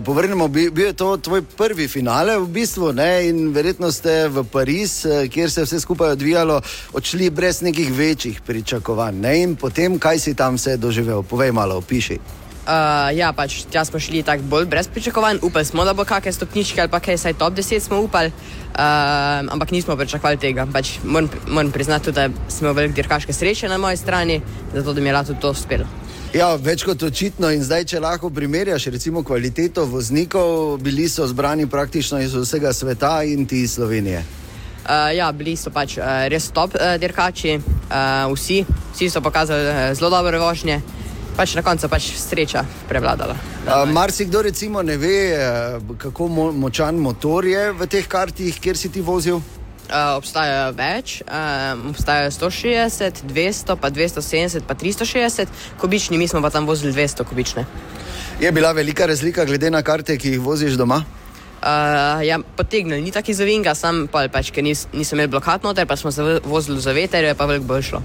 [0.05, 3.29] povrnemo, bi, bil je to tvoj prvi finale v bistvu ne?
[3.29, 6.61] in verjetno ste v Pariz, uh, kjer se je vse skupaj odvijalo,
[6.93, 9.23] odšli brez nekih večjih pričakovanj.
[9.23, 9.35] Ne?
[9.43, 12.19] In potem, kaj si tam vse doživel, povej malo, opiši.
[12.61, 16.31] Uh, ja, pač tja smo šli tako bolj brez pričakovanj, upali smo, da bo kakšne
[16.31, 20.67] stopničke ali pa kaj, saj top 10 smo upali, uh, ampak nismo pričakovali tega.
[20.73, 24.41] Pač moram, moram priznati, tudi, da smo imeli veliko dirkaške sreče na moji strani,
[24.73, 25.89] zato da mi je lahko to uspelo.
[26.31, 27.49] Ja, več kot očitno.
[27.51, 33.23] In zdaj, če lahko primerjaš, recimo, kvaliteto voznikov, bili so zbrani praktično iz vsega sveta
[33.27, 34.21] in ti iz Slovenije.
[34.81, 38.63] Uh, ja, bili so pač uh, res top uh, dirkači, uh, vsi,
[38.93, 40.79] vsi so pokazali uh, zelo dobre vožnje,
[41.37, 43.35] pač na koncu pač sreča prevladala.
[43.61, 48.77] Uh, Marsikdo recimo ne ve, eh, kako mo močan motor je v teh kartih, kjer
[48.77, 49.41] si ti vozil.
[49.91, 55.51] Uh, obstajajo več, uh, obstajajo 160, 200, pa 270, pa 360
[55.81, 57.65] kubični, mi smo pa tam vozili 200 kubične.
[58.39, 61.03] Je bila velika razlika glede na karte, ki jih voziš doma?
[61.61, 65.85] Uh, ja, potegnili, ni tako izvinga, sam pa pač, ker nis, nisem imel blokad noter,
[65.85, 67.99] pa smo se vozili za veter, je pa veliko bolj šlo.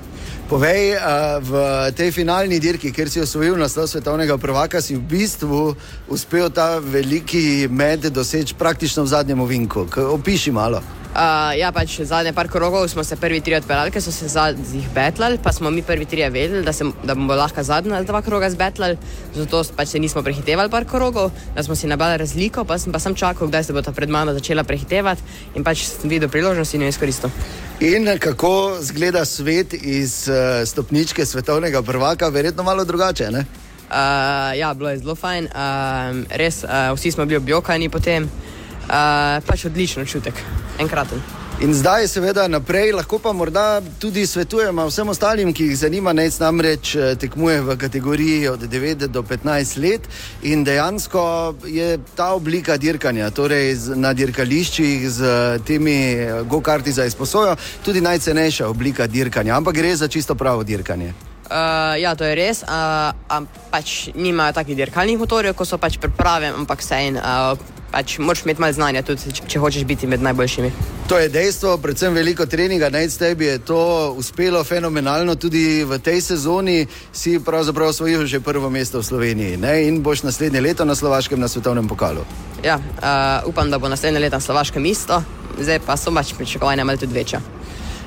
[0.51, 1.63] Povej, uh, v
[1.97, 5.73] tej finalni dirki, kjer si osvojil naslov svetovnega prvaka, si v bistvu
[6.13, 9.89] uspel ta veliki med doseči praktično v zadnjem ovinku.
[10.13, 10.85] Opiši malo.
[11.17, 14.85] Uh, ja, pač zadnje par krogov smo se prvi tri odpeljali, ker so se zadnjih
[14.93, 18.51] betlali, pa smo mi prvi tri vedeli, da, se, da bomo lahko zadnja dva kroga
[18.53, 18.99] zbetlali,
[19.33, 23.01] zato pač se nismo prehitevali par krogov, da smo si nabali razliko, pa sem pa
[23.01, 25.25] sem čakal, kdaj se bo ta pred mano začela prehitevati
[25.57, 27.33] in pač sem videl priložnost in jo izkoristil.
[27.81, 33.31] In kako zgleda svet iz uh, stopničke svetovnega prvaka, verjetno malo drugače.
[33.33, 33.47] Ne?
[33.89, 38.56] Uh, ja, bilo je zelo fajn, uh, res, uh, vsi smo bili objokani potem, uh,
[38.87, 40.45] pač odličen čutek,
[40.79, 41.23] enkraten.
[41.57, 46.35] In zdaj, seveda, naprej, lahko pa morda tudi svetujemo vsem ostalim, ki jih zanima, naj
[46.43, 50.05] namreč eh, tekmuje v kategoriji od 9 do 15 let.
[50.43, 57.09] In dejansko je ta oblika dirkanja, torej na dirkališčih z eh, temi eh, go-karti za
[57.09, 61.15] izposojo, tudi najcenejša oblika dirkanja, ampak gre za čisto pravo dirkanje.
[61.47, 65.97] Uh, ja, to je res, uh, um, pač nimajo takih dirkalnih motorjev, kot so pač
[65.97, 67.17] priprave, ampak vse en.
[67.17, 70.71] Uh, pač moraš imeti malo znanja, tudi če, če hočeš biti med najboljšimi.
[71.09, 73.81] To je dejstvo, predvsem veliko treninga, naj tebi je to
[74.21, 79.89] uspelo fenomenalno, tudi v tej sezoni si pravzaprav osvojil že prvo mesto v Sloveniji ne?
[79.89, 82.27] in boš naslednje leto na Slovaškem na svetovnem pokalu.
[82.65, 85.23] Ja, uh, upam, da bo naslednje leto Slovaško mesto,
[85.57, 87.41] zdaj pa so pač pričakovanja malo tudi večja.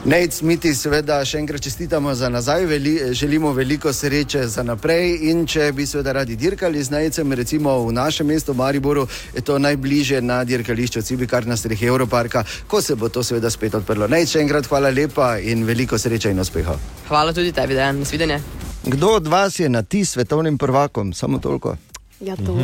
[0.06, 5.18] Nec, mi ti seveda še enkrat čestitamo za nazaj, veli, želimo veliko sreče za naprej
[5.28, 9.04] in če bi seveda radi dirkali z Necem, recimo v našem mestu Mariboru,
[9.36, 13.76] je to najbližje na dirkališču Cibikar na strehi Evroparka, ko se bo to seveda spet
[13.76, 14.08] odprlo.
[14.08, 16.78] Nec, še enkrat hvala lepa in veliko sreče in uspeha.
[17.10, 18.40] Hvala tudi tebi, da je nasvidenje.
[18.88, 21.12] Kdo od vas je na ti svetovnim prvakom?
[21.14, 21.76] Samo toliko.
[22.24, 22.56] Ja, to.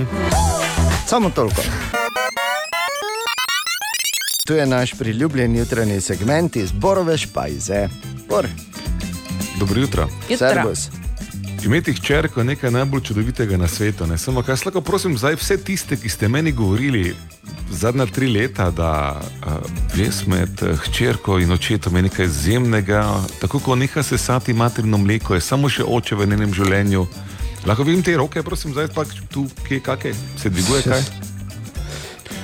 [1.07, 1.61] Samo toliko.
[4.45, 7.89] Tu je naš priljubljen jutranji segment iz Borove špajze.
[8.29, 8.47] Bor.
[9.59, 10.09] Dobro jutro.
[10.29, 10.37] Jutro.
[10.37, 10.79] Servus.
[11.63, 14.07] Imeti hčerko je nekaj najbolj čudovitega na svetu.
[14.07, 14.17] Ne?
[14.17, 17.15] Samo kaj slako prosim, zdaj vse tiste, ki ste meni govorili
[17.71, 19.53] zadnja tri leta, da uh,
[19.97, 25.33] vez med eh, hčerko in očetom je nekaj izjemnega, tako kot neha sesati materno mleko,
[25.35, 27.07] je samo še oče v njenem življenju.
[27.65, 31.33] Lahko vidim te roke, prosim, zdaj pa tu, kje, kake, se dviguje kaj?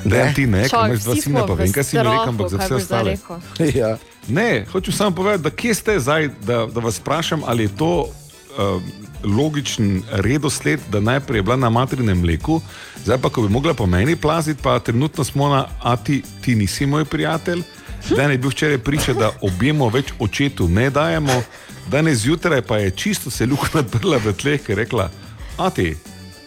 [0.06, 2.76] Ne, ti ne, imaš dva sina, pa vem, kaj si mi rekel, ampak za vse
[2.76, 3.18] ostale.
[3.82, 3.98] Ja.
[4.28, 7.92] Ne, hočem samo povedati, da kje ste zdaj, da, da vas vprašam, ali je to
[8.02, 8.82] uh,
[9.24, 12.62] logičen redosled, da najprej je bila na materinem mleku,
[13.04, 16.56] zdaj pa, ko bi mogla po meni plaziti, pa trenutno smo na, a ti, ti
[16.56, 17.64] nisi moj prijatelj.
[18.10, 21.44] Dan je bil včeraj priča, da objemo več očetu ne dajemo,
[21.92, 25.10] danes zjutraj pa je čisto se luknja odprla v tleh, ker je rekla,
[25.58, 25.96] a ti.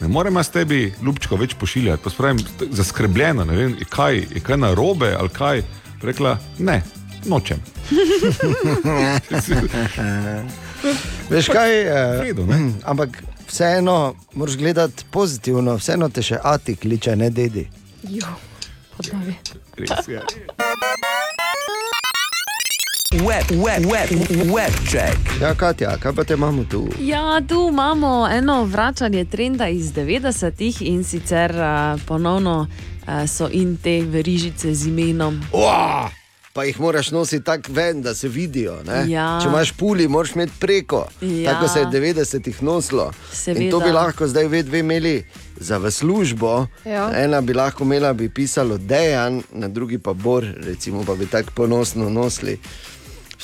[0.05, 2.03] Ne morem jaz tebi, ljubčko, več pošiljati.
[2.05, 2.43] Pa spravim,
[2.77, 5.63] zaskrbljena, ne vem, je kaj, je kaj narobe ali kaj.
[6.05, 6.83] Rekla, ne,
[7.25, 7.63] nočem.
[11.33, 11.73] Veš kaj?
[11.81, 12.61] eh, redu, ne?
[12.85, 13.17] ampak
[13.49, 17.65] vseeno moraš gledati pozitivno, vseeno te še Ati kliče, ne dedi.
[18.13, 18.29] Jo,
[18.97, 19.39] podlavi.
[19.81, 20.21] Res je.
[23.23, 24.11] Web, web, web,
[24.55, 25.19] web check.
[25.41, 26.89] Ja, Katja, kaj pa te imamo tu?
[27.01, 32.67] Ja, tu imamo eno vračanje trenda iz 90-ih in sicer uh, ponovno
[33.07, 35.43] uh, so in te verižice z imenom.
[35.53, 36.09] Wow!
[36.53, 38.77] Pa jih moraš nositi tako ven, da se vidijo.
[38.87, 39.11] ne?
[39.11, 39.39] Ja.
[39.43, 41.07] Če imaš puli, moraš imeti preko.
[41.21, 41.53] Ja.
[41.53, 43.13] Tako se je v 90-ih nosilo.
[43.33, 43.65] Seveda.
[43.65, 45.25] In to bi lahko zdaj ve dve imeli
[45.57, 46.67] za v službo.
[46.85, 47.11] Ja.
[47.25, 51.51] Ena bi lahko imela, bi pisalo Dejan, na drugi pa Bor, recimo, pa bi tako
[51.55, 52.59] ponosno nosili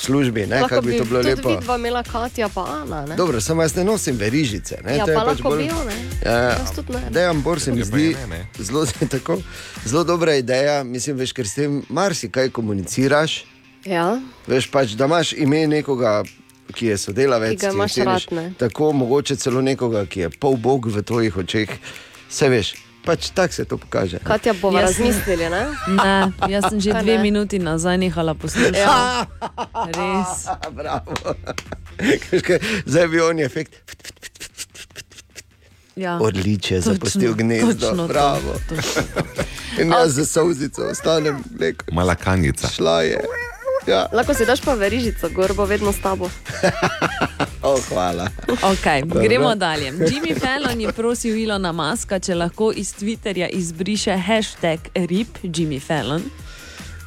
[0.01, 0.45] službi.
[0.45, 0.59] Ne?
[0.59, 1.49] Kako bi to bilo lepo.
[1.49, 3.05] vidva imela Katja pa Ana.
[3.05, 3.15] Ne?
[3.15, 4.77] Dobro, samo jaz ne nosim verižice.
[4.83, 4.97] Ne?
[4.97, 5.95] Ja, To je pa pač lahko bolj- bil, ne?
[6.25, 6.57] Ja.
[7.09, 8.15] Dejan Bor se mi zdi
[8.59, 9.37] zelo, tako,
[9.85, 10.83] zelo dobra ideja.
[10.83, 13.45] Mislim, veš, ker s tem marsikaj komuniciraš.
[13.85, 14.21] Ja.
[14.47, 16.23] Veš pač, da imaš ime nekoga
[16.71, 18.21] ki je sodelavec, Ki ga imaš rad,
[18.57, 21.69] tako mogoče celo nekoga, ki je pol bog v tvojih očeh.
[22.29, 24.19] Se veš, pač tako se to pokaže.
[24.19, 25.63] Katja bomo Jaz sem- razmislili, ne?
[25.89, 26.15] Ne,
[26.47, 27.21] jaz sem že dve ne?
[27.21, 28.77] minuti nazaj nehala poslušati.
[28.77, 29.25] Ja.
[29.87, 30.45] Res.
[30.77, 31.13] Bravo.
[32.85, 33.73] Zdaj bi on efekt.
[35.95, 36.17] Ja.
[36.17, 37.73] Odličje, Točno, zapustil gnezdo.
[37.87, 38.53] točno to, Bravo.
[39.77, 41.85] In jaz za solzico ostanem mleko.
[41.91, 42.67] Mala kanjica.
[42.67, 43.19] Šla je.
[43.87, 44.05] Ja.
[44.13, 46.29] Lahko si daš pa verižico, gor bo vedno s tabo.
[47.63, 48.27] Oh, hvala.
[48.47, 49.21] Okay, Dobro.
[49.23, 49.91] gremo dalje.
[49.91, 56.21] Jimmy Fallon je prosil Ilona Maska, če lahko iz Twitterja izbriše hashtag RIP Jimmy Fallon.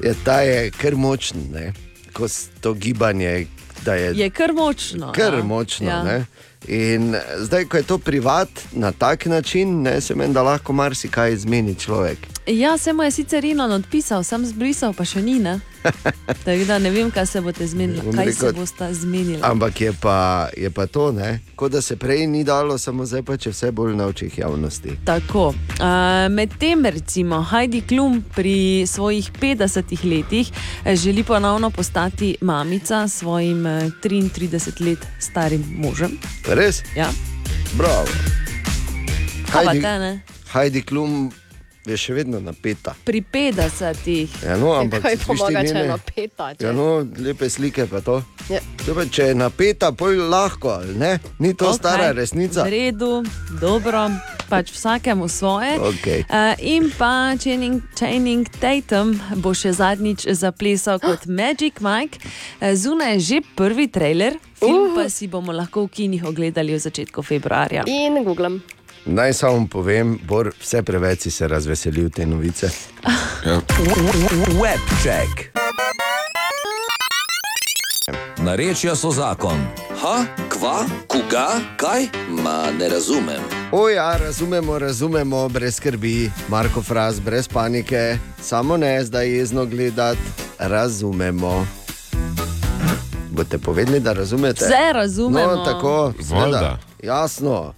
[0.02, 1.72] Ja, ta je kar močen, ne?
[2.12, 2.26] ko
[2.60, 3.47] to gibanje.
[3.86, 5.12] Je, Je kar močno.
[5.12, 5.43] kar ja.
[5.43, 5.89] močno.
[5.90, 6.12] Ja.
[6.12, 6.24] Ja.
[6.68, 11.32] In zdaj, ko je to privat na tak način, ne, se meni, da lahko marsikaj
[11.32, 12.18] izmeni človek.
[12.47, 15.39] Ja, se mu je sicer Inon odpisal, sem zbrisal, pa še ni.
[15.39, 15.60] Ne?
[16.44, 18.01] Tako da ne vem, kaj se boste zmenili.
[18.15, 19.39] Kaj rekel, se boste zmenili?
[19.43, 21.40] Ampak je pa, je pa to, ne?
[21.56, 24.97] kot da se prej ni dalo, samo zdaj pa če vse bolj na očih javnosti.
[25.05, 25.48] Tako.
[25.48, 30.51] Uh, Medtem, recimo, Heidi Klum pri svojih 50 letih
[30.85, 36.19] eh, želi ponovno postati mamica s svojim eh, 33 let starim možem.
[36.48, 36.82] Res?
[36.97, 37.09] Ja.
[37.77, 38.09] Bravo.
[39.52, 40.20] Kaj pa Heidi, te, ne?
[40.52, 41.32] Heidi Klum
[41.86, 42.94] je še vedno napeta.
[43.05, 44.44] Pri 50.
[44.44, 46.55] Ja, no, ampak Kaj pomaga, če je napeta?
[46.55, 48.23] če- Ja, no, lepe slike pa to.
[48.48, 48.61] Ja.
[48.85, 51.19] Pa, če je napeta, pol lahko, ali ne?
[51.39, 51.78] Ni to okay.
[51.78, 52.65] stara resnica.
[52.65, 53.24] V redu,
[53.61, 54.11] dobro,
[54.48, 55.77] pač vsakemu svoje.
[55.81, 56.24] Okej.
[56.28, 62.20] Uh, in pa Channing, Channing Tatum bo še zadnjič zaplesal kot Magic Mike.
[62.61, 66.81] Uh, Zunaj je že prvi trailer, film pa si bomo lahko v kinih ogledali v
[66.81, 67.85] začetku februarja.
[67.89, 68.61] In googlam.
[69.06, 72.70] Naj samo povem, Bor, vse preveč si se razveselil te novice.
[74.60, 75.52] Webcheck.
[78.39, 79.60] Narečja so zakon.
[80.01, 82.09] Ha, kva, koga, kaj?
[82.28, 83.43] Ma ne razumem.
[83.72, 90.20] O ja, razumemo, razumemo, brez skrbi, Marko Fraz, brez panike, samo ne zdaj jezno gledati,
[90.59, 91.66] razumemo.
[93.31, 94.64] Boste povedali, da razumete?
[94.64, 95.56] Vse razumemo.
[95.56, 96.78] No, tako, seveda.
[97.02, 97.74] Jasno.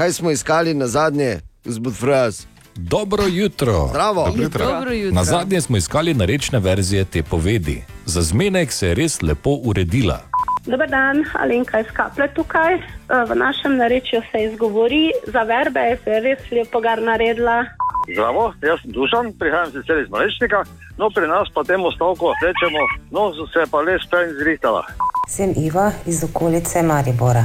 [0.00, 2.46] Kaj smo iskali na zadnje, gospod Fraz?
[2.76, 3.86] Dobro jutro.
[3.90, 4.24] Zdravo.
[4.26, 4.66] Dobro jutro.
[4.66, 5.14] Dobro jutro.
[5.14, 7.84] Na zadnje smo iskali narečne verzije te povedi.
[8.06, 10.20] Za zmenek se je res lepo uredila.
[10.66, 12.74] Dober dan, Alenka iz Kaple tukaj.
[12.74, 12.80] Eh,
[13.28, 17.64] V našem narečju se izgovori, za verbe se je res lepo gar naredila.
[18.12, 20.64] Zdravo, jaz sem Dušan, prihajam sicer iz Malečnika,
[20.98, 24.82] no pri nas pa temu stavku rečemo, no se je pa les prej zrihtala.
[25.28, 27.44] Sem Iva iz okolice Maribora.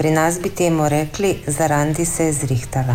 [0.00, 2.94] Pri nas bi temu rekli, zaradi se je zrihtala.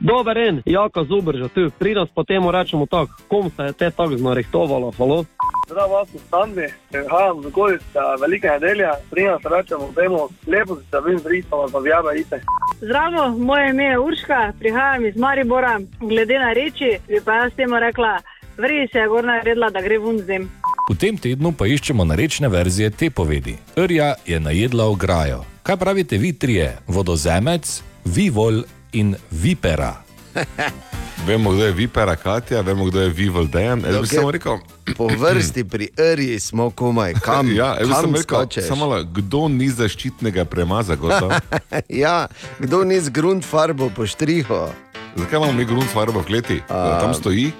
[0.00, 3.90] Dober en, Jaka Zubrža tu, pri nas pa temu rečemo tako, kom se je te
[3.90, 5.24] tako znarehtovalo, halo?
[5.66, 11.00] Zdravo, jaz sem Standi, prihajam z okolice Velike nedelje, pri nas rečemo temu, lepo se
[11.06, 12.40] vim zrihtala, pa vjave ite.
[12.80, 15.80] Zdravo, moje ime je Urška, prihajam iz Maribora.
[16.00, 18.18] Glede na reči, bi pa jaz temu rekla,
[18.56, 20.50] vredi se je gor naredila, da gre vun zem.
[20.90, 23.56] V tem tednu pa iščemo narečne verzije te povedi.
[23.76, 25.53] Rja je najedla ograjo.
[25.64, 26.78] Kaj pravite vi trije?
[26.86, 28.62] Vodozemec, Vivol
[28.92, 29.96] in Vipera.
[31.26, 33.80] Vemo, kdo je Vipera Katja, vemo, kdo je Vivol Dejan.
[33.86, 34.58] Jaz bi samo rekel,
[34.96, 38.66] Po vrsti pri Rji smo komaj, kam, ja, kam skočeš?
[38.68, 41.30] samo malo, kdo ni zaščitnega premaza, kot to?
[42.04, 42.26] ja,
[42.58, 44.68] kdo ni z grunt farbo po štrihu?
[45.16, 46.60] Zakaj imamo mi grunt farbo v kleti?
[46.68, 47.52] Da tam stoji?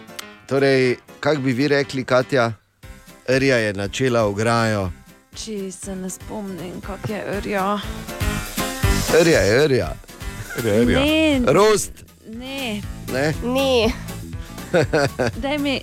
[0.46, 2.52] Torej, kako bi vi rekli, Katja?
[3.28, 4.90] Rja je načela ograjo.
[5.34, 7.78] Če se ne spomnim, kako je rja.
[9.16, 9.88] Rja je rja.
[10.56, 11.40] Rja Ne.
[11.46, 11.92] Rost,
[12.26, 12.80] Ne,
[13.12, 13.34] ne?
[13.44, 13.92] Ni.
[15.42, 15.80] daj mi,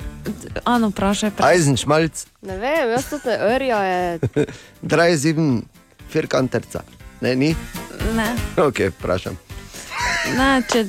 [0.64, 1.32] ano, vprašaj.
[1.45, 4.19] Eisenschmalz, Ne vem, jaz tudi ne, Rja je.
[4.91, 5.61] drei sieben,
[6.10, 6.82] firkanterca.
[7.22, 7.56] Ne, ni?
[8.15, 9.38] Ne, Ok, vprašam.
[10.38, 10.86] ne če,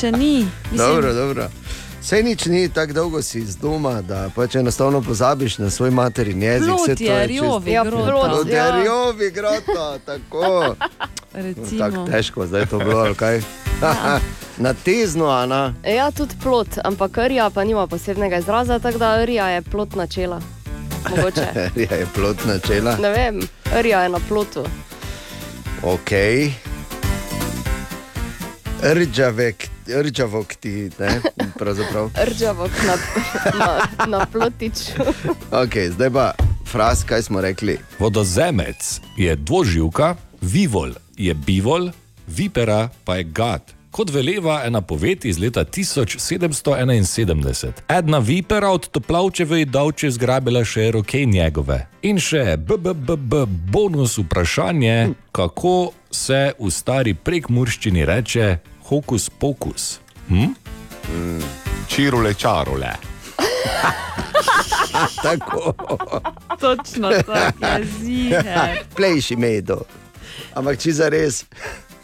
[0.00, 0.34] če ni.
[0.64, 1.48] Mislim, Dobro, dobro.
[2.06, 6.42] Vse nič ni tako dolgo si iz doma, da pač enostavno pozabiš na svoj materin
[6.42, 6.70] jezik.
[6.86, 8.50] Saj to je rjovi Ja, grota.
[8.50, 8.82] ja.
[8.82, 10.74] rjovi grota, tako.
[11.34, 11.78] Recimo.
[11.78, 13.40] Tako težko zdaj to bilo, ali kaj?
[14.64, 15.74] na tezno, Ana.
[15.84, 20.40] Ja, tudi plot, ampak Rja pa nima posebnega izraza, tako da Rja je plot načela.
[21.10, 21.46] Mogoče.
[21.90, 22.96] ja, je plot načela.
[22.96, 23.40] Ne vem,
[23.72, 24.64] Rja je na plotu.
[25.82, 26.10] Ok.
[28.82, 31.20] Rđavek, rđavok ti, ne,
[31.58, 32.10] pravzaprav.
[32.24, 32.96] Rđavok na,
[33.58, 34.92] na, na plotiču.
[35.64, 36.34] Ok, zdaj pa
[36.66, 37.78] fraz, kaj smo rekli.
[37.98, 41.90] Vodozemec je dvoživka, Vivol je bivol,
[42.26, 47.72] Vipera pa je gad, Kot veleva ena poved iz leta 1771.
[47.88, 51.86] Edna vipera od Toplavčeve je davče zgrabila še roke njegove.
[52.02, 58.58] In še BBB bonus vprašanje, kako se v stari prekmurščini reče
[58.88, 60.00] hokus pokus.
[60.28, 60.52] Hm?
[61.88, 62.92] Čirule čarule.
[65.22, 65.74] Tako.
[66.60, 68.78] Točno tako ziger.
[68.96, 69.80] Plejši medo.
[70.54, 71.44] Ampak če za res,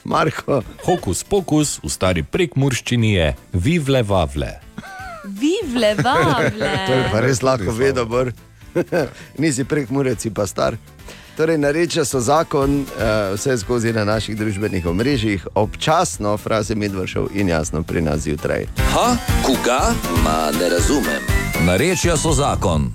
[0.04, 0.60] Marko.
[0.84, 4.52] Hokus pokus v stari prekmurščini je vivle vavle.
[5.24, 6.72] Vivle, vavle.
[6.86, 8.32] To je pa res lahko vedno, bor.
[9.38, 10.76] Nisi prek mureci, pa star.
[11.36, 12.86] Torej, nareča so zakon, uh,
[13.34, 18.66] vse skozi na naših družbenih omrežjih, občasno, fraze Medvršov in jasno pri nas zjutraj.
[18.92, 19.94] Ha, koga?
[20.24, 21.22] Ma ne razumem.
[21.66, 22.92] Narečja so zakon.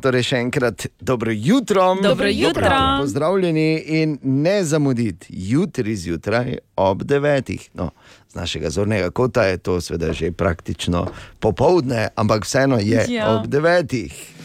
[0.00, 1.96] Torej, še enkrat dobro jutro.
[2.02, 2.70] Dobro jutro.
[3.00, 7.70] Pozdravljeni in ne zamuditi jutri zjutraj ob devetih.
[7.74, 7.90] No,
[8.28, 11.06] z našega zornega kota je to seveda že praktično
[11.40, 13.10] popovdne, ampak vseeno je Ja.
[13.10, 13.30] ja.
[13.34, 14.36] ob devetih.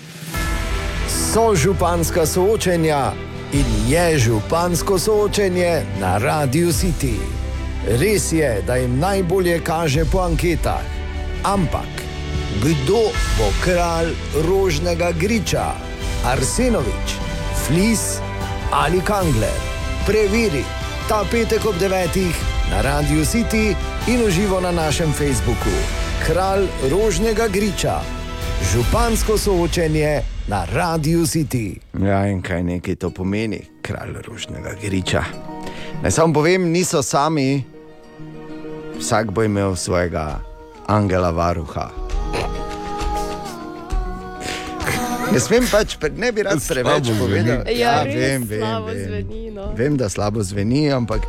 [1.34, 3.14] So županska soočenja
[3.54, 7.16] in je župansko soočenje na Radio City.
[7.88, 10.84] Res je, da jim najbolje kaže po anketah,
[11.44, 12.04] ampak
[12.64, 14.12] kdo bo kralj
[14.44, 15.72] rožnega griča?
[16.26, 17.16] Arsenovič,
[17.64, 18.20] Flis
[18.72, 19.60] ali Kangler?
[20.06, 20.66] Preveri
[21.08, 22.36] ta petek ob devetih
[22.72, 23.72] na Radio City
[24.08, 25.80] in uživo na našem Facebooku.
[26.28, 28.02] Kralj rožnega griča,
[28.74, 31.80] župansko soočenje na Radio City.
[32.00, 35.24] Ja, in kaj nekaj to pomeni, kralj rožnega griča.
[36.02, 37.64] Naj samo povem, niso sami,
[39.00, 40.40] vsak bo imel svojega
[40.88, 41.90] angela varuha.
[45.32, 47.64] Ne smem pač, ne bi rad preveč povedal.
[47.64, 47.80] zveni.
[47.80, 49.06] Ja, res vem, vem, slabo vem.
[49.08, 49.72] zveni, no.
[49.78, 51.24] Vem, da slabo zveni, ampak.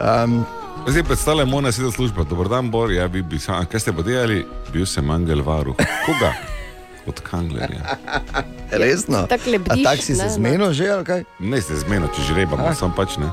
[0.00, 0.44] Um,
[0.88, 2.24] Zdaj predstavljamo na sedaj službo.
[2.24, 3.66] Dobar dan, Bor, ja bi sam.
[3.66, 4.44] Kaj ste pa delali?
[4.72, 5.76] Bil sem angel varuh.
[6.06, 6.53] Koga?
[7.06, 7.82] Od Kanglerja.
[8.74, 9.26] resno.
[9.26, 10.34] Tako lebdiš, A tak si se ne, no.
[10.34, 11.20] zmenil že, ali kaj?
[11.38, 12.74] Ne ste zmeno, če žrebamo, Ah.
[12.74, 13.28] sam pač ne.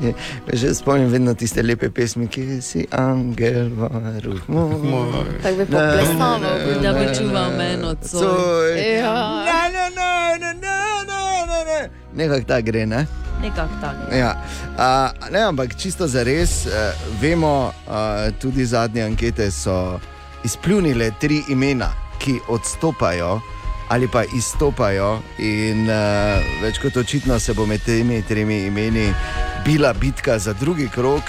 [0.00, 0.14] Je,
[0.52, 5.26] Že spomnim vedno tiste lepe pesmi, ki si angel, varuh moj.
[5.42, 6.40] Tako bi poplesal.
[6.82, 8.20] Da bi čuval meno coj.
[8.20, 8.96] Coj.
[8.96, 9.14] Ja.
[9.42, 11.78] Na, na, na, na, na, na, na.
[12.14, 13.06] Nekako ta gre, ne?
[13.42, 14.14] Nekako tako.
[14.14, 14.36] Ja.
[14.78, 14.88] A,
[15.30, 17.54] ne, ampak čisto za res, eh, vemo,
[17.84, 17.98] a,
[18.32, 20.00] tudi zadnje ankete so
[20.46, 23.40] izpljunile tri imena, ki odstopajo
[23.88, 25.20] ali pa izstopajo.
[25.38, 29.12] In uh, več kot očitno se bo med temi tremi imeni
[29.64, 31.22] bila bitka za drugi krok.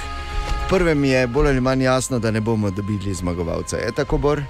[0.70, 3.78] Prvem je bolj ali manj jasno, da ne bomo dobili zmagovalca.
[3.78, 4.42] Je tako, Bor?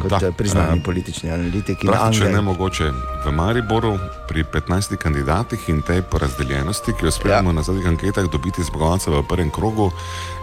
[0.00, 2.40] Kot Da, priznani eh, politični analitik in Praktično je angel.
[2.40, 2.90] nemogoče
[3.24, 3.98] v Mariboru
[4.28, 7.54] pri 15 kandidatih in tej porazdeljenosti, ki jo spremljamo ja.
[7.54, 9.90] na zadnjih anketah, dobiti zmagovalca v prvem krogu.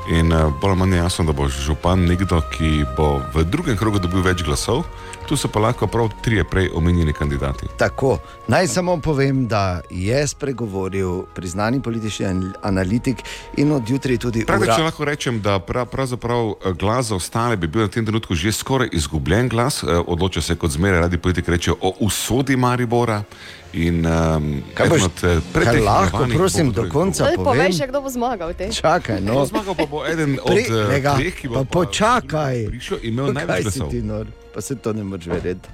[0.10, 4.00] In uh, bolj ali manj jasno, da bo župan nekdo, ki bo v drugem krogu
[4.00, 4.86] dobil več glasov,
[5.30, 7.68] tu so pa lahko prav trije prej omenjeni kandidati.
[7.78, 13.18] Tako, naj samo povem, da je spregovoril priznani politični an- analitik
[13.56, 17.58] in od jutri tudi Praktično ura- lahko rečem, da pra, pravzaprav eh, glas za ostale
[17.58, 19.84] bi bil na tem trenutku že skoraj izgubljen glas.
[19.84, 23.24] Eh, Odloča se kot zmeraj radi politiki rečejo o usodi Maribora.
[23.72, 28.10] In um, Kaj boš- eh, kaj pretekmovanih lahko, prosim, do konca povej še, kdo bo
[28.10, 28.50] zmagal.
[28.54, 28.70] Te.
[28.72, 29.46] Čakaj, no.
[29.46, 32.66] Zmagal pa bo eden od Pri- eh, ki bo pa počakaj.
[32.68, 33.90] prišel in imel Kaj največ si glasov.
[33.92, 34.26] ti nor?
[34.50, 35.70] Pa se to ne moreš verjeti.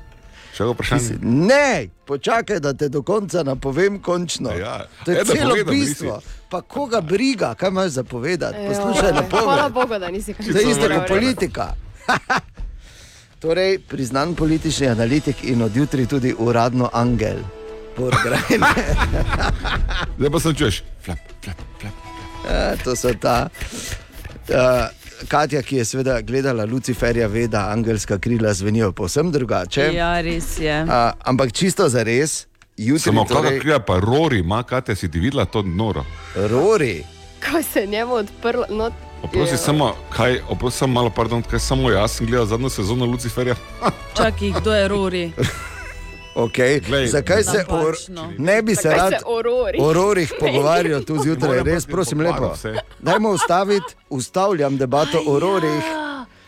[0.51, 1.15] Še eno vprašanje.
[1.23, 1.71] Ne,
[2.05, 4.51] počakaj, da te do konca napovem končno.
[4.51, 4.87] Ja.
[5.03, 5.63] To je E, celo nisi.
[5.65, 6.19] bistvo.
[6.49, 8.59] Pa koga briga, kaj imaš za povedati?
[8.65, 9.73] Poslušaj, Joj, Hvala napoved.
[9.73, 11.75] Bogu, da nisi kaj To je isto kot politika.
[13.37, 17.39] torej, priznan politični analitik in od jutri tudi uradno angel.
[17.97, 18.61] Borgrajn.
[20.17, 20.83] Zdaj pa sem čuješ.
[21.05, 21.93] Flap, flap, flap.
[22.45, 23.49] Ja, to so ta.
[24.49, 24.89] Uh,
[25.27, 29.89] Katja, ki je seveda gledala Luciferja, ve, da angelska krila zvenijo povsem drugače.
[29.95, 30.83] Ja, res je.
[30.83, 32.45] Uh, ampak čisto za res,
[32.77, 33.35] jutri Samo torej...
[33.35, 36.05] torej, kakor krija pa Rori, ima Katja, si ti videla to noro.
[36.35, 37.03] Rori.
[37.45, 38.65] Ko se je njemu odprlo.
[38.69, 38.91] No,
[39.23, 43.55] Oprosti, samo, kaj, oprosti, samo malo, pardon, kaj samo jaz sem gledal zadnjo sezono Luciferja.
[44.17, 45.31] Čakaj, kdo je Rori?
[46.35, 46.79] Okay.
[46.81, 48.33] Glej, Zakaj se or, Napačno.
[48.37, 49.81] ne bi se rad se o rorih?
[49.81, 51.63] o rorih pogovarjal tu zjutraj?
[51.63, 52.53] Res, prosim, lepo.
[52.99, 55.83] Dajmo ustaviti, ustavljam debato o rorih.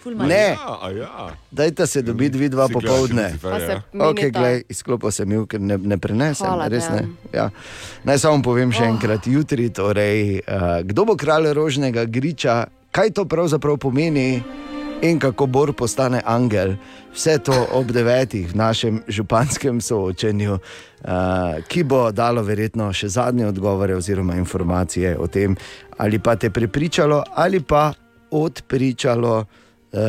[0.07, 1.29] Ne, Ja, a ja.
[1.51, 3.23] dajte se dobiti vidva Si gledaš popovdne.
[3.23, 3.81] Luciferja, Pa se ja?
[3.93, 6.47] meni Ok, ta- glej, izklopil sem jih, ker ne, ne prenesem.
[6.47, 7.01] Hvala, res ne.
[7.33, 7.49] Ja.
[8.03, 8.87] Naj samo povem še Oh.
[8.87, 14.43] enkrat, jutri, torej, uh, kdo bo kralj rožnega griča, kaj to pravzaprav pomeni.
[15.01, 16.73] In kako Bor postane angel.
[17.13, 21.09] Vse to ob devetih v našem županskem soočenju, uh,
[21.67, 25.55] ki bo dalo verjetno še zadnje odgovore oziroma informacije o tem,
[25.97, 27.93] ali pa te prepričalo, ali pa
[28.31, 29.99] odpričalo uh,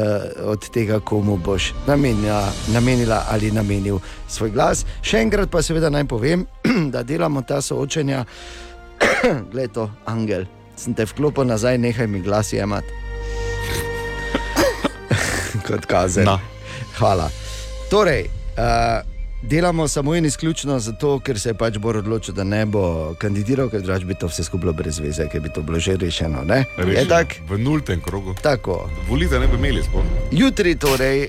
[0.44, 3.98] od tega, komu boš namenila, namenila ali namenil
[4.28, 4.85] svoj glas.
[5.02, 6.47] Še enkrat pa seveda naj povem,
[6.93, 8.24] da delamo ta soočenja,
[9.52, 10.48] gledaj to, angel.
[10.78, 13.08] Sem te vklopil nazaj, nehaj mi glas jemati.
[15.69, 16.24] Kot kazen.
[16.24, 16.39] No.
[16.99, 17.31] Hvala.
[17.90, 18.24] Torej,
[18.57, 19.05] uh,
[19.43, 23.69] delamo samo in izključno zato, ker se je pač Bor odločil, da ne bo kandidiral,
[23.70, 26.43] ker drugače bi to vse skupaj bilo brez veze, ker bi to bilo že rešeno.
[26.45, 26.65] Ne?
[26.78, 27.09] Je Rešeno.
[27.09, 27.35] tako?
[27.49, 28.35] V nultem krogu.
[28.43, 28.90] Tako.
[29.09, 30.05] Volitev ne bi imeli sploh.
[30.32, 31.28] Jutri, torej,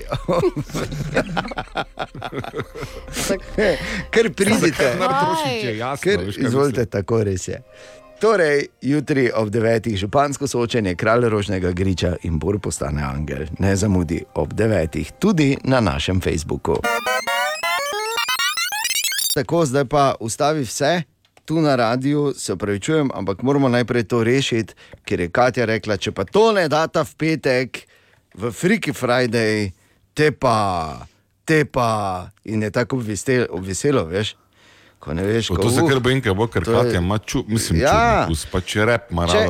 [4.10, 4.92] ker pridite.
[5.78, 7.62] Jasno, Ker, veš, kaj izvolite, tako res je.
[8.20, 9.96] Torej, jutri ob 9.
[9.96, 13.46] župansko soočenje kralj Rožnega griča in Bor postane angel.
[13.58, 15.12] Ne zamudi ob 9.
[15.18, 16.76] tudi na našem Facebooku.
[19.34, 21.02] Tako, zdaj pa ustavi vse.
[21.44, 24.74] Tu na radiju se upravičujem, ampak moramo najprej to rešiti,
[25.04, 27.86] ker je Katja rekla, če pa to ne data v petek,
[28.34, 29.72] v Freaky Friday,
[30.14, 31.06] te pa,
[31.44, 32.28] te pa.
[32.44, 34.36] In je tako obveselo, obveselo veš.
[35.00, 36.98] Ko ne veš, To ko, se uh, kar bojim, ker bo kar to je- Katja
[36.98, 38.26] ima ču, mislim, Ja.
[38.28, 39.48] čudno, pa če rep ima Če-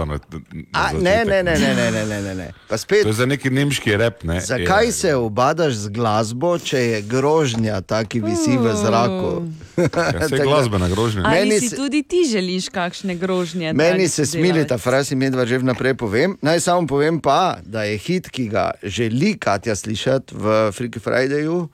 [0.73, 2.47] A, ne, ne, ne, ne, ne, ne, ne, ne, ne.
[2.69, 4.23] Pa spet, To je za neki nemški rep.
[4.23, 4.41] Ne?
[4.41, 9.43] zakaj Je- se obadaš z glasbo, če je grožnja, ta, ki visi v zraku?
[9.77, 9.89] Ja,
[10.23, 11.23] saj je glasbena grožnja.
[11.25, 13.73] Ali Meni si se- tudi ti želiš kakšne grožnje?
[13.73, 16.39] Meni se smili ta frazi, medva že vnaprej povem.
[16.41, 21.69] Naj samo povem pa, da je hit, ki ga želi Katja slišati v Freaky Fridayju,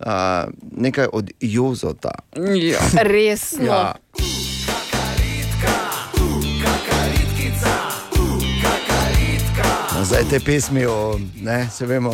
[0.00, 2.10] uh, nekaj od Jozota.
[2.72, 2.80] Ja.
[3.02, 3.64] Resno.
[3.64, 3.94] Ja.
[9.98, 12.10] No, zdaj te pesmi, o, ne, se vemo.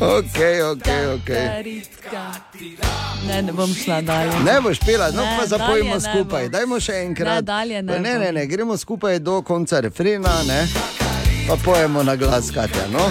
[0.00, 0.38] ok,
[0.72, 1.30] ok, ok.
[3.28, 4.30] Ne, ne bom šla dalje.
[4.44, 5.46] Ne boš pila, no Ne, pa
[5.94, 6.42] ne skupaj.
[6.42, 6.50] bom.
[6.50, 7.34] Dajmo še enkrat.
[7.34, 10.66] Ne, dalje ne ne, ne, ne, gremo skupaj do konca refrena, ne?
[11.48, 12.86] pa pojemo na glas, Katja.
[12.92, 13.10] No?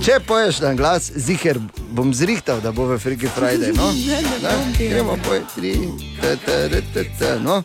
[0.00, 1.58] Če poješ na glas, ziger
[1.92, 3.74] bom zrihtal, da bo v Freaky Friday.
[3.76, 3.90] No?
[4.08, 4.92] Ne, ne bom pela.
[4.94, 5.74] Gremo poj, tri,
[6.20, 7.60] te, te, te, te, te, no.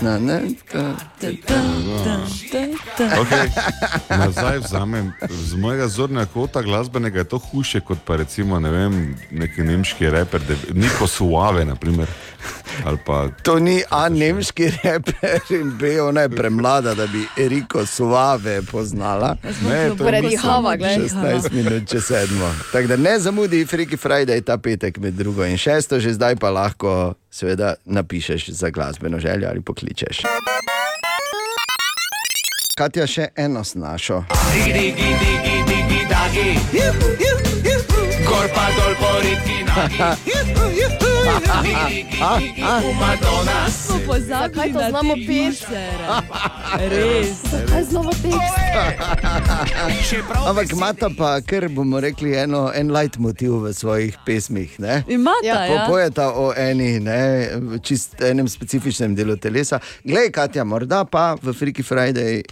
[0.00, 0.82] Na, ne, te,
[1.20, 3.04] te, te.
[3.20, 3.48] Okay.
[4.18, 5.12] Nazaj vzamem.
[5.30, 10.10] Z mojega zornega kota glasbenega je to hujše kot pa recimo ne vem, neki nemški
[10.10, 10.42] reper,
[10.72, 11.64] Niko Suave.
[11.64, 12.06] Naprimer.
[12.84, 17.86] Ali Pa, To ni A, nemški reper in B, ona je premlada, da bi Eriko
[17.86, 19.36] Suave poznala.
[19.42, 20.98] Ne, to je Predihava, glej.
[20.98, 22.54] 16 minut čez sedmo.
[22.72, 26.50] Tako da ne zamudi Freaky Friday ta petek med drugo in šesto, že zdaj pa
[26.50, 30.22] lahko seveda napišeš za glasbeno željo ali pokličeš.
[32.78, 34.24] Katja, še eno snašo.
[34.54, 36.48] Digi, digi, digi, digi, dagi.
[38.28, 39.98] Gor pa dol po ritki nagi.
[43.00, 43.70] Madonna.
[43.70, 45.46] Smo pozabili, Zakaj to na znamo te peti?
[45.48, 46.06] bisere.
[46.88, 47.28] Res.
[47.50, 48.58] Zakaj znamo tekst?
[50.46, 54.80] Ampak imata pa, ker bomo rekli, eno, en leitmotiv v svojih pesmih.
[54.80, 55.02] Ne?
[55.08, 55.64] Imata, ja.
[55.64, 55.86] ja.
[55.86, 57.48] Popojeta o eni, ne,
[57.82, 59.80] čist enem specifičnem delu telesa.
[60.04, 62.42] Glej, Katja, morda pa v Freaky Friday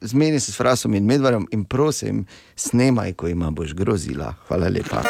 [0.00, 2.26] zmeni se s Frasom in Medvarom in prosim,
[2.56, 4.34] snemaj, ko ima boš grozila.
[4.48, 5.02] Hvala lepa.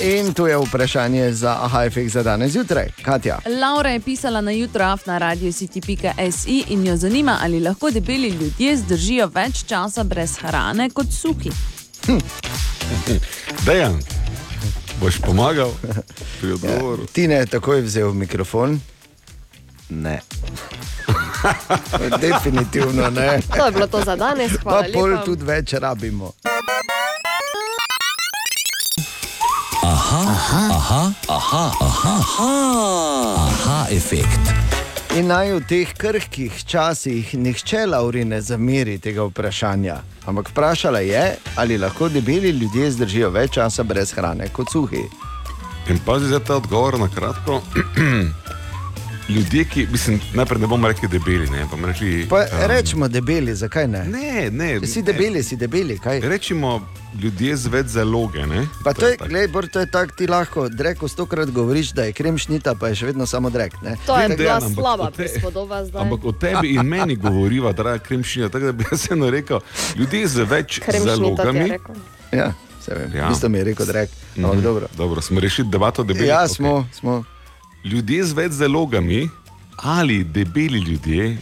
[0.00, 2.88] In tu je vprašanje za AHFX za danes zjutraj.
[3.02, 3.38] Katja.
[3.60, 9.26] Laura je pisala na jutraf na radiocity.si in jo zanima, ali lahko debeli ljudje zdržijo
[9.26, 11.50] več časa brez hrane kot suhi.
[13.66, 13.98] Dejan,
[15.00, 15.70] boš pomagal
[16.40, 17.06] pri odgovoru.
[17.06, 18.80] Ti ne takoj vzel mikrofon?
[19.88, 20.20] Ne.
[22.20, 23.40] Definitivno ne.
[23.56, 25.24] To je bilo to za danes, Pa hvala pol lepa.
[25.24, 26.32] tudi več rabimo.
[30.16, 34.40] Aha, aha, aha, aha, aha, aha, aha efekt.
[35.12, 39.98] In naj v teh krhkih časih nihče Lauri ne zameri tega vprašanja.
[40.24, 45.04] Ampak vprašala je, ali lahko debeli ljudje zdržijo več časa brez hrane kot suhi.
[45.92, 47.60] In pazi zdaj ta odgovor na kratko.
[49.28, 52.26] Ljudje, ki, mislim, najprej ne bomo rekli debeli, ne bomo rekli.
[52.30, 54.04] Pa em, rečemo debeli, zakaj ne?
[54.04, 54.68] Ne, ne.
[54.80, 55.98] Če si debeli, si debeli.
[55.98, 56.20] Kaj?
[56.20, 56.76] Rečemo
[57.16, 58.46] ljudje z več zaloge.
[58.46, 58.68] Ne?
[58.84, 62.12] Pa to je, glej, Bor, to je tako, ti lahko dreko stokrat govoriš, da je
[62.12, 63.74] krem šnita, pa je še vedno samo drek.
[63.82, 63.96] Ne?
[64.06, 66.02] To je bila slaba prispodoba zdaj.
[66.02, 69.58] Ampak o tebi in meni govoriva, draga kremšnja, tako da bi jaz eno rekel,
[69.96, 71.72] ljudje z več je zalogami.
[72.32, 73.10] Ja, se vem.
[73.16, 73.30] Ja.
[73.32, 74.10] Isto mi je rekel drek.
[74.36, 74.62] Ampak Mhm.
[74.62, 74.86] dobro.
[74.96, 76.28] dobro, smo rešili debato debelih.
[76.28, 76.54] Ja, Okej.
[76.54, 77.24] smo, smo.
[77.86, 79.28] Ljudje z več zalogami
[79.76, 81.36] ali debeli ljudje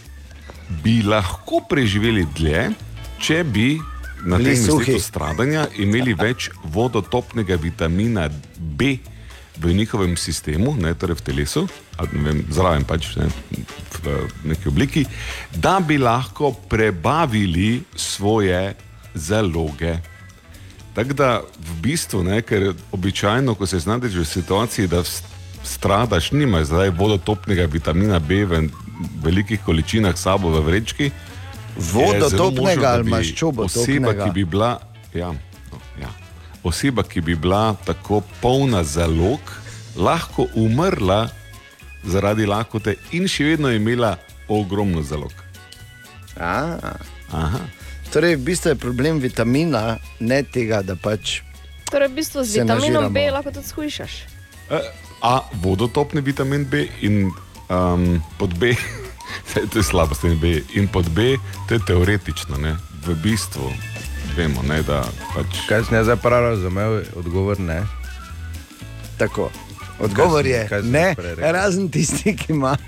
[0.82, 2.70] bi lahko preživeli dlje,
[3.18, 3.78] če bi
[4.24, 8.96] na Bili tem mestu stradanja imeli več vodotopnega vitamina B
[9.56, 11.66] v njihovem sistemu, ne, torej v telesu,
[11.96, 13.28] ali ne vem, zraven pač ne,
[14.02, 14.16] v
[14.50, 15.04] neki obliki,
[15.54, 18.74] da bi lahko prebavili svoje
[19.14, 19.94] zaloge.
[20.94, 25.04] Tako da v bistvu, ne, ker običajno, ko se znajdeš v situaciji, da
[25.65, 28.69] stradaš, nimaš zdaj vodotopnega vitamina B v
[29.24, 31.11] velikih količinah sabo v vrečki.
[31.77, 33.82] Vodotopnega ali maščobotopnega?
[33.82, 34.78] Oseba, ki bi bila,
[35.15, 35.32] ja,
[35.73, 36.11] no, ja,
[36.62, 39.41] oseba, ki bi bila tako polna zalog,
[39.97, 41.28] lahko umrla
[42.05, 44.16] zaradi lakote in še vedno imela
[44.49, 45.32] ogromno zalog.
[46.36, 46.78] A,
[47.32, 47.61] Aha.
[48.12, 51.41] torej, v bistvu je problem vitamina, ne tega, da pač.
[51.91, 53.35] Torej, v bistvu z vitaminom B nažiramo.
[53.39, 54.12] lahko tudi skušaš.
[54.70, 54.81] E,
[55.24, 57.32] A vodotopni vitamin B in
[57.72, 58.76] um, pod B,
[59.72, 61.36] to je slabo, s tem B, in pod B,
[61.68, 62.76] to je teoretično, ne?
[63.05, 63.68] v bistvu
[64.36, 65.64] vemo, ne, da pač.
[65.68, 67.82] Kaj sem jaz zdaj prav razumel, odgovor ne.
[69.20, 69.51] Tako.
[69.98, 71.52] Odgovor Kaj je kaj sem ne, prej rekel?
[71.52, 72.76] razen tisti, ki ima.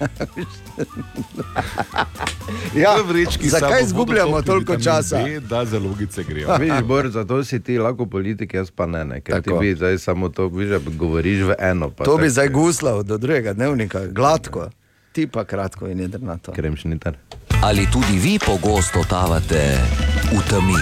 [2.75, 5.19] ja, V vrečki zakaj izgubljamo toliko časa?
[5.19, 6.57] B, da zalogice grejo.
[6.61, 9.51] Vidiš, Bor, zato si ti lahko politik, jaz pa ne, ne ker Tako.
[9.51, 11.91] ti bi zdaj samo to, da govoriš v eno.
[11.91, 14.71] pa To bi tako- zdaj guslal do drugega dnevnika, gladko,
[15.13, 16.53] ti pa kratko in jedrnato.
[16.53, 17.17] Kremšniter.
[17.63, 19.79] Ali tudi vi pogosto totavate
[20.27, 20.77] v temi?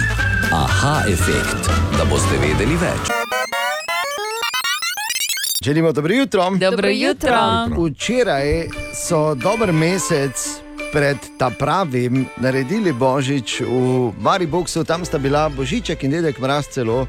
[0.53, 3.24] Aha, efekt, da boste vedeli več.
[5.65, 6.49] Želimo dobro jutro.
[6.59, 7.37] Dobro jutro.
[7.89, 8.67] Včeraj
[9.07, 10.47] so dober mesec
[10.93, 17.07] pred ta pravim naredili božič v Mariboku, tam sta bila Božiček in dedek Mraz celo.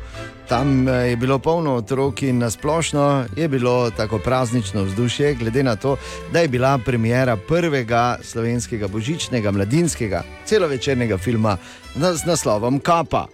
[0.48, 5.76] Tam eh, je bilo polno otrok in nasplošno je bilo tako praznično vzdušje, glede na
[5.76, 5.96] to,
[6.32, 11.56] da je bila premjera prvega slovenskega božičnega mladinskega celovečernega filma
[11.94, 13.26] z naslovom Kapa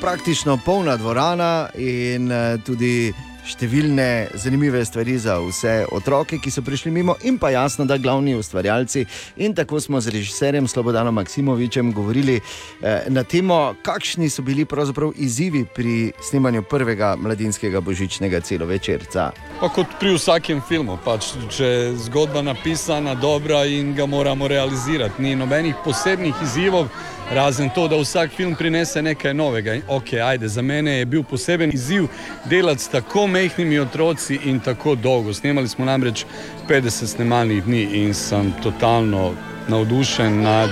[0.00, 3.12] praktično polna dvorana in eh, tudi
[3.46, 8.34] številne zanimive stvari za vse otroke, ki so prišli mimo, in pa jasno, da glavni
[8.38, 9.04] ustvarjalci.
[9.42, 15.12] In tako smo z režiserjem Slobodanom Maksimovičem govorili eh, na temo, kakšni so bili pravzaprav
[15.16, 19.30] izzivi pri snemanju prvega mladinskega božičnega celovečerca.
[19.60, 25.22] Pa kot pri vsakem filmu, pač, če je zgodba napisana dobra in ga moramo realizirati.
[25.22, 26.88] Ni nobenih posebnih izzivov,
[27.30, 29.74] razen to, da vsak film prinese nekaj novega.
[29.74, 32.06] In, Ok, ajde, za mene je bil poseben izziv
[32.44, 35.34] delati s tako mehkimi otroci in tako dolgo.
[35.34, 36.24] Snemali smo namreč
[36.68, 39.34] 50 snemalnih dni in sem totalno
[39.68, 40.70] navdušen nad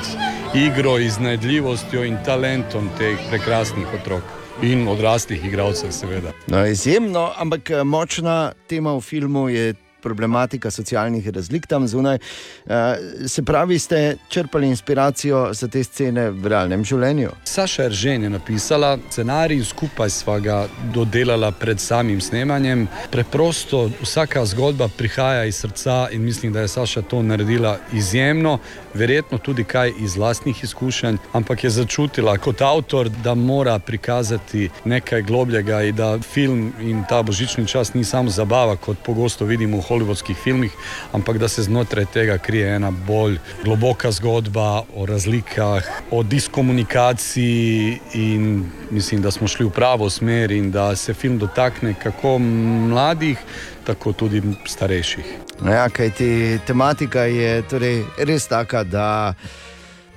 [0.55, 4.23] igro, iznajdljivostjo in talentom teh prekrasnih otrok
[4.63, 6.33] in odraslih igralcev, seveda.
[6.47, 12.19] No, izjemno, ampak eh, močna tema v filmu je problematika socialnih razlik tam zunaj.
[12.67, 12.97] Eh,
[13.27, 17.31] Se pravi, ste črpali inspiracijo za te scene v realnem življenju?
[17.45, 22.89] Saša Eržen je napisala scenarij, skupaj sva ga dodelala pred samim snemanjem.
[23.11, 28.59] Preprosto vsaka zgodba prihaja iz srca in mislim, da je Saša to naredila izjemno,
[28.95, 35.23] verjetno tudi kaj iz vlastnih izkušenj, ampak je začutila kot avtor, da mora prikazati nekaj
[35.23, 39.81] globljega in da film in ta božični čas ni samo zabava, kot pogosto vidimo v
[39.91, 40.73] hollywoodskih filmih,
[41.13, 48.65] ampak da se znotraj tega krije ena bolj globoka zgodba o razlikah, o diskomunikaciji in
[48.91, 53.39] mislim, da smo šli v pravo smer in da se film dotakne kako mladih,
[53.85, 55.25] tako tudi starejših.
[55.67, 59.35] Ja, kajti tematika je torej res taka, da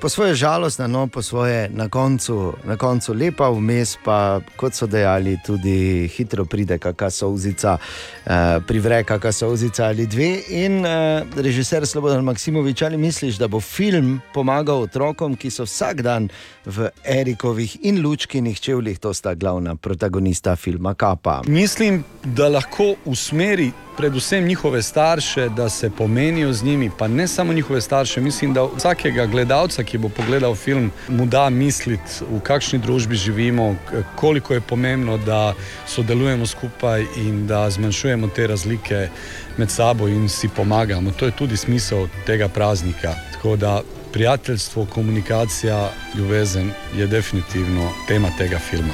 [0.03, 4.83] po svoje žalostna, no po svoje na koncu, na koncu lepa, vmes pa, kot so
[4.83, 10.43] dejali, tudi hitro pride kakšna solzica, eh, privre kakšna solzica ali dve.
[10.59, 16.03] In eh, režiser Slobodan Maksimovič, ali misliš, da bo film pomagal otrokom, ki so vsak
[16.03, 16.27] dan
[16.65, 21.41] v Erikovih in Lučkinih čevljih, to sta glavna protagonista filma Kapa.
[21.47, 27.53] Mislim, da lahko usmeri predvsem njihove starše, da se pomenijo z njimi, pa ne samo
[27.53, 28.21] njihove starše.
[28.21, 33.75] Mislim, da vsakega gledalca, ki bo pogledal film, mu da misliti, v kakšni družbi živimo,
[34.15, 35.53] koliko je pomembno, da
[35.87, 39.09] sodelujemo skupaj in da zmanjšujemo te razlike
[39.57, 41.11] med sabo in si pomagamo.
[41.11, 43.13] To je tudi smisel tega praznika.
[43.33, 43.81] Tako da
[44.13, 48.93] prijateljstvo, komunikacija, ljubezen je definitivno tema tega filma.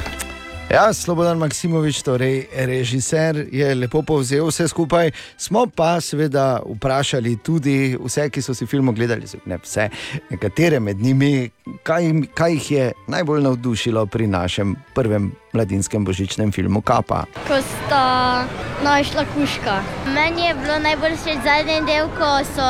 [0.73, 5.11] Ja, Slobodan Maksimovič, torej režiser, je lepo povzel vse skupaj.
[5.37, 9.89] Smo pa seveda vprašali tudi vse, ki so si film ogledali, ne vse,
[10.29, 11.49] nekatere med njimi,
[11.83, 17.25] kaj, jim- kaj jih je najbolj navdušilo pri našem prvem mladinskem božičnem filmu Kapa.
[17.47, 18.45] ko sta
[18.83, 19.81] našla kuška.
[20.13, 22.69] Meni je bilo najbolj všeč zadnji del, ko so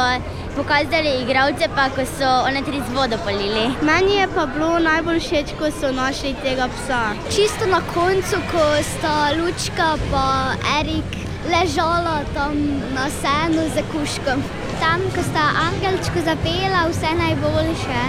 [0.60, 3.65] pokazali igralce, pa ko so one tri z vodo polili.
[3.81, 7.15] Meni je pa bilo najbolj všeč, ko so našli tega psa.
[7.31, 11.11] Čisto na koncu, ko sta Lučka in Erik
[11.48, 12.60] ležala tam
[12.91, 14.44] na senu za kuškom.
[14.84, 18.03] Tam, ko sta angelčko zapela, vse najboljše.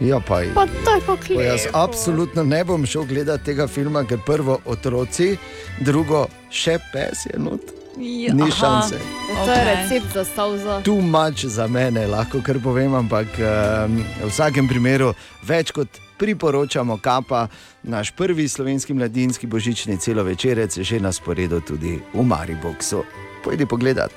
[0.00, 4.02] Ja, pa Pa to je pa Pa jaz absolutno ne bom šel gledati tega filma,
[4.04, 5.36] ker prvo otroci,
[5.80, 7.79] drugo še pes je not.
[7.98, 8.34] Ja.
[8.34, 8.98] Ni šanse.
[9.44, 10.80] To je recept za salzo.
[10.84, 15.12] Tu mač za mene, lahko kar povem, ampak um, v vsakem primeru
[15.46, 15.88] več kot
[16.18, 17.48] priporočamo kapa.
[17.82, 23.04] Naš prvi slovenski mladinski božični celovečerec je že na sporedu tudi v Mariboku.
[23.44, 24.12] Pojdi pogledat.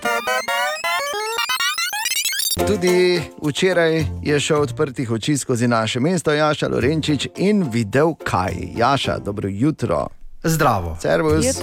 [2.68, 8.54] Tudi včeraj je šel odprtih oči skozi naše mesto Jaša Lorenčič in videl, kaj.
[8.78, 10.23] Jaša, dobro jutro.
[10.44, 10.98] Zdravo.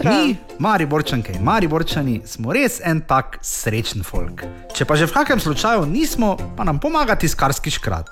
[0.04, 4.40] Mi, Mariborčanke in Mariborčani, smo res en tak srečen folk.
[4.72, 8.08] Če pa že v kakem slučaju nismo, pa nam pomaga tiskarski škrat.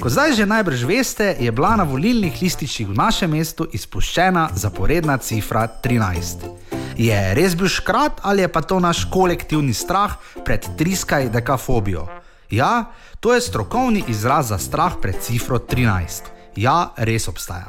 [0.00, 5.18] Ko zdaj že najbrž veste, je bila na volilnih lističih v našem mestu izpuščena zaporedna
[5.20, 6.48] cifra 13.
[6.96, 12.08] Je res bil škrat ali je pa to naš kolektivni strah pred triskaj dekafobijo?
[12.48, 12.88] Ja,
[13.20, 16.32] to je strokovni izraz za strah pred cifro 13.
[16.56, 17.68] Ja, res obstaja.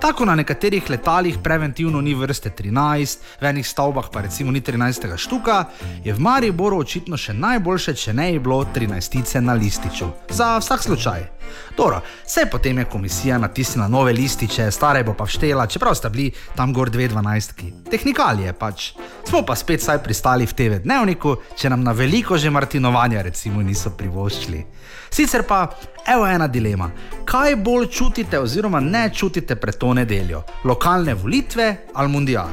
[0.00, 5.16] Tako na nekaterih letalih preventivno ni vrste 13, v enih stavbah pa recimo ni 13.
[5.16, 5.64] štuka,
[6.04, 9.40] je v Mariboru očitno še najboljše, če ne je bilo 13.
[9.40, 10.10] na lističu.
[10.30, 11.35] Za vsak slučaj.
[11.76, 16.30] Dobro, vse potem je komisija natisnila nove lističe, stare bo pa vštela, čeprav sta bili
[16.56, 17.90] tam gor 2-12.
[17.90, 18.92] Tehnikalije pač.
[19.28, 23.62] Smo pa spet saj pristali v TV dnevniku, če nam na veliko že martinovanja recimo
[23.62, 24.64] niso privoščili.
[25.10, 25.66] Sicer pa,
[26.06, 26.90] evo ena dilema.
[27.24, 30.42] Kaj bolj čutite oziroma ne čutite pred to nedeljo?
[30.64, 32.50] Lokalne volitve ali mundial?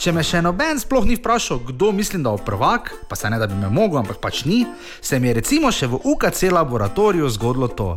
[0.00, 3.36] Če me še noben sploh ni vprašal, kdo mislim, da je prvak, pa se ne
[3.36, 4.62] da bi me mogel, ampak pač ni,
[5.04, 7.90] se mi je recimo še v UKC laboratoriju zgodilo to.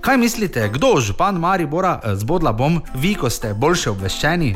[0.00, 4.54] Kaj mislite, kdo, župan Maribora, eh, zbodla bom, vi, ko ste boljše obveščeni?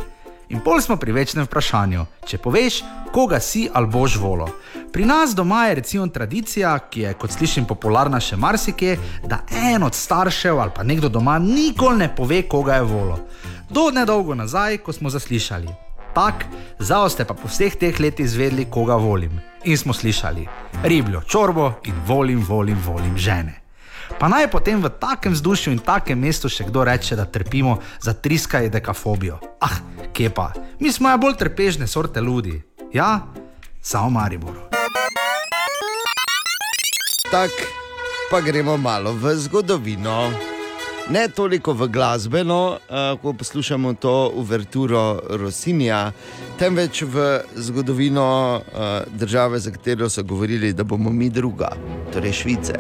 [0.57, 2.81] In pol smo pri večnem vprašanju, če poveš,
[3.13, 4.49] koga si ali boš volo.
[4.93, 8.97] Pri nas doma je recimo tradicija, ki je, kot slišim, popularna še marsikje,
[9.29, 13.27] da en od staršev ali pa nekdo doma nikoli ne pove, koga je volo.
[13.69, 15.86] Do nedolgo nazaj, ko smo zaslišali.
[16.17, 16.49] Tak,
[16.81, 19.37] zdaj ste pa po vseh teh letih izvedeli, koga volim.
[19.69, 20.49] In smo slišali
[20.81, 23.61] ribljo čorbo in volim, volim, volim žene.
[24.17, 28.17] Pa naj potem v takem vzdušju in takem mestu še kdo reče, da trpimo za
[28.17, 29.37] triskaj dekafobijo.
[29.61, 29.77] Ah,
[30.17, 32.63] kje pa, mi smo ja bolj trpežne sorte ljudi.
[32.97, 33.29] Ja,
[33.85, 34.73] samo Mariboru.
[37.29, 37.69] Tako
[38.33, 40.56] pa gremo malo v zgodovino.
[41.11, 46.13] Ne toliko v glasbeno, uh, ko poslušamo to uverturo Rosinja,
[46.59, 51.69] temveč v zgodovino uh, države, za katero so govorili, da bomo mi druga,
[52.13, 52.75] torej Švice.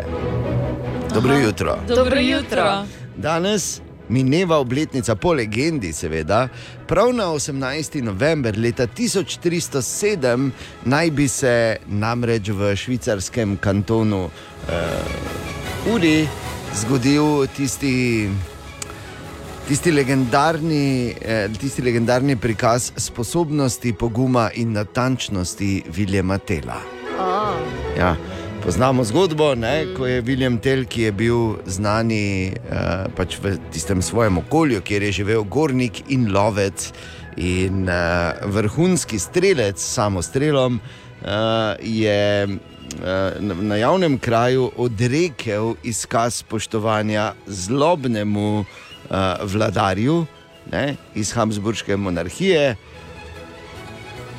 [1.14, 1.42] Dobro Aha.
[1.42, 1.78] jutro.
[1.88, 2.84] Dobro jutro.
[3.16, 6.48] Danes mineva obletnica po legendi, seveda.
[6.86, 8.02] Prav na 18.
[8.02, 10.50] november leta 1307
[10.84, 16.28] naj bi se namreč v švicarskem kantonu uh, Uri
[16.76, 18.28] zgodil tisti.
[19.66, 26.78] Tisti legendarni, eh, tisti legendarni prikaz sposobnosti, poguma in natančnosti Viljama Tela.
[27.98, 28.16] Ja,
[28.64, 34.02] poznamo zgodbo, ne, ko je William Tell, ki je bil znani uh, pač v tistem
[34.02, 36.92] svojem okolju, kjer je živel gornik in lovec
[37.36, 42.46] in uh, vrhunski strelec s samostrelom, uh, je
[43.40, 50.26] na, na javnem kraju odrekel izkaz spoštovanja zlobnemu uh, vladarju
[50.72, 52.76] ne, iz Habsburške monarhije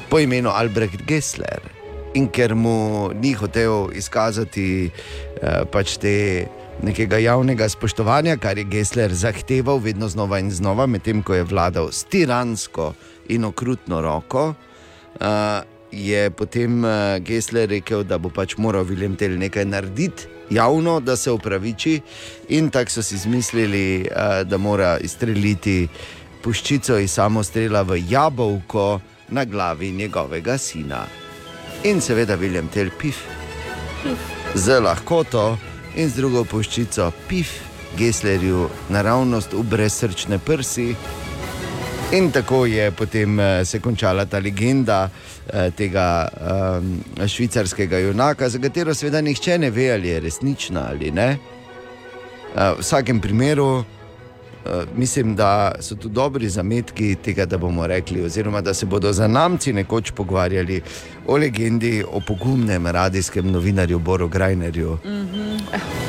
[0.09, 1.61] po imenu Albrecht Gessler.
[2.13, 6.47] In ker mu ni hotel izkazati eh, pač te
[6.83, 11.91] nekega javnega spoštovanja, kar je Gessler zahteval vedno znova in znova, medtem ko je vladal
[11.91, 12.93] s tiransko
[13.29, 14.53] in okrutno roko,
[15.19, 15.61] eh,
[15.91, 20.27] je potem eh, Gessler rekel, da bo pač moral William Tell nekaj narediti.
[20.49, 21.99] Javno, da se upraviči,
[22.55, 25.88] in tako so si izmislili, eh, da mora izstreliti
[26.43, 28.99] puščico iz samostrela v jabolko
[29.30, 31.05] na glavi njegovega sina.
[31.84, 33.18] In seveda William Tell pif,
[34.55, 35.57] z lahkoto
[35.95, 37.51] in z drugo puščico pif,
[37.97, 40.95] Gesslerju naravnost v brezsrčne prsi.
[42.11, 45.09] In tako je potem eh, se končala ta legenda
[45.75, 46.27] tega
[46.79, 51.37] um, švicarskega junaka, za katero seveda nihče ne ve, ali je resnična ali ne.
[52.55, 53.83] Eh, v vsakem primeru,
[54.95, 59.27] mislim, da so tu dobri zametki tega, da bomo rekli, oziroma da se bodo za
[59.27, 60.81] namci nekoč pogovarjali
[61.27, 64.97] o legendi, o pogumnem radijskem novinarju Boru Grajnerju.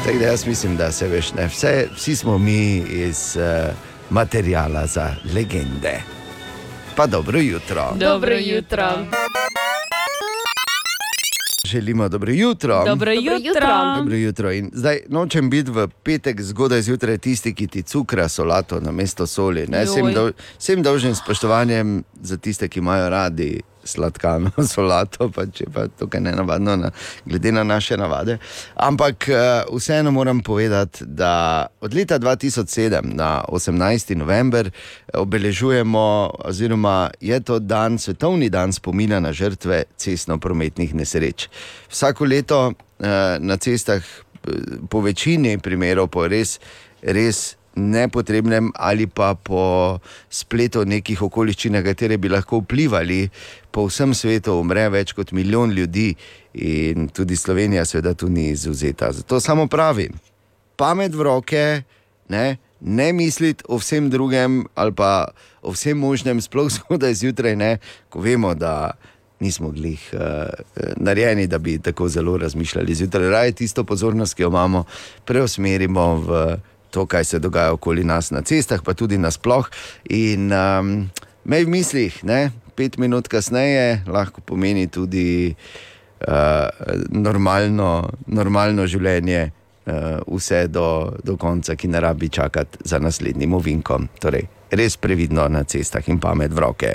[0.05, 3.75] Tako da jaz mislim, da se veš, ne, vse, vsi smo mi iz uh,
[4.11, 6.18] materijala za legende.
[6.99, 7.93] Pa dobro jutro.
[7.97, 8.89] Dobro jutro.
[11.65, 12.85] Želimo dobro jutro.
[12.87, 13.95] Dobro jutro.
[13.97, 14.53] Dobro jutro.
[14.53, 19.27] In zdaj nočem biti v petek zgodaj zjutraj tisti, ki ti cukra solato na mesto
[19.27, 19.67] soli.
[19.97, 20.13] Joj.
[20.15, 26.21] dol, vsem dolžnim spoštovanjem za tiste, ki imajo radi sladkano solato, pa če pa tukaj
[26.21, 26.91] ne navadno, na,
[27.27, 28.39] glede na naše navade.
[28.75, 34.15] Ampak eh, vseeno moram povedati, da od leta 2007 na 18.
[34.17, 41.49] november eh, obeležujemo, oziroma je to dan, svetovni dan spomina na žrtve cestno-prometnih nesreč.
[41.89, 44.03] Vsako leto eh, na cestah
[44.91, 46.59] po večini primerov, po res,
[47.03, 49.99] res nepotrebnem ali pa po
[50.31, 53.29] spletu nekih okoliščin, na katere bi lahko vplivali,
[53.71, 56.11] po vsem svetu umre več kot milijon ljudi
[56.59, 59.13] in tudi Slovenija, seveda, tu ni izuzeta.
[59.13, 60.17] Zato samo pravim,
[60.77, 61.67] pamet v roke,
[62.29, 62.47] ne,
[62.81, 65.29] ne misliti o vsem drugem ali pa
[65.63, 67.77] o vsem možnem, sploh zgodaj zjutraj, ne,
[68.09, 68.93] ko vemo, da
[69.41, 70.51] nismo glih uh,
[70.97, 73.31] narejeni, da bi tako zelo razmišljali zjutraj.
[73.31, 74.85] Raje tisto pozornost, ki jo imamo,
[75.25, 76.57] preusmerimo v
[76.91, 79.69] to, kaj se dogaja okoli nas na cestah, pa tudi nasploh.
[80.11, 81.11] In um,
[81.45, 85.55] me v mislih, ne, pet minut kasneje, lahko pomeni tudi
[86.29, 86.69] uh,
[87.11, 89.53] normalno, normalno življenje.
[89.89, 94.11] Uh, vse do, do konca, ki ne rabi čakati za naslednjim ovinkom.
[94.21, 94.45] Torej,
[94.77, 96.93] res previdno na cestah in pamet v roke.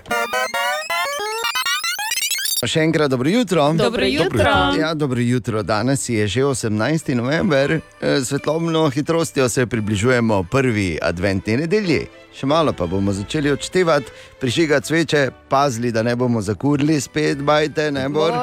[2.64, 3.74] Še enkrat dobro jutro.
[3.74, 4.52] Dobro jutro.
[4.74, 5.64] Ja, dobro jutro.
[5.64, 7.14] Danes je že 18.
[7.14, 12.08] november, s svetlobno hitrostjo se približujemo prvi adventni nedelji.
[12.34, 14.10] Še malo pa bomo začeli odštevati,
[14.40, 18.30] prižigati sveče, pazili, da ne bomo zakurili spet, bajte, ne bo.
[18.30, 18.34] Bor,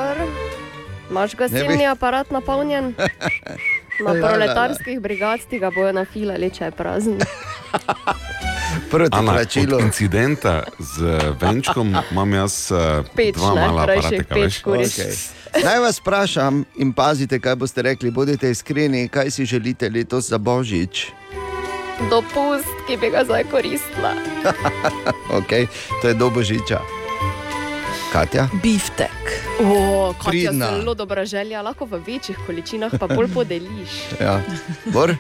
[1.10, 2.94] Imaš gasilni Ne bi- aparat napolnjen?
[4.00, 4.28] Na Ja, ja, ja.
[4.28, 7.18] proletarskih brigad ti ga bojo nafilali, če je prazen.
[8.90, 9.76] Proti Ana, plačilu.
[9.76, 14.62] od incidenta z venčkom imam jaz uh, Peč, dva ne, mala kuriš.
[14.64, 15.64] Okay.
[15.64, 18.10] Naj vas vprašam in pazite, kaj boste rekli.
[18.10, 21.06] Bodite iskreni, kaj si želite letos za božič.
[22.10, 24.14] Dopust, ki bi ga zdaj koristila.
[25.38, 25.66] okay.
[26.02, 26.80] To je do božiča.
[28.12, 28.48] Katja?
[28.62, 29.42] Biftek.
[29.60, 30.66] O, kot je Pridna.
[30.66, 33.90] zelo dobra želja, lahko v večjih količinah pa bolj podeliš.
[34.20, 34.40] Ja.
[34.84, 35.14] Bor?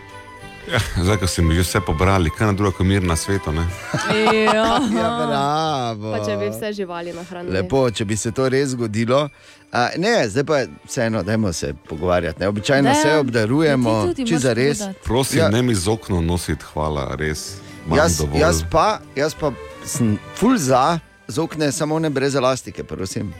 [0.68, 3.52] Ja, zdaj, ko si mi že vse pobrali, kaj na drugo mir na svetu.
[3.52, 3.64] Ne?
[4.54, 6.12] Ja, bravo.
[6.12, 7.54] Pa če bi vse živali nahranili.
[7.54, 9.28] Lepo, če bi se to res zgodilo.
[9.72, 12.40] A, ne, zdaj pa vseeno, dajmo se pogovarjati.
[12.40, 12.48] Ne?
[12.48, 14.82] Običajno Da, se obdarujemo, ja, če za res.
[15.04, 15.44] Prosim, Ja.
[15.44, 15.50] ja.
[15.50, 17.56] ne mi z okno nositi, hvala, res.
[17.88, 18.40] Jaz, dovolj.
[18.40, 19.52] jaz, pa, jaz pa
[19.84, 23.32] sem full za, z okne samo ne brez elastike, prosim.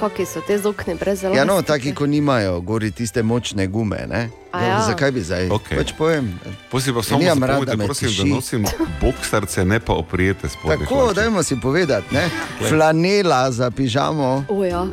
[0.00, 1.34] Kaki so te zokne brez zelo?
[1.34, 4.06] Ja, no, taki, ko nimajo gori tiste močne gume.
[4.08, 4.28] Ne?
[4.52, 4.80] A ja.
[4.86, 5.48] Zakaj bi zdaj?
[5.50, 5.78] Okej.
[5.78, 6.28] Pač povem.
[6.70, 8.22] Posi pa samo nimam rad, da zapovejte, me prosim, tiši.
[8.22, 8.66] da nosim
[9.00, 10.84] boksarce, ne pa oprijete spodnje.
[10.84, 12.28] Tako, dajmo si povedati, ne?
[12.68, 14.86] flanela za pižamo O, ja.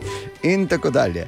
[0.52, 1.26] in tako dalje.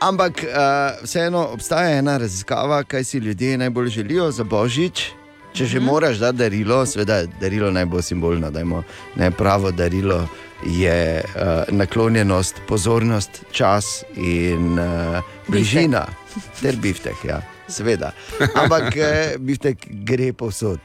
[0.00, 5.10] Ampak uh, vseeno obstaja ena raziskava, kaj si ljudje najbolj želijo za božič.
[5.52, 8.82] Če že moraš dati darilo, seveda darilo naj bo simbolno, dajmo,
[9.16, 10.28] ne pravo darilo
[10.66, 16.06] je uh, naklonjenost, pozornost, čas in uh, bližina,
[16.60, 18.12] ter biftek, ja, seveda.
[18.54, 20.80] Ampak eh, biftek gre povsod.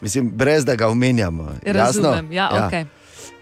[0.00, 1.52] Mislim, brez da ga omenjamo.
[1.66, 2.84] Razumem, ja, okej.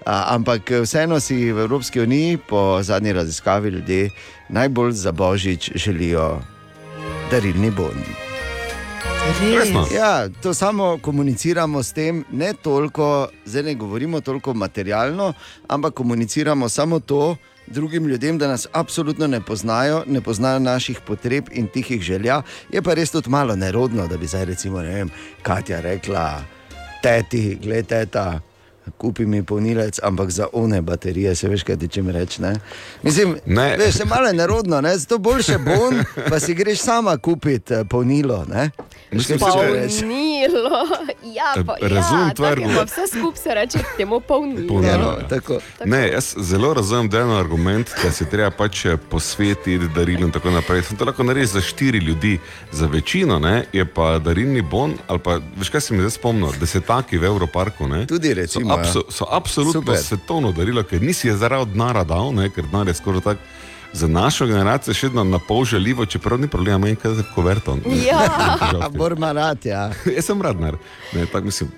[0.06, 4.10] A, ampak eh, vseeno si v Evropski uniji, po zadnji raziskavi, ljudje
[4.48, 6.40] najbolj za božič želijo
[7.30, 8.25] darilni bon.
[9.26, 9.86] Resno?
[9.94, 15.32] Ja, to samo komuniciramo s tem, ne toliko, zdaj ne govorimo toliko materialno,
[15.68, 17.36] ampak komuniciramo samo to
[17.66, 22.42] drugim ljudem, da nas absolutno ne poznajo, ne poznajo naših potreb in tihih želja.
[22.72, 25.10] Je pa res tudi malo nerodno, da bi zdaj recimo, ne vem,
[25.42, 26.42] Katja rekla,
[27.02, 28.40] teti, gledaj, teta.
[28.92, 32.42] Kupi mi polnilec, ampak za one baterije, se veš, kaj ti če mi reči.
[32.42, 32.52] Ne?
[33.02, 33.76] Mislim, Ne.
[33.76, 34.98] veš, malo je nerodno, ne?
[34.98, 35.98] zato boljše bon,
[36.30, 38.44] pa si greš sama kupiti eh, polnilo.
[38.46, 38.70] Ne?
[39.10, 39.38] Mislim?
[39.38, 40.86] Polnilo.
[41.24, 42.74] Ja, pa, Razumem ja, tako argumente.
[42.76, 44.68] pa vse skupaj se reče temu polnilo.
[44.68, 45.28] Polnilo, Ja, ja.
[45.30, 45.58] tako.
[45.84, 50.20] Ne, jaz zelo razumem, da je en argument, da se treba pač eh, posvetiti darilo
[50.20, 50.82] in tako naprej.
[50.82, 52.38] Sem to lahko naredi za štiri ljudi,
[52.72, 54.94] za večino ne, je pa darilni bon.
[55.06, 56.52] ali Pa, veš, kaj se mi zdaj spomnil?
[56.60, 57.88] Desetaki v Evroparku.
[57.88, 59.12] Ne, Tudi recimo, so, abso, ja.
[59.12, 59.96] so absolutno Super.
[59.96, 63.38] Svetovno darilo, ker nisi je zaradi denara dal, ne, ker denar je skoraj tak.
[63.92, 67.78] za našo generacijo še vedno na pol žaljivo, čeprav ni problema, manj kaj za koverto.
[68.04, 68.26] Ja,
[68.98, 69.90] Borma rad, ja.
[70.04, 70.76] Jaz sem radnar.
[71.14, 71.70] Ne, tako mislim.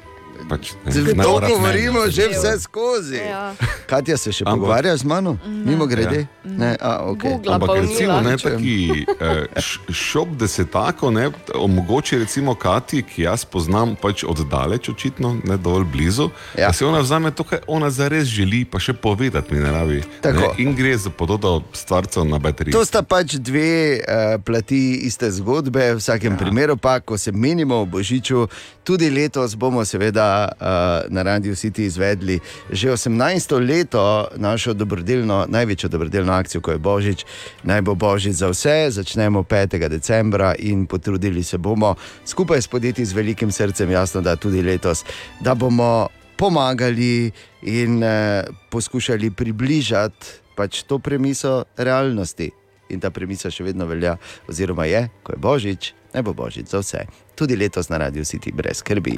[0.49, 1.49] Pač, ne, To najraje ne.
[1.49, 3.17] govorimo že vse skozi.
[3.17, 3.55] Ja.
[3.87, 6.27] Katja se še Ampak- pogovarja z mano, mimo grede.
[6.45, 6.51] Ja.
[6.51, 7.37] Ne, a, okay.
[7.45, 9.61] Ampak recimo ne, taki eh,
[9.93, 15.85] šop desetako ne, omogoči recimo Kati, ki jaz poznam pač od daleč očitno, ne dovolj
[15.93, 16.67] blizu, ja.
[16.69, 20.01] da se ona vzame to, kar ona zares želi, pa še povedati mi ne rabi.
[20.25, 20.41] Tako.
[20.41, 22.73] Ne, in gre za podobo stvarcev na bateriji.
[22.73, 26.39] To sta pač dve uh, plati iste zgodbe, v vsakem ja.
[26.39, 28.49] primeru pa, ko se menimo o Božiču,
[28.85, 32.41] tudi letos bomo seveda uh, na Radio City izvedli
[32.71, 33.69] že 18.
[33.69, 37.25] leto našo dobrodelno, največjo dobrodelno akcijo, ko je Božič.
[37.63, 39.89] Naj bo Božič za vse, začnemo 5.
[39.89, 41.95] decembra in potrudili se bomo
[42.25, 45.05] skupaj s podjetji z velikim srcem, jasno, da tudi letos,
[45.41, 47.31] da bomo pomagali
[47.63, 50.27] in eh, poskušali približati
[50.57, 52.51] pač to premiso realnosti.
[52.89, 54.17] In ta premisa še vedno velja,
[54.49, 57.05] oziroma je, ko je Božič, naj bo Božič za vse.
[57.39, 59.15] Tudi letos na Radio City brez skrbi.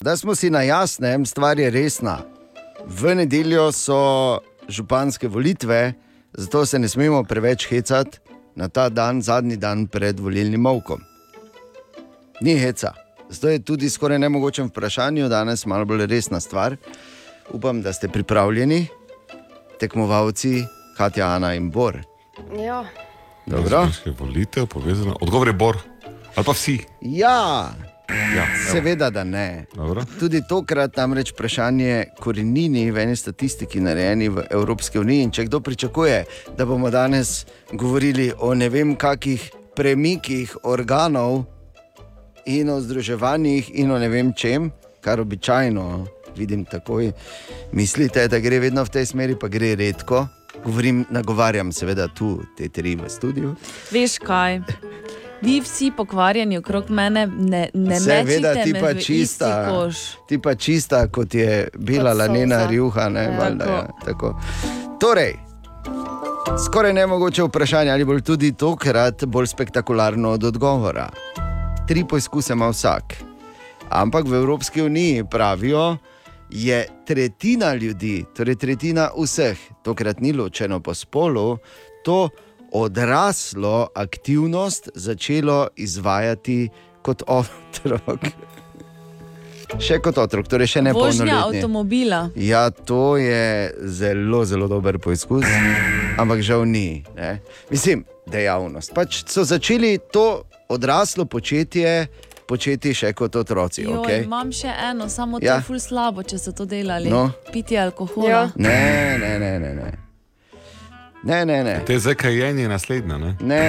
[0.00, 2.18] Da smo si na jasnem, stvar je resna.
[2.86, 5.92] V nedeljo so županske volitve,
[6.32, 8.18] zato se ne smemo preveč hecati
[8.54, 11.00] na ta dan, zadnji dan pred volilnim molkom.
[12.40, 12.94] Ni heca.
[13.28, 16.76] Zato je tudi skoraj nemogoče vprašanje, danes malo bolj resna stvar.
[17.52, 18.86] Upam, da ste pripravljeni,
[19.80, 20.64] tekmovalci
[20.96, 22.00] Katja, Ana in Bor.
[22.64, 22.84] Ja.
[23.46, 23.88] Dobro.
[24.18, 25.16] Volitev povezano.
[25.20, 25.78] Odgovor je Bor.
[26.34, 26.78] Ali pa vsi.
[27.00, 27.68] Ja,
[28.36, 29.64] Ja, seveda, da ne.
[29.74, 30.04] Dobro.
[30.18, 35.22] Tudi tokrat namreč vprašanje korenini v eni statistiki narejeni v Evropski uniji.
[35.26, 36.24] In če kdo pričakuje,
[36.58, 41.44] da bomo danes govorili o ne vem kakih premikih organov
[42.46, 44.70] in o združevanjih in o ne vem čem,
[45.00, 46.06] kar običajno
[46.36, 47.12] vidim takoj,
[47.72, 50.26] mislite, da gre vedno v tej smeri, pa gre redko.
[50.64, 53.54] Govorim, nagovarjam seveda tu te tri v studiu.
[53.90, 54.60] Veš kaj?
[55.42, 59.88] Vi vsi pokvarjeni okrog mene, ne, ne Seveda, mečite ti me pa isti čista,
[60.28, 63.08] ti pa čista, kot je bila Kot lanena rjuha.
[63.08, 63.38] Ne, Ja.
[63.38, 64.40] valjda, ja, tako.
[65.00, 65.34] Torej,
[66.66, 71.08] skoraj nemogoče vprašanje, ali bo tudi tokrat bolj spektakularno od odgovora.
[71.88, 73.14] Tri poizkuse ima vsak.
[73.88, 75.96] Ampak v Evropski uniji pravijo,
[76.50, 81.58] je tretjina ljudi, torej tretjina vseh, tokrat ni ločeno po spolu,
[82.04, 82.28] to
[82.72, 86.68] odraslo aktivnost začelo izvajati
[87.02, 88.20] kot otrok.
[89.78, 91.60] Še kot otrok, torej še ne Vožnja polnoletni.
[91.60, 92.30] avtomobila.
[92.34, 95.46] Ja, to je zelo, zelo dober poizkus,
[96.18, 97.04] ampak žal ni.
[97.14, 97.38] Ne?
[97.70, 98.90] Mislim, dejavnost.
[98.90, 102.08] Pač so začeli to odraslo početje
[102.46, 103.84] početi še kot otroci.
[103.86, 104.24] Joj, Okay?
[104.24, 105.54] Imam še eno, samo to Ja.
[105.54, 107.06] je ful slabo, če so to delali.
[107.06, 107.30] No.
[107.52, 108.28] Pitje alkohola.
[108.28, 108.42] Ja.
[108.56, 108.74] Ne,
[109.18, 109.74] ne, ne, ne.
[109.74, 109.90] ne.
[111.22, 111.80] Ne, ne, ne.
[111.84, 113.18] Te zdaj kajenje naslednja.
[113.18, 113.34] Ne?
[113.40, 113.60] ne,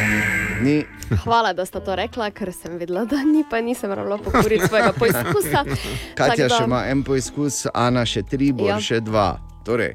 [0.61, 0.85] ni.
[1.17, 4.93] Hvala, da sta to rekla, ker sem vedela, da ni, pa nisem rabila pokoriti svojega
[4.93, 5.65] poizkusa.
[6.15, 8.79] Katja da- še ima en poizkus, Ana še tri, bo Ja.
[8.79, 9.35] še dva.
[9.65, 9.93] Torej,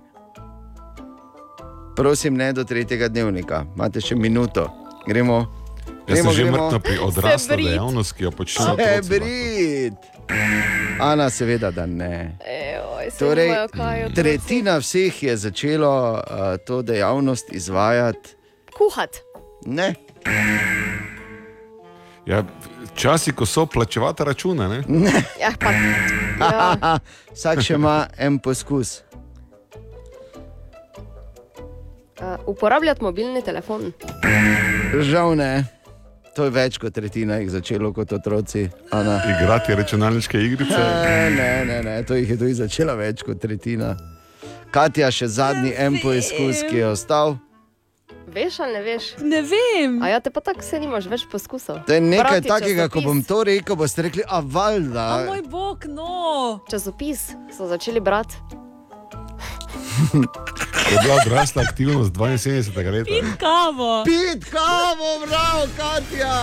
[1.97, 4.69] prosim, ne do tretjega dnevnika, imate še minuto.
[5.09, 5.47] Gremo.
[6.07, 8.67] Jaz sem že mrtva pri odrasli dejavnosti, ki jo počnejo.
[8.67, 9.09] Se otroci, no.
[9.11, 9.95] brit.
[11.01, 12.39] Ana, seveda, da ne.
[12.47, 13.51] Ejoj, se Torej,
[14.15, 16.21] tretjina vseh je začelo uh,
[16.67, 18.37] to dejavnost izvajati.
[18.79, 19.19] Kuhat.
[19.67, 19.95] Ne.
[22.27, 22.45] Ja,
[22.95, 24.69] časi, ko so plačevati račune.
[24.69, 24.83] Ne?
[24.89, 25.23] Ne.
[25.41, 26.99] Ja, pa, ja.
[27.37, 29.03] Vsak še ima en poskus.
[32.17, 33.93] Uh, uporabljati mobilni telefon.
[35.03, 35.76] Žal ne.
[36.37, 38.67] To je več kot tretjina jih začelo kot otroci.
[38.93, 39.17] Ana.
[39.25, 40.77] Igrati računalniške igrice.
[40.77, 43.95] Ne, ne, ne, ne, to jih je tudi začela več kot tretjina.
[44.75, 47.39] Katja, še zadnji en poizkus, ki je ostal.
[48.37, 49.05] Veš ali ne veš?
[49.25, 49.97] Ne vem.
[50.05, 51.81] A ja, te pa tako se nimaš več poskusov.
[51.89, 53.09] To je nekaj Brati takega, ko časopis.
[53.09, 55.07] bom to rekel, boste rekli, a valjda.
[55.15, 56.61] A moj bog, no.
[56.69, 58.37] Časopis so začeli brati.
[60.89, 62.91] To je bila odrasla aktivnost 72.
[62.93, 63.05] leta.
[63.05, 64.05] Pit kavo.
[64.05, 66.37] Pit kavo, bravo, Katja.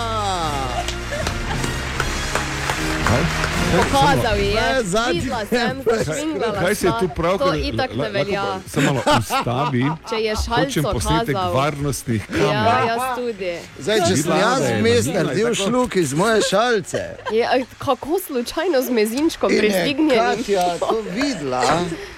[3.77, 7.47] Pokazal ji Ne, je, videla sem, zašvingala Kaj se je tu pravkar?
[7.47, 8.43] To itak ne velja.
[8.67, 9.85] Samo malo ustavi.
[10.09, 11.53] Če je šalco posnetek kazal.
[11.53, 12.43] varnostnih kamer.
[12.43, 13.53] Ja, jaz tudi.
[13.79, 17.03] Zdaj, če sem jaz vmes naredil šluk iz moje šalce.
[17.31, 20.19] Je, kako slučajno z mezinčkom In je pristignenim?
[20.19, 21.63] Katja to videla.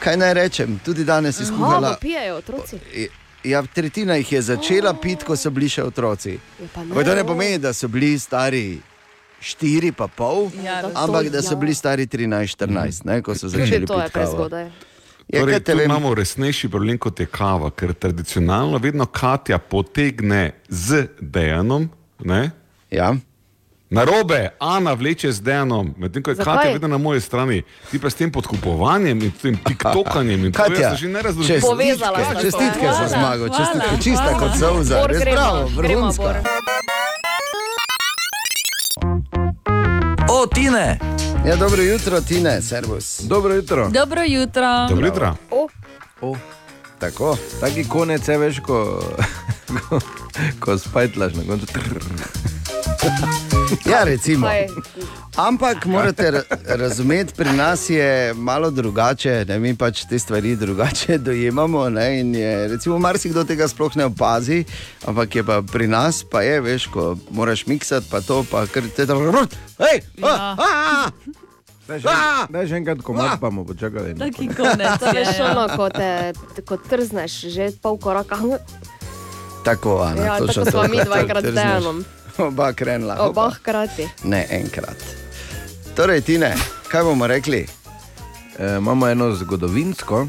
[0.00, 1.90] Kaj naj rečem, tudi danes je skuhala.
[1.90, 2.76] pa pijejo otroci.
[3.44, 6.38] Ja, tretjina jih je začela piti, ko so bili še otroci.
[6.74, 8.80] Ampak to ne pomeni, da so bili stari.
[9.40, 11.56] Štiri pa pol, Ja, da to ampak da so ja.
[11.56, 14.64] bili stari 13-14, ne, ko so Tudi začeli to je prezgodaj.
[15.28, 15.84] Ja, Torej, tu vem.
[15.84, 21.88] imamo resnejši problem kot je kava, ker tradicionalno vedno Katja potegne z Dejanom.
[22.20, 22.50] Ne?
[22.90, 23.14] Ja.
[23.90, 26.56] Na robe, Ana vleče z Dejanom, medtem ko je Zakaj?
[26.56, 30.62] Katja vedno na moji strani, ti pa s tem podkupovanjem in tem tiktokanjem in to
[30.62, 31.60] jaz se že ne razumem.
[31.60, 32.40] Povezala sta se.
[32.40, 34.38] čestitke za Hvala, zmago, čestitke, hvala, čista hvala.
[34.38, 34.52] kot
[34.88, 36.22] Bor, res vrhunska.
[36.22, 36.36] Bor.
[40.30, 40.98] O, Tine!
[41.46, 43.20] Ja, dobro jutro, Tine, servus.
[43.20, 43.88] Dobro jutro.
[43.88, 44.86] Dobro jutro.
[44.88, 45.36] Dobro jutro.
[46.20, 46.38] Oh.
[46.98, 47.36] Tako.
[47.60, 49.02] Taki konec je veš, ko,
[49.88, 50.00] ko,
[50.60, 51.66] ko spajtlaš na koncu.
[53.86, 54.46] Ja, recimo.
[55.36, 61.18] Ampak morate ra- razumeti, pri nas je malo drugače, ne, mi pač te stvari drugače
[61.26, 61.88] dojemamo.
[61.88, 64.64] Ne, in je, recimo, marsikdo tega sploh ne opazi,
[65.06, 68.82] ampak je pa pri nas, pa je, veš, ko moraš miksati, pa to, pa kar
[68.96, 69.14] te da.
[69.78, 70.02] Hej!
[70.18, 70.56] Ja.
[72.50, 74.14] Daj še enkrat komat, pa bomo počakali.
[74.14, 75.02] Taki konec.
[75.02, 75.50] veš, je, ja.
[75.50, 76.32] ono, ko te
[76.62, 78.38] ko trzneš, že pol koraka.
[79.64, 81.52] Tako, Ana, Ja, točno tako sva to, mi ko dvakrat trzneš.
[81.52, 81.98] z Dejanom.
[82.38, 83.14] Oba krenla.
[83.14, 83.50] Oba oba.
[83.50, 84.08] hkrati.
[84.24, 84.96] Ne enkrat.
[85.96, 86.54] Torej, Tine,
[86.88, 87.66] kaj bomo rekli?
[88.58, 90.28] E, imamo eno zgodovinsko.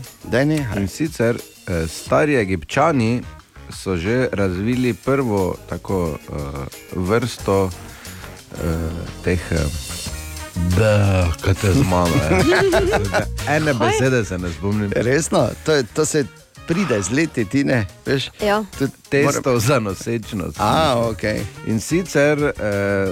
[0.78, 1.36] In sicer
[1.68, 3.22] e, stari egipčani
[3.72, 6.34] so že razvili prvo tako e,
[6.96, 8.78] vrsto e,
[9.24, 9.52] teh.
[9.52, 9.56] E,
[10.78, 12.12] Da, kaj te zmalo.
[13.50, 14.92] Ene besede se ne spomnim.
[14.96, 16.26] Resno, to, je, to se
[16.72, 18.30] pride z leti, ti ne, veš?
[18.40, 18.64] Ja.
[19.10, 20.56] Testov za nosečnost.
[20.58, 21.24] A, ok.
[21.68, 22.54] In sicer eh,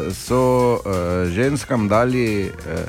[0.10, 0.40] so
[0.77, 0.90] eh,
[1.30, 2.48] ženskam dali.
[2.48, 2.88] Eh,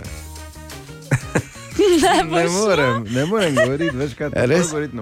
[1.80, 4.68] Ne, ne morem, ne morem govoriti, več kaj Ja, res?
[4.68, 4.96] govoriti.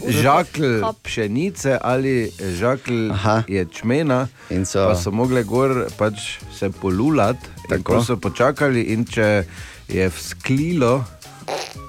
[0.00, 0.64] V- Žakl
[1.02, 3.12] pšenice ali žakl
[3.46, 4.28] ječmena.
[4.64, 6.14] so- Pa so mogli gor pač
[6.50, 7.82] se polulati, in Tako.
[7.84, 9.44] ko so počakali, in če
[9.88, 11.04] je vzklilo,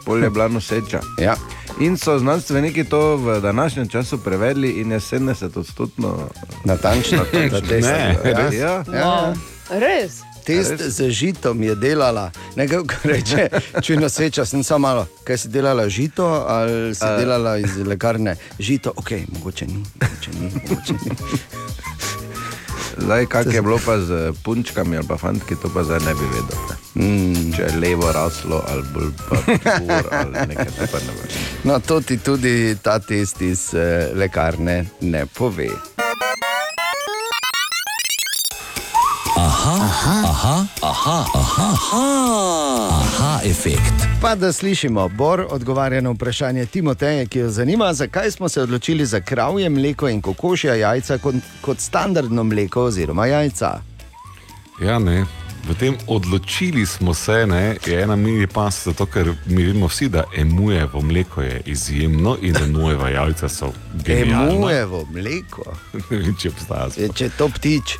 [0.04, 1.00] pol je bila noseča.
[1.18, 1.38] Ja.
[1.80, 6.30] In so znanstveniki to v današnjem času prevedli, in je 70 odstotno
[6.66, 7.18] natančno.
[7.52, 8.54] da te Ne, se- res.
[8.54, 8.84] Ja.
[8.88, 8.94] Ja.
[8.94, 9.34] Ja.
[9.72, 10.12] Res?
[10.46, 12.26] Test z žitom je delala,
[12.56, 13.48] nekaj, reče,
[13.82, 15.06] če noseča, sem samo malo.
[15.24, 18.36] Kaj si delala žito ali si A- delala iz lekarne?
[18.60, 20.52] Žito, ok, mogoče ni, mogoče ni.
[20.62, 21.12] Mogoče ni.
[22.98, 26.28] Zdaj, kak je bilo pa z punčkami ali pa fantki, to pa zdaj ne bi
[26.34, 26.60] vedel.
[26.70, 26.76] Ne.
[27.06, 27.52] Mm.
[27.56, 29.36] Če je levo raslo ali bolj pa
[29.80, 31.40] bor ali nekaj, ne vem.
[31.64, 35.70] No, to ti tudi ta test iz eh, lekarne ne pove.
[39.38, 44.06] Aha, aha, aha, aha, aha, aha, aha, efekt.
[44.22, 49.06] Pa da slišimo, Bor odgovarja na vprašanje Timoteja, ki jo zanima, zakaj smo se odločili
[49.06, 53.82] za kravje mleko in kokošja jajca kot, kot standardno mleko oziroma jajca.
[54.82, 55.26] Ja, ne.
[55.70, 60.10] V tem odločili smo se, ne, je ena mini pas, zato ker mi vemo vsi,
[60.10, 63.74] da emujevo mleko je izjemno in emujeva jajca so
[64.06, 64.54] genialna.
[64.54, 65.74] Emujevo mleko.
[65.94, 66.90] ne vem, če obstaja.
[67.14, 67.98] Če je to ptič.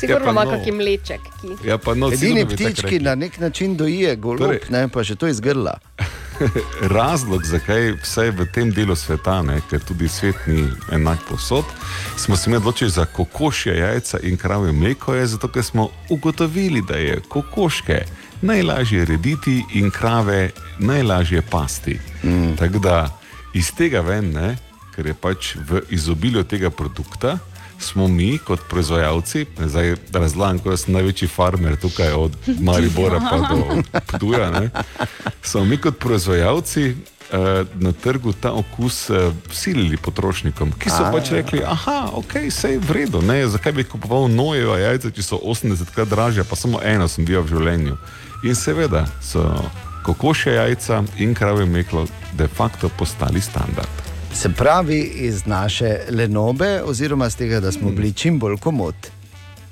[0.00, 0.50] Sigurno Ja, ima no.
[0.50, 1.20] kakšen mleček.
[1.40, 1.68] Ki...
[1.68, 5.16] Ja, pa no, Edini ptič, ki na nek način doije golob, Torej- ne, pa še
[5.20, 5.76] to iz grla.
[6.96, 11.68] Razlog, zakaj vse v tem delu sveta, ne, ker tudi svet ni enak posod,
[12.16, 16.82] smo se mi odločili za kokošje jajca in kravje mleko, je zato, ker smo ugotovili,
[16.88, 18.04] da je kokoške
[18.40, 21.98] najlažje rediti in krave najlažje pasti.
[22.24, 22.56] Mm.
[22.56, 23.18] Tako da
[23.54, 24.56] iz tega ven, ne,
[24.96, 27.38] ker je pač v izobilju tega produkta.
[27.80, 33.80] Smo mi, kot proizvajalci, zdaj razlagam, ko sem največji farmer tukaj, od Maribora pa do
[34.12, 34.50] Ptuja.
[34.50, 34.70] ne,
[35.42, 36.84] Smo mi, kot proizvajalci,
[37.32, 41.36] eh, na trgu ta okus eh, silili potrošnikom, ki so A, pač ja.
[41.40, 45.40] rekli: Ah, ok, vse je v redu, ne, zakaj bi kupoval nojeva jajca, če so
[45.40, 47.96] 80krat dražja, pa samo eno sem bil v življenju.
[48.44, 49.44] In seveda so
[50.02, 54.09] kokošje jajca in kravje meklo de facto postali standard.
[54.32, 58.94] Se pravi, iz naše lenobe, oziroma z tega, da smo bili čim bolj komod.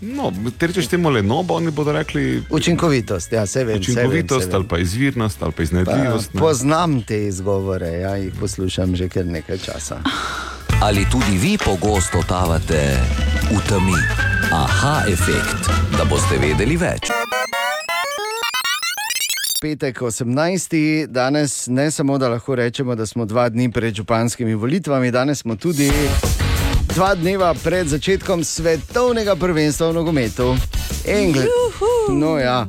[0.00, 0.28] No,
[0.58, 3.78] te rečeš temu lenobo, oni bodo rekli Učinkovitost, ja, se vem.
[3.78, 3.94] učinkovitost
[4.30, 4.54] se vem, se vem.
[4.56, 6.34] ali pa izvirnost ali pa Pa, iznajdljivost.
[6.34, 6.40] ne.
[6.40, 9.98] poznam te izgovore, ja, jih poslušam že kar nekaj časa.
[10.80, 12.96] Ali tudi vi pogosto totavate
[13.50, 13.98] v temi?
[14.52, 17.10] Aha, efekt, da boste vedeli več.
[19.60, 21.06] Petek 18.
[21.06, 25.56] danes ne samo, da lahko rečemo, da smo dva dni pred županskimi volitvami, danes smo
[25.56, 25.90] tudi
[26.94, 30.54] dva dneva pred začetkom svetovnega prvenstva v nogometu.
[31.06, 31.40] Engl
[32.10, 32.68] no, ja.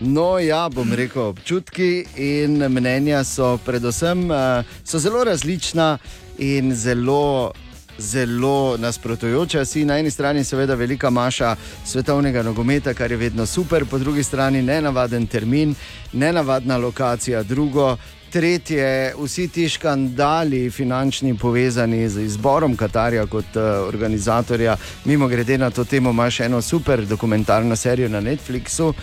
[0.00, 5.98] no, ja, bom rekel, občutki in mnenja so predvsem uh, so zelo različna
[6.38, 7.52] in zelo.
[8.00, 13.84] Zelo nasprotujoča si na eni strani, seveda, velika maša svetovnega nogometa, kar je vedno super,
[13.84, 15.74] po drugi strani nenavaden termin,
[16.12, 17.96] nenavadna lokacija, drugo,
[18.30, 24.76] Tretje, vsi ti škandali, finančni, povezani z izborom Katarja kot uh, organizatorja.
[25.04, 28.94] Mimo grede na to temo, imaš eno super dokumentarno serijo na Netflixu uh,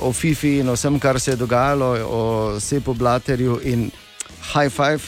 [0.00, 3.90] o FIFI in o vsem, kar se je dogajalo, o Sepu Blaterju in
[4.52, 5.02] High Five,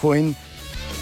[0.00, 0.34] Coin.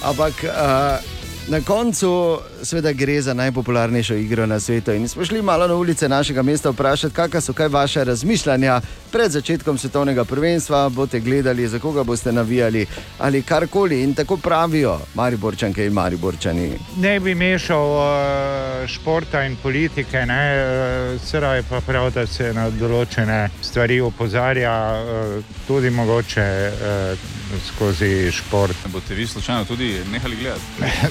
[0.05, 1.20] Ampak uh,
[1.51, 4.93] na koncu, seveda, gre za najpopularnejšo igro na svetu.
[4.93, 8.81] In smo šli malo na ulice našega mesta vprašati, kakšna so kaj vaše razmišljanja
[9.13, 10.89] pred začetkom svetovnega prvenstva.
[10.89, 12.87] Boste gledali, za koga boste navijali
[13.19, 14.03] ali karkoli.
[14.03, 16.73] In tako pravijo, Mariborčanke in Mariborčani.
[16.97, 20.25] Ne bi mešal uh, športa in politike,
[21.25, 24.73] seveda je pa prav, da se na določene stvari opozarja,
[25.03, 28.77] uh, tudi mogoče uh, skozi šport.
[28.87, 30.63] Boste vi slučajno tudi nehali gledati?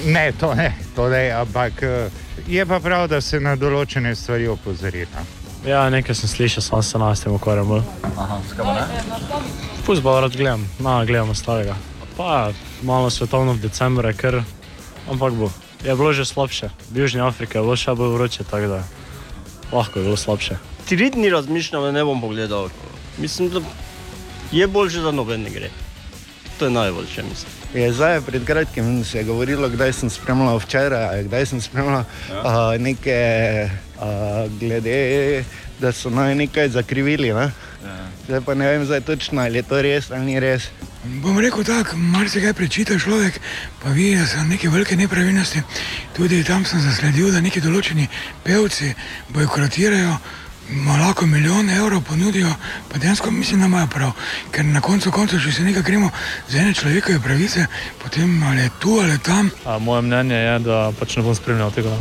[0.14, 2.10] Ne, to ne, to ne, ampak eh,
[2.48, 5.06] je pa prav, da se na določene stvari opozori.
[5.14, 5.24] no.
[5.66, 7.68] Ja, nekaj sem slišal, samo se nas tem ukvarjam.
[7.68, 7.82] bolj.
[8.16, 8.84] Aha, skaj pa ne?
[9.84, 11.76] Fuzbol rad gledam, no, gledam ostalega.
[12.16, 12.52] Pa
[12.82, 14.42] malo svetovno v decembru je kar,
[15.10, 15.50] ampak bo.
[15.84, 16.68] Je bilo že slabše.
[16.92, 18.80] V Južni Afriki je bilo še bolj vroče, tako da
[19.72, 20.58] lahko je bilo slabše.
[20.88, 22.68] Tri dni razmišljam, da ne bom pogledal.
[23.18, 23.60] Mislim, da
[24.52, 25.70] je bolje, da noben ne gre.
[26.58, 27.59] To je najboljše, mislim.
[27.74, 32.40] Je zdaj pred kratkim se je govorilo, kdaj sem spremljal včeraj, kdaj sem spremljal ja.
[32.42, 33.70] uh, nekaj uh,
[34.60, 35.44] glede,
[35.78, 37.30] da so naj nekaj zakrivili.
[37.32, 37.52] Ne?
[37.84, 37.96] Ja.
[38.26, 40.66] Zdaj pa ne vem, zdaj točno ali je to res ali ni res.
[41.22, 43.38] Bom rekel tako, marsikaj prečita človek,
[43.82, 45.62] pa vidi, da so neke velike nepravilnosti.
[46.16, 48.08] Tudi tam sem zasledil, da neki določeni
[48.44, 48.94] pevci
[49.30, 50.18] bojkotirajo,
[51.00, 52.48] lahko milijone evrov ponudijo,
[52.92, 54.10] pa dejansko mislim, da imajo prav.
[54.50, 56.10] Ker na koncu koncev, če se nekaj gremo
[56.48, 57.66] za ene človekove pravice,
[58.02, 59.50] potem ali je tu ali tam.
[59.64, 61.96] A, moje mnenje je, da pač ne bom spremljal tega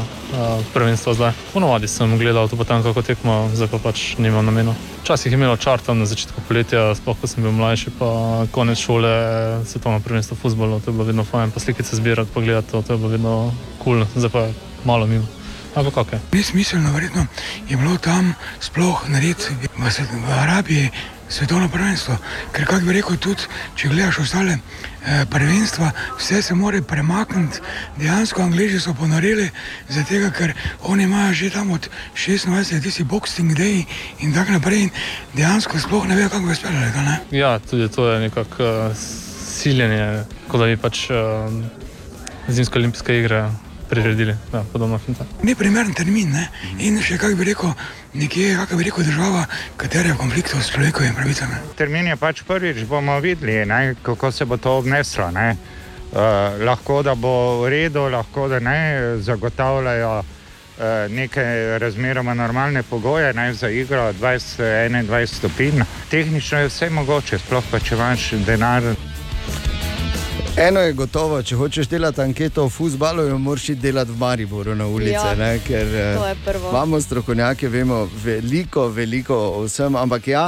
[0.74, 1.34] prvenstva zdaj.
[1.54, 4.76] Ponovadi sem gledal to potem, kako tekmo, zdaj pa pač nimam namena.
[5.04, 8.78] Včasih je imelo čar tam na začetku poletja, sploh ko sem bil mlajši, pa konec
[8.78, 9.10] šole,
[9.66, 12.94] svetovno prvenstvo v futbolu, to je bilo vedno fajn, pa slikice zbirati, pogledati, to, to
[12.94, 13.34] je bilo vedno
[13.84, 14.08] kul, cool.
[14.16, 14.48] zdaj pa
[14.86, 15.39] malo mimo.
[15.80, 16.22] Ampak kako je?
[16.32, 17.26] Nesmiselno, verjetno
[17.70, 19.88] je bilo tam sploh narediti v,
[20.28, 20.90] Arabiji
[21.30, 22.18] svetovno prvenstvo.
[22.52, 23.48] Ker, kako bi rekel, tudi
[23.80, 27.62] če gledaš ostale eh, prvenstva, vse se mora premakniti.
[27.98, 29.50] Dejansko Angliji so ponorili,
[29.90, 30.54] zato ker
[30.84, 33.86] oni imajo že tam od 26 tisti boxing day
[34.20, 34.82] in tako naprej.
[34.82, 34.92] In
[35.34, 36.92] dejansko sploh ne vejo, kako bi speljali.
[37.32, 38.96] Ja, tudi to je nekako uh,
[39.48, 41.16] siljenje, kot da bi pač uh,
[42.48, 43.48] zimske olimpijske igre
[43.90, 44.36] priredili.
[44.54, 45.26] Ja, podobno finta.
[45.44, 46.32] Neprimeren termin.
[46.32, 46.48] Ne?
[46.80, 47.74] In še, kako bi rekel,
[48.14, 49.46] nekje, kako bi rekel, država,
[49.78, 51.62] katera je v konfliktu s človekovimi pravicami.
[51.78, 55.32] Termin je pač prvič, bomo videli, ne, kako se bo to obneslo.
[55.36, 55.56] Ne.
[56.10, 58.80] Uh, lahko da bo v redu, lahko da ne,
[59.22, 60.26] zagotavljajo uh,
[61.14, 61.44] neke
[61.82, 65.86] razmeroma normalne pogoje ne, za igro 20-21 stopinj.
[66.10, 68.94] Tehnično je vse mogoče, sploh pa če imaš denar.
[70.60, 74.74] Eno je gotovo, če hočeš delati anketo o futbalu, jo moraš iti delati v Mariboru
[74.76, 75.14] na ulice.
[75.14, 76.34] Ja, ne, ker eh,
[76.70, 79.96] imamo strokovnjake, vemo veliko, veliko o vsem.
[79.96, 80.42] Ampak ja,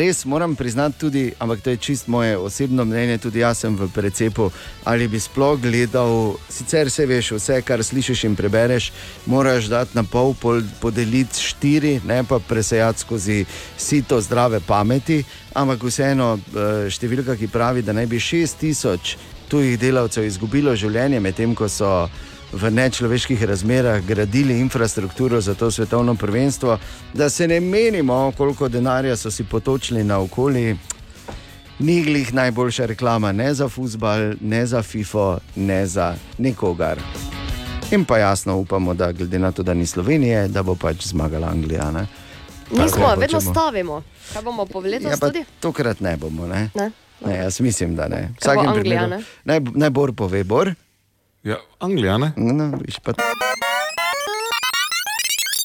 [0.00, 3.90] res moram priznati tudi, ampak to je čist moje osebno mnenje, tudi jaz sem v
[3.92, 4.48] precepu,
[4.84, 8.92] ali bi sploh gledal, sicer se veš, vse, kar slišiš in prebereš,
[9.26, 13.44] moraš dati na pol, pol podeliti štiri, ne pa presejati skozi
[13.76, 15.20] sito zdrave pameti.
[15.54, 19.16] Ampak vseeno, eh, številka, ki pravi, da naj bi 6000
[19.50, 22.08] tujih delavcev izgubilo življenje, medtem ko so
[22.52, 26.78] v nečloveških razmerah gradili infrastrukturo za to svetovno prvenstvo,
[27.14, 30.76] da se ne menimo, koliko denarja so si potočili na okolje.
[31.78, 36.98] Ni glih najboljša reklama ne za futbal, ne za FIFO, ne za nikogar.
[37.90, 41.48] In pa jasno upamo, da glede na to, da ni Slovenije, da bo pač zmagala
[41.48, 41.90] Anglija.
[41.90, 42.06] Ne?
[42.72, 43.52] Nismo, Tako vedno hočemo.
[43.52, 44.02] stavimo.
[44.32, 45.30] Kaj bomo po letos Ja,
[45.60, 46.46] tokrat ne bomo.
[46.46, 46.70] Ne?
[46.74, 46.90] Ne?
[47.20, 48.30] Ne, jaz mislim, da ne.
[48.40, 49.08] Vsakem Anglija, primeru.
[49.10, 49.24] ne?
[49.44, 50.74] Naj, naj Bor pove, Bor.
[51.44, 52.32] Ja, Anglija, ne?
[52.36, 53.12] No, no, viš pa.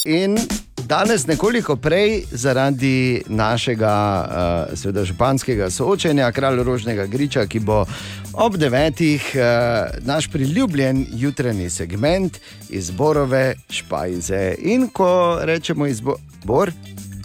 [0.05, 0.37] In
[0.85, 4.25] danes, nekoliko prej, zaradi našega
[4.71, 7.85] uh, seveda, županskega soočenja, kralj Rožnega Griča, ki bo
[8.33, 12.37] ob devetih uh, naš priljubljen jutranji segment
[12.69, 14.55] izborove špajze.
[14.59, 16.71] In ko rečemo izbor,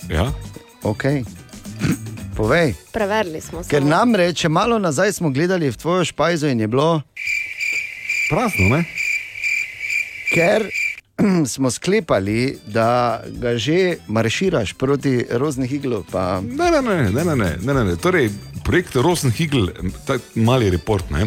[0.08, 0.32] ja.
[0.82, 1.04] ok,
[2.36, 2.74] povej.
[2.92, 3.70] Preverili smo se.
[3.70, 7.02] Ker nam reče, malo nazaj smo gledali v tvojo špajzo in je bilo
[8.30, 8.84] prazno, ne?
[10.34, 10.70] Ker
[11.46, 16.04] smo sklepali, da ga že marširaš proti Roznih iglu.
[16.10, 16.40] Pa...
[16.40, 17.96] Ne, ne, ne, ne, ne, ne, ne, ne.
[17.96, 18.30] Torej,
[18.64, 19.66] projekt Roznih igl,
[20.06, 21.10] ta mali report.
[21.10, 21.26] Ne?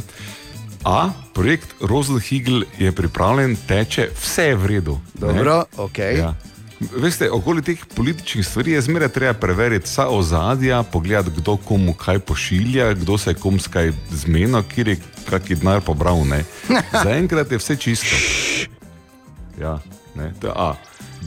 [0.83, 4.99] A, projekt Roznih igl je pripravljen, teče, vse je v redu.
[5.13, 5.83] Dobro, ne?
[5.83, 5.99] ok.
[6.17, 6.33] Ja.
[6.99, 12.19] Veste, okoli teh političnih stvari je zmeraj treba preveriti vsa ozadja, pogledati, kdo komu kaj
[12.19, 14.97] pošilja, kdo se je kom s kaj zmenil, kjer je
[15.29, 16.25] kakšen denar pobral.
[17.03, 18.15] Zaenkrat je vse čisto.
[19.61, 19.79] Ja,
[20.15, 20.75] ne, to je A.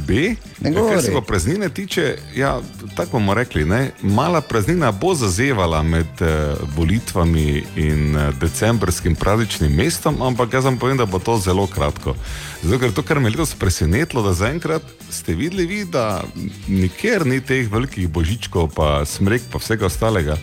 [0.06, 2.60] B, Ne kar se pa praznine tiče, ja,
[2.96, 9.72] tako bomo rekli, ne, mala praznina bo zazevala med eh, volitvami in eh, decembrskim prazničnim
[9.72, 12.14] mestom, ampak jaz vam povem, da bo to zelo kratko.
[12.62, 16.24] Zato, ker to, kar me je letos presenetilo, da zaenkrat ste videli, vi, da
[16.68, 20.36] nikjer ni teh velikih božičkov, pa smrek, pa vsega ostalega.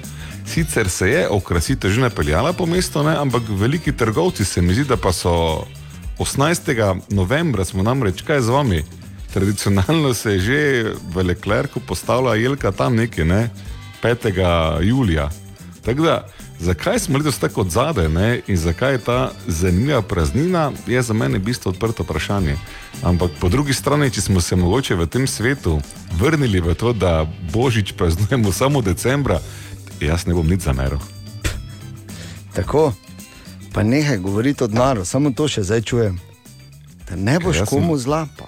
[0.46, 4.84] Sicer se je okrasitev že napeljala po mestu, ne, ampak veliki trgovci se mi zdi,
[4.90, 5.66] da pa so
[6.18, 7.02] 18.
[7.10, 8.84] novembra smo namreč kaj z vami.
[9.34, 13.50] Tradicionalno se je že v Leclercu postavila jelka tam nekje, ne?
[14.04, 14.84] 5.
[14.84, 15.30] julija.
[15.86, 16.28] Tako da,
[16.60, 18.42] zakaj smo letos tako od zadaj ne?
[18.48, 22.56] in zakaj je ta zanimiva praznina, je za mene v bistvu odprto vprašanje.
[23.04, 25.82] Ampak po drugi strani, če smo se mogoče v tem svetu
[26.20, 29.40] vrnili v to, da božič praznujemo samo decembra,
[30.00, 31.00] jaz ne bom nič zameril.
[32.56, 32.94] Tako,
[33.74, 36.20] pa nehaj govoriti o denarju, samo to še zdaj čujem.
[37.10, 38.28] Da ne boš sem- komu zla.
[38.38, 38.46] Pa.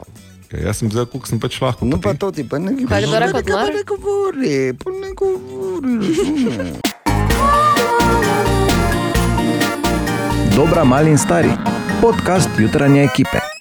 [0.51, 1.85] Ja, jaz sem zdaj, koliko sem pač lahko.
[1.85, 3.69] No, pa to ti pa ne Kaj kdo rekel, Ne, denar?
[3.69, 5.95] ne govori, pa ne govori.
[10.55, 11.51] Dobra, mali in stari.
[11.99, 13.54] Podcast jutranje ekipe.